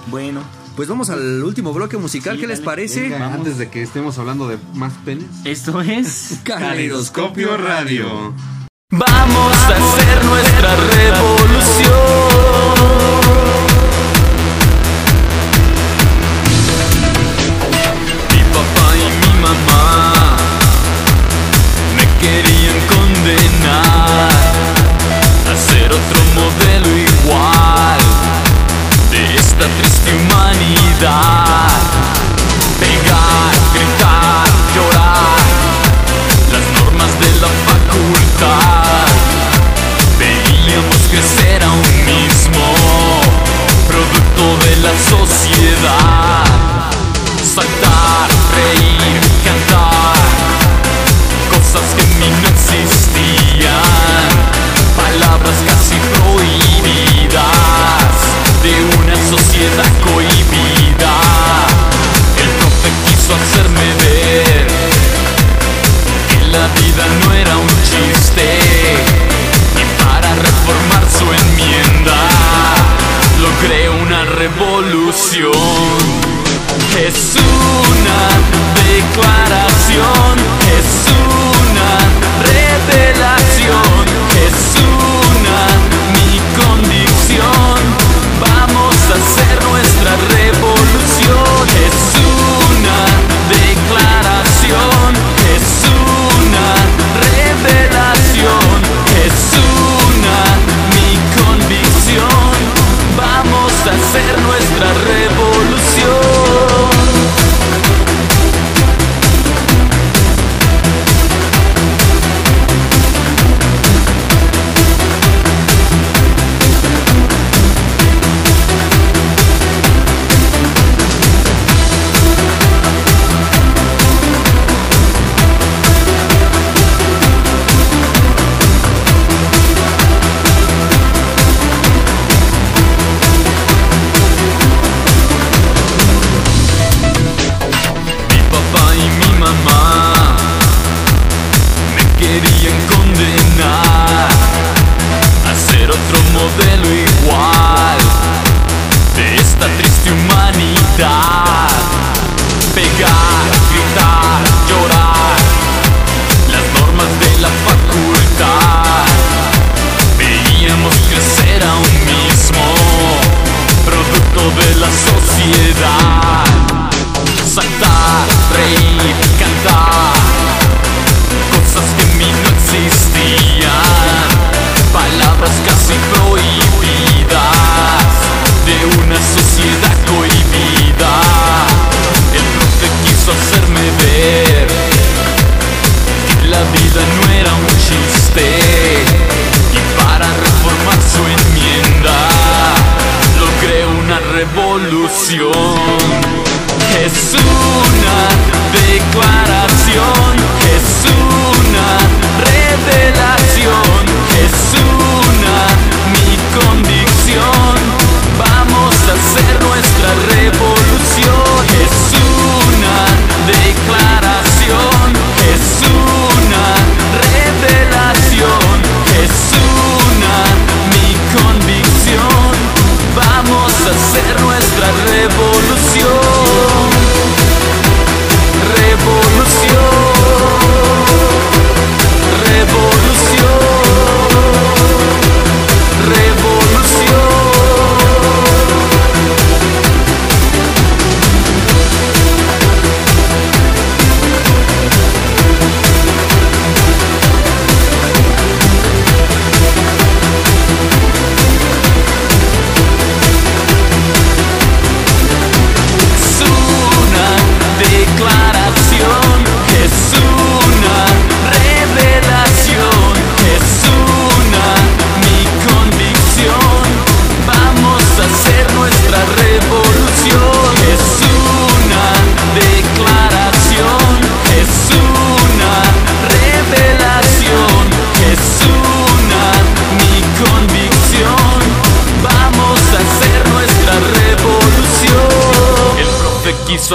[0.08, 0.44] Bueno,
[0.76, 2.36] pues vamos al último bloque musical.
[2.36, 3.02] Sí, ¿Qué les parece?
[3.10, 5.26] Venga, antes de que estemos hablando de más penes.
[5.46, 6.40] Esto es.
[6.44, 8.34] Caleidoscopio Radio.
[8.92, 12.39] Vamos a hacer nuestra revolución.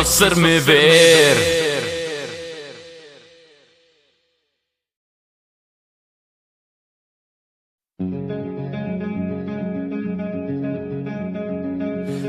[0.05, 1.36] Hacerme ver.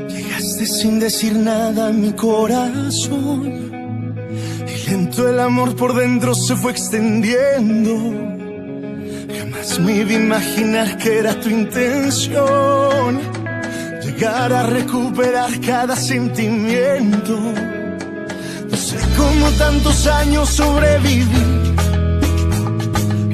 [0.08, 3.42] Llegaste sin decir nada a mi corazón.
[4.72, 7.92] Y lento el amor por dentro se fue extendiendo.
[9.38, 13.35] Jamás me iba a imaginar que era tu intención.
[14.16, 17.38] Llegar a recuperar cada sentimiento.
[18.70, 21.74] No sé cómo tantos años sobreviví.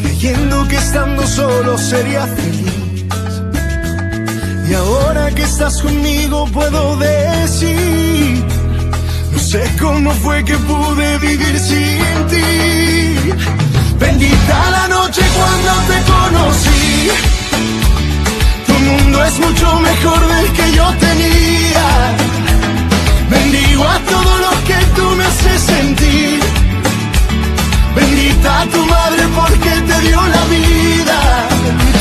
[0.00, 3.04] Creyendo que estando solo sería feliz.
[4.68, 8.44] Y ahora que estás conmigo puedo decir,
[9.32, 13.32] no sé cómo fue que pude vivir sin ti.
[14.00, 17.41] Bendita la noche cuando te conocí.
[18.82, 21.86] Tu mundo es mucho mejor del que yo tenía.
[23.30, 26.40] Bendigo a todo lo que tú me haces sentir.
[27.94, 31.18] Bendita tu madre porque te dio la vida.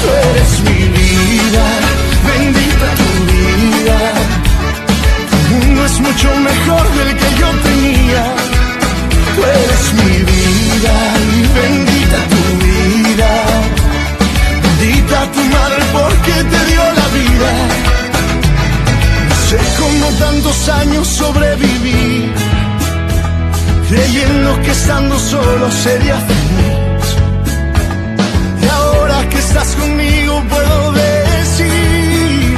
[0.02, 1.66] Tú eres mi vida
[2.30, 3.98] bendita tu vida.
[5.30, 8.24] Tu mundo es mucho mejor del que yo tenía.
[9.36, 10.94] Tú eres mi vida
[11.60, 13.61] bendita tu vida.
[15.22, 17.50] Bendita tu madre porque te dio la vida.
[19.50, 22.32] Sé cómo tantos años sobreviví,
[23.90, 27.06] creyendo que estando solo sería feliz.
[28.64, 32.58] Y ahora que estás conmigo puedo decir,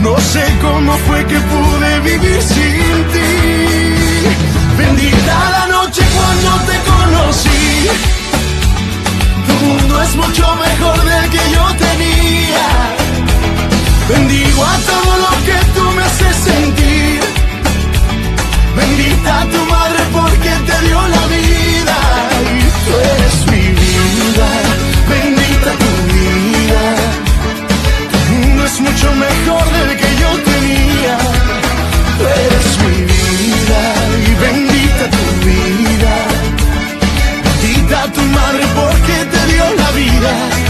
[0.00, 3.32] no sé cómo fue que pude vivir sin ti.
[4.78, 8.19] Bendita la noche cuando te conocí.
[9.50, 12.66] Tu mundo es mucho mejor del que yo tenía.
[14.08, 17.20] Bendigo a todo lo que tú me haces sentir.
[18.76, 21.98] Bendita tu madre porque te dio la vida.
[22.58, 24.48] Y tú eres mi vida.
[25.12, 26.84] Bendita tu vida.
[28.28, 31.16] Tu mundo es mucho mejor del que yo tenía.
[32.18, 33.99] Tú eres mi vida
[38.12, 40.69] tu madre porque te dio la vida.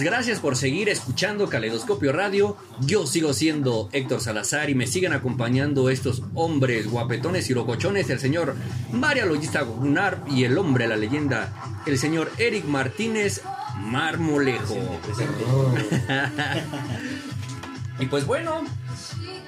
[0.00, 2.56] Gracias por seguir escuchando Caleidoscopio Radio.
[2.80, 8.20] Yo sigo siendo Héctor Salazar y me siguen acompañando estos hombres guapetones y locochones, el
[8.20, 8.54] señor
[8.92, 11.52] María Logista Gunnar y el hombre, la leyenda,
[11.86, 13.42] el señor Eric Martínez
[13.78, 14.76] Marmolejo.
[18.00, 18.62] y pues bueno,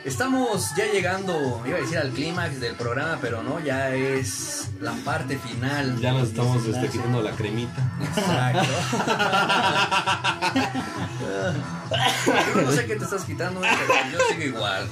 [0.04, 4.92] estamos ya llegando, iba a decir al clímax del programa, pero no, ya es la
[5.04, 5.98] parte final.
[6.00, 7.90] Ya nos estamos este, quitando la cremita.
[8.02, 8.68] Exacto.
[12.54, 14.88] Yo no sé qué te estás quitando, pero yo sigo igual.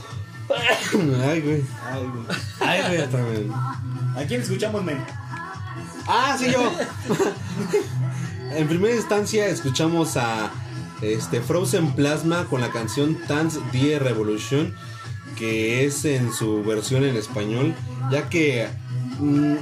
[1.25, 1.65] Ay, güey.
[1.85, 2.27] Ay, güey.
[2.61, 3.51] Ay, güey,
[4.17, 5.05] ¿A quién escuchamos, men?
[6.07, 6.73] Ah, sí, yo.
[8.57, 10.51] en primera instancia escuchamos a
[11.03, 14.75] este Frozen Plasma con la canción Dance Die Revolution,
[15.37, 17.75] que es en su versión en español,
[18.11, 18.69] ya que
[19.21, 19.55] mm,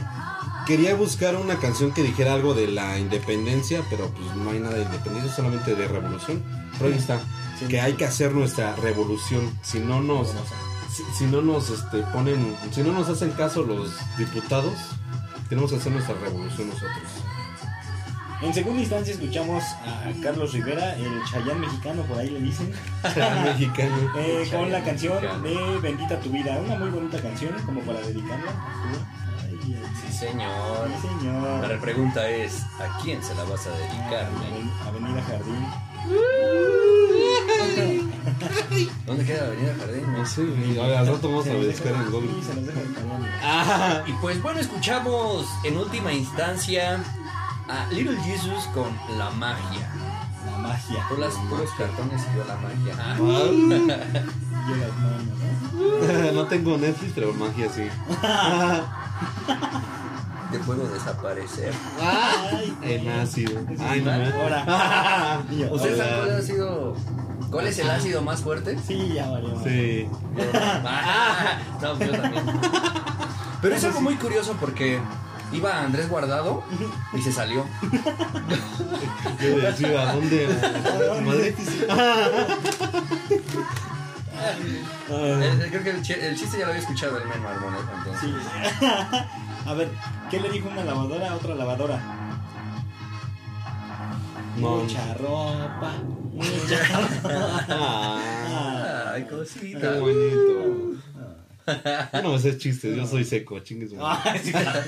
[0.66, 4.76] quería buscar una canción que dijera algo de la independencia, pero pues no hay nada
[4.76, 6.42] de independencia, solamente de revolución.
[6.78, 7.20] Pero ahí está,
[7.68, 10.28] que hay que hacer nuestra revolución, si no nos
[10.92, 14.74] si, si no nos este, ponen, si no nos hacen caso los diputados,
[15.48, 17.26] tenemos que hacer nuestra revolución nosotros.
[18.42, 22.70] En segunda instancia escuchamos a Carlos Rivera, el Chayán mexicano, por ahí le dicen.
[23.44, 23.96] Mexicano.
[24.18, 25.42] Eh, con la canción mexicano.
[25.42, 28.52] de Bendita tu vida, una muy bonita canción, como para dedicarla.
[29.42, 30.88] Ay, Sí, señor.
[31.02, 31.68] sí, señor.
[31.68, 34.28] La pregunta es, ¿a quién se la vas a dedicar?
[34.28, 35.66] Aven- Avenida Jardín.
[39.06, 40.12] ¿Dónde queda Avenida Jardín?
[40.12, 40.42] No sé,
[40.80, 42.30] al rato vamos a buscar en Google.
[43.42, 47.02] Ah, Y pues bueno, escuchamos en última instancia
[47.68, 48.88] a Little Jesus con
[49.18, 49.88] La Magia.
[50.51, 51.05] La magia.
[51.09, 52.94] Tú las puros cartones y yo la magia.
[52.98, 53.16] Ah,
[54.66, 55.38] Y las manos,
[55.74, 56.32] ¿no?
[56.43, 57.82] no tengo Netflix, pero magia sí.
[60.51, 61.72] te puedo desaparecer.
[62.01, 63.60] Ay, En ácido.
[63.80, 64.10] Ay, no.
[64.12, 65.40] Ahora.
[65.51, 66.24] Y yo, ¿Ustedes saben Hola.
[66.26, 66.97] cuál ha sido?
[67.51, 68.76] ¿Cuál es el ácido más fuerte?
[68.84, 69.60] Sí, ya valió.
[69.62, 70.09] Sí.
[70.55, 72.44] Ah, no, yo también.
[73.62, 74.98] Pero es algo muy curioso porque
[75.52, 76.62] iba Andrés Guardado
[77.12, 77.64] y se salió.
[79.40, 80.48] Yo decía, ¿a dónde?
[85.09, 88.31] El- creo que el, chi- el chiste ya lo había escuchado el menú Armonejo, entonces.
[88.81, 88.86] Sí.
[89.66, 89.90] A ver,
[90.31, 91.98] ¿qué le dijo una lavadora a otra lavadora?
[94.56, 94.77] No.
[94.77, 95.93] Mucha ropa.
[96.32, 96.78] Mucha
[97.68, 99.98] Ah, Ay, qué cosita.
[99.98, 100.97] bonito.
[102.12, 103.90] Yo no me sé chistes, yo soy seco, chingues.
[103.90, 104.80] sí, claro.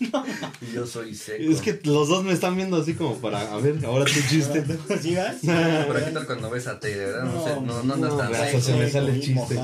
[0.72, 1.42] Yo soy seco.
[1.52, 4.64] Es que los dos me están viendo así como para, a ver, ahora tu chiste.
[5.02, 5.36] ¿Sí vas?
[5.42, 7.24] Pero qué tal cuando ves a Tere, ¿verdad?
[7.24, 8.60] No, sé, no, no andas no, tan seco.
[8.60, 9.58] se me sale el chiste.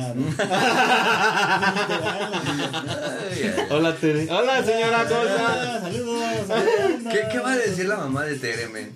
[3.70, 4.28] Hola, Tere.
[4.30, 5.06] Hola, señora.
[5.09, 6.22] Ah, Saludos.
[7.12, 8.93] ¿Qué, ¿Qué va a decir la mamá de Tere, men?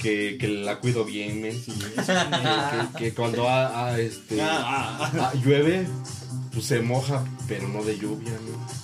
[0.00, 1.62] Que, que la cuido bien, men.
[1.64, 5.86] Que, que- que cuando ah, ah, este, Ah, ah, ah, llueve,
[6.54, 8.83] pues se moja, pero no de lluvia, ¿no?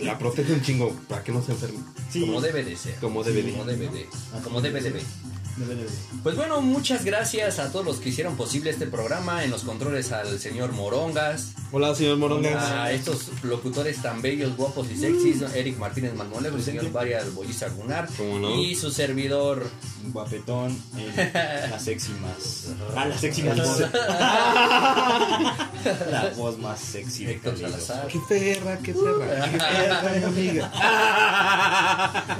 [0.00, 1.78] La protege un chingo para que no se enferme.
[2.10, 2.20] Sí.
[2.20, 2.94] Como debe de ser.
[2.96, 3.52] Como debe de.
[3.52, 4.08] Como debe de.
[4.42, 5.00] Como debe de.
[6.22, 9.42] Pues bueno, muchas gracias a todos los que hicieron posible este programa.
[9.42, 11.52] En los controles al señor Morongas.
[11.72, 12.62] Hola, señor Morongas.
[12.70, 17.68] A estos locutores tan bellos, guapos y sexys, Eric Martínez Marmolejo, el señor Varias Boyista
[17.70, 18.54] Gunar ¿Cómo no?
[18.62, 19.66] y su servidor.
[20.12, 21.16] Guapetón, el-
[21.70, 22.66] la sexy más.
[22.94, 23.80] Ah, la sexy más voz.
[26.10, 27.40] la voz más sexy de.
[27.40, 28.06] Salazar.
[28.08, 29.15] Qué perra, qué perra.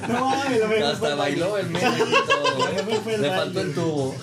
[0.09, 4.15] No, lo mejor Hasta bailó el el Le faltó el tubo.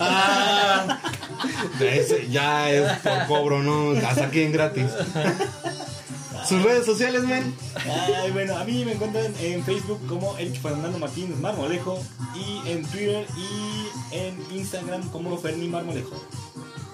[1.80, 3.92] Ese ya es por cobro, ¿no?
[4.08, 4.88] Hasta aquí en gratis.
[6.48, 7.56] Sus redes sociales, men.
[7.76, 12.04] Ay, bueno, a mí me encuentran en Facebook como Eric Fernando Martínez Marmolejo
[12.36, 16.22] y en Twitter y en Instagram como Ferni Marmolejo.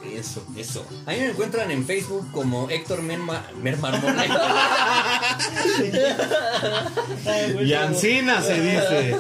[0.04, 0.44] Eso.
[0.56, 0.86] Eso.
[1.06, 4.38] A mí me encuentran en Facebook como Héctor Merma, Mermarmolejo.
[7.26, 7.62] Ay, bueno.
[7.68, 9.18] Y Ancina se dice.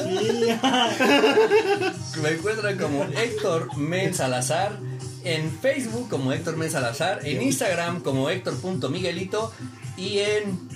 [2.21, 4.79] Me encuentran como Héctor Men Salazar.
[5.23, 7.25] En Facebook como Héctor Men Salazar.
[7.25, 9.51] En Instagram como Héctor.miguelito.
[9.97, 10.69] Y en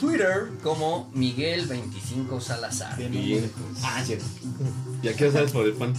[0.00, 2.96] Twitter como Miguel25 Salazar.
[2.96, 3.52] Bien, Bien.
[3.82, 4.24] Ah, cierto.
[5.02, 5.94] ¿Y a qué hora sabes por el pan?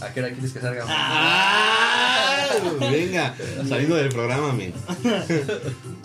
[0.00, 0.84] ¿A qué hora quieres que salga?
[0.88, 2.48] Ah,
[2.80, 3.34] venga,
[3.68, 4.72] saliendo del programa, men.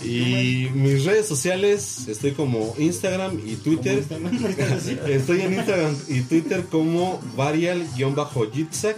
[0.01, 4.01] Y mis redes sociales, estoy como Instagram y Twitter.
[5.07, 8.95] Estoy en Instagram y Twitter como Varial-Jitsac.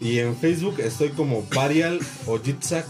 [0.00, 2.86] Y en Facebook estoy como Varial o Jitsac.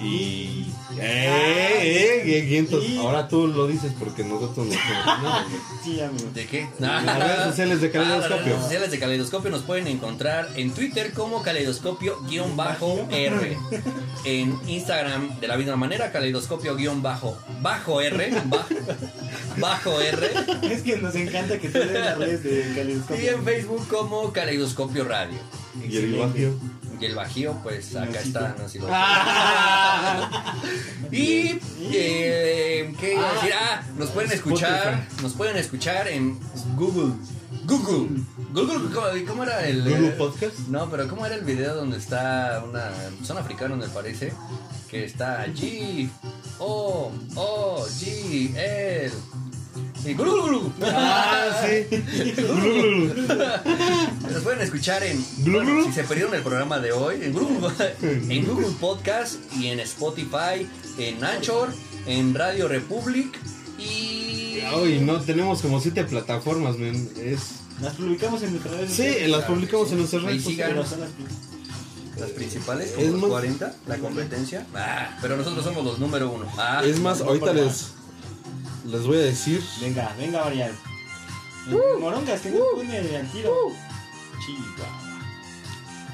[0.00, 0.66] Y.
[1.00, 1.80] ¡Eh!
[1.80, 2.22] ¡Eh!
[2.24, 2.84] ¡Qué vientos!
[2.84, 5.46] Y- Ahora tú lo dices porque nosotros no sabemos nada.
[5.84, 6.28] Sí, amigo.
[6.34, 6.68] ¿De qué?
[6.78, 8.44] Las redes sociales de Ah, las Caleidoscopio.
[8.44, 13.56] redes sociales de Caleidoscopio nos pueden encontrar en Twitter como Caleidoscopio-R.
[14.24, 16.88] En Instagram de la misma manera, Caleidoscopio-R.
[17.00, 18.00] Bajo, bajo
[20.00, 20.30] R.
[20.62, 23.24] Es que nos encanta que tú las redes de Caleidoscopio.
[23.24, 25.38] Y en Facebook como Caleidoscopio Radio.
[25.88, 26.18] Y el.
[27.00, 28.56] Y el Bajío, pues acá está.
[28.58, 28.88] No, sí lo-
[31.10, 31.58] y
[31.92, 33.52] eh, ¿qué iba a decir?
[33.54, 36.38] Ah, nos pueden escuchar, nos pueden escuchar en
[36.76, 37.14] Google.
[37.64, 38.22] Google.
[38.52, 40.58] Google, ¿cómo, cómo era el Google eh, Podcast.
[40.68, 42.90] No, pero ¿cómo era el video donde está una
[43.22, 44.32] son africanos me parece
[44.90, 46.08] que está G
[46.58, 49.12] O O G L
[50.04, 50.70] y Google, Google.
[50.82, 51.96] Ah, sí.
[54.30, 55.24] Nos pueden escuchar en.
[55.50, 59.80] bueno, si se perdieron el programa de hoy, en Google, en Google Podcast y en
[59.80, 60.66] Spotify,
[60.98, 61.68] en Anchor,
[62.06, 63.38] en Radio Republic
[63.78, 64.60] y.
[64.74, 67.08] Ay, no, tenemos como siete plataformas, men.
[67.16, 67.40] Es.
[67.80, 70.86] Las publicamos en nuestras redes Sí, las publicamos en nuestras Ahí redes sociales.
[72.18, 74.66] las principales, Es como los más- 40, la competencia.
[74.74, 76.46] Ah, pero nosotros somos los número uno.
[76.58, 77.92] Ah, Es más, ahorita les,
[78.90, 79.62] les voy a decir.
[79.80, 80.72] Venga, venga, variar.
[82.00, 83.54] Morongas, que no pone al tiro.
[84.44, 85.08] Chihuahua.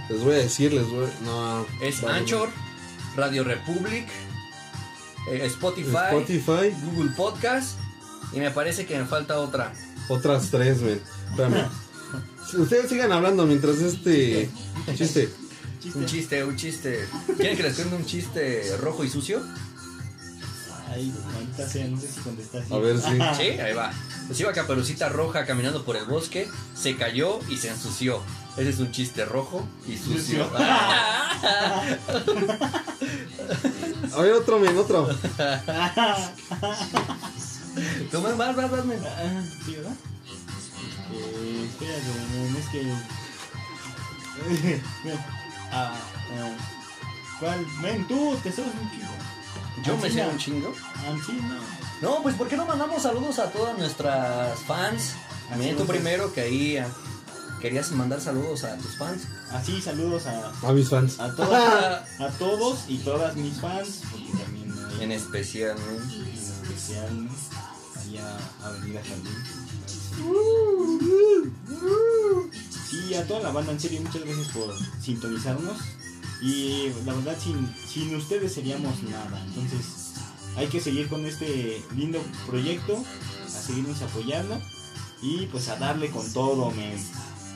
[0.08, 1.66] Les voy a decir, les voy No.
[1.80, 2.18] es vale.
[2.18, 2.48] Anchor,
[3.16, 4.06] Radio Republic,
[5.30, 6.74] eh, Spotify, Spotify.
[6.84, 7.78] Google Podcast
[8.32, 9.72] y me parece que me falta otra.
[10.08, 11.00] Otras tres, men.
[11.30, 11.68] Espérame.
[12.58, 14.50] Ustedes sigan hablando mientras este
[14.96, 15.30] chiste.
[15.94, 17.06] Un chiste, un chiste.
[17.36, 19.42] ¿Quieren que les cuente un chiste rojo y sucio?
[20.94, 22.72] Ay, maldita sea, no sé si contestaste.
[22.72, 23.10] A ver si.
[23.36, 23.92] Sí, ahí va.
[24.28, 28.22] Pues iba Caperucita Roja caminando por el bosque, se cayó y se ensució.
[28.56, 30.48] Ese es un chiste rojo y sucio.
[34.14, 35.08] A ver, otro, men, otro.
[38.12, 39.02] Tú me vas, vas, vas, men.
[39.04, 39.96] Ah, sí, ¿verdad?
[41.12, 42.94] Eh, espérate, no, es que.
[45.72, 45.96] ah,
[46.38, 46.56] ah,
[47.40, 47.66] ¿Cuál?
[47.82, 49.12] Men, tú, te sabes un chico.
[49.84, 50.72] Yo me sé un chingo.
[51.08, 51.60] Ancina.
[52.00, 55.14] No, pues ¿por qué no mandamos saludos a todas nuestras fans?
[55.50, 56.88] Así Miren tú primero que ahí ah,
[57.60, 59.22] querías mandar saludos a tus fans.
[59.52, 61.20] Así, saludos a, A mis fans.
[61.20, 61.50] a, todos,
[62.20, 64.00] a todos y todas mis fans.
[64.10, 65.92] Porque también hay En especial, ¿no?
[66.14, 67.28] en especial
[68.00, 70.44] allá Avenida Jardín.
[72.88, 75.78] Sí, a toda la banda, en serio, muchas gracias por sintonizarnos.
[76.42, 79.42] Y la verdad, sin, sin ustedes seríamos nada.
[79.46, 80.12] Entonces,
[80.56, 83.02] hay que seguir con este lindo proyecto,
[83.46, 84.60] a seguirnos apoyando
[85.22, 86.96] y pues a darle con todo, men.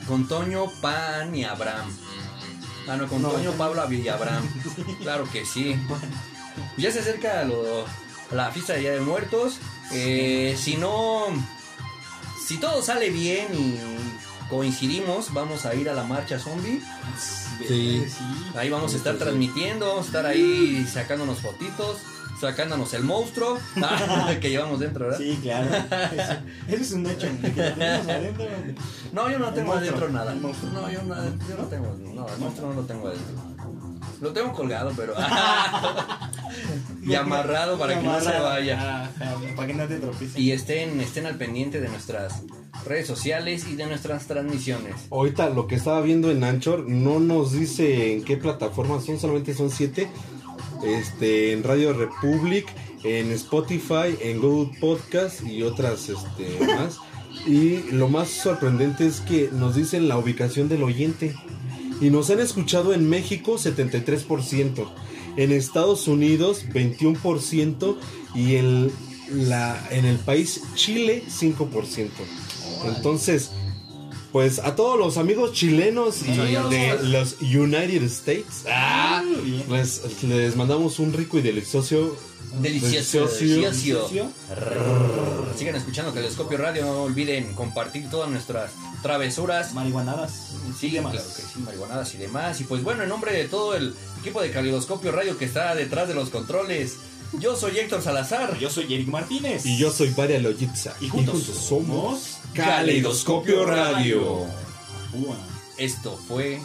[0.07, 1.89] Con Toño, Pan y Abraham.
[2.87, 3.29] Ah, no, con No.
[3.29, 4.43] Toño, Pablo y Abraham.
[5.01, 5.75] Claro que sí.
[6.77, 7.85] Ya se acerca lo-
[8.31, 9.59] la fiesta de Día de Muertos.
[9.91, 11.25] Eh, si no.
[12.47, 13.77] Si todo sale bien y
[14.49, 16.81] coincidimos, vamos a ir a la marcha zombie.
[17.67, 18.05] Sí.
[18.55, 21.97] Ahí vamos a estar transmitiendo, vamos a estar ahí sacándonos fotitos,
[22.39, 23.59] sacándonos el monstruo
[24.41, 25.19] que llevamos dentro, ¿verdad?
[25.19, 25.69] Sí, claro.
[26.67, 27.27] Eso, es un hecho.
[29.11, 30.33] No, yo no tengo adentro nada.
[30.33, 30.51] No,
[30.91, 31.95] yo no tengo.
[32.13, 33.48] No, el monstruo no lo tengo adentro.
[34.21, 35.13] Lo tengo colgado, pero.
[37.03, 39.11] y amarrado para que no se vaya.
[39.55, 40.37] Para que no te tropieces.
[40.37, 42.43] Y estén, estén al pendiente de nuestras
[42.85, 44.95] redes sociales y de nuestras transmisiones.
[45.11, 49.53] Ahorita lo que estaba viendo en Anchor no nos dice en qué plataformas son, solamente
[49.53, 50.09] son siete.
[50.83, 52.67] Este, en Radio Republic,
[53.03, 56.99] en Spotify, en Google Podcast y otras este, más.
[57.45, 61.35] Y lo más sorprendente es que nos dicen la ubicación del oyente.
[62.01, 64.87] Y nos han escuchado en México 73%,
[65.37, 67.97] en Estados Unidos 21%
[68.35, 68.91] y en,
[69.31, 72.09] la, en el país Chile 5%.
[72.85, 73.51] Entonces,
[74.31, 79.23] pues a todos los amigos chilenos y de los United States, ah,
[79.67, 82.15] pues les mandamos un rico y delicioso.
[82.53, 84.31] Delicioso, delicioso-.
[85.57, 88.71] Sigan escuchando Telescopio Radio, no olviden compartir todas nuestras
[89.01, 89.73] travesuras.
[89.73, 90.53] Marihuanadas.
[90.79, 92.59] Sí, claro que sí, marihuanadas y demás.
[92.61, 96.07] Y pues bueno, en nombre de todo el equipo de Calidoscopio Radio que está detrás
[96.07, 96.97] de los controles,
[97.33, 98.57] yo soy Héctor Salazar.
[98.57, 99.65] Yo soy Eric Martínez.
[99.65, 100.95] Y yo soy Varia Lojitza.
[100.99, 104.45] Y juntos somos Caleidoscopio Radio.
[105.77, 106.59] Esto fue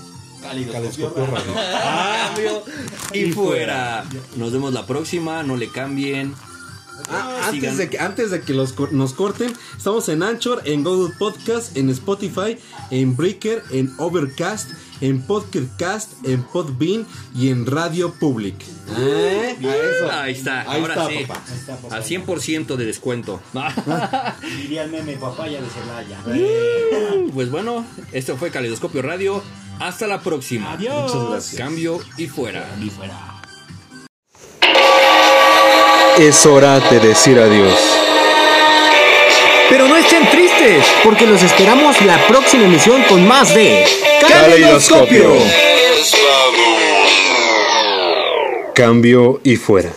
[0.45, 0.73] Radio.
[0.73, 2.63] Radio.
[3.13, 4.05] Y fuera.
[4.37, 6.35] Nos vemos la próxima, no le cambien.
[7.11, 7.77] Ah, antes, Sigan.
[7.77, 11.91] de que, antes de que los, nos corten, estamos en Anchor, en Google Podcast, en
[11.91, 12.59] Spotify,
[12.91, 14.71] en Breaker, en Overcast,
[15.01, 18.55] en Podcast, en Podbean y en Radio Public.
[18.97, 19.57] ¿Eh?
[19.61, 20.11] Eso.
[20.11, 21.25] Ahí está, Ahí ahora está, sí.
[21.27, 21.43] papá.
[21.47, 21.97] Ahí está, papá.
[21.97, 23.41] Al 100% de descuento.
[24.57, 27.29] Diría el meme papaya de Celaya.
[27.33, 29.43] Pues bueno, esto fue Caleidoscopio Radio.
[29.81, 30.73] Hasta la próxima.
[30.73, 31.13] Adiós.
[31.13, 31.61] Muchas gracias.
[31.61, 32.65] Cambio y fuera.
[32.81, 33.34] Y fuera.
[36.19, 37.75] Es hora de decir adiós.
[39.69, 43.85] Pero no estén tristes, porque los esperamos la próxima emisión con más de
[44.29, 45.33] Caleidoscopio.
[48.75, 49.91] Cambio y fuera.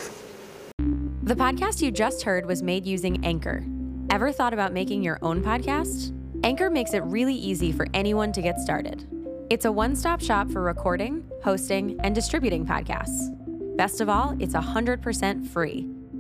[1.24, 3.64] The podcast you just heard was made using Anchor.
[4.10, 6.12] Ever thought about making your own podcast?
[6.44, 9.06] Anchor makes it really easy for anyone to get started.
[9.52, 13.30] It's a one stop shop for recording, hosting, and distributing podcasts.
[13.78, 15.88] Best of all, it's 100% free.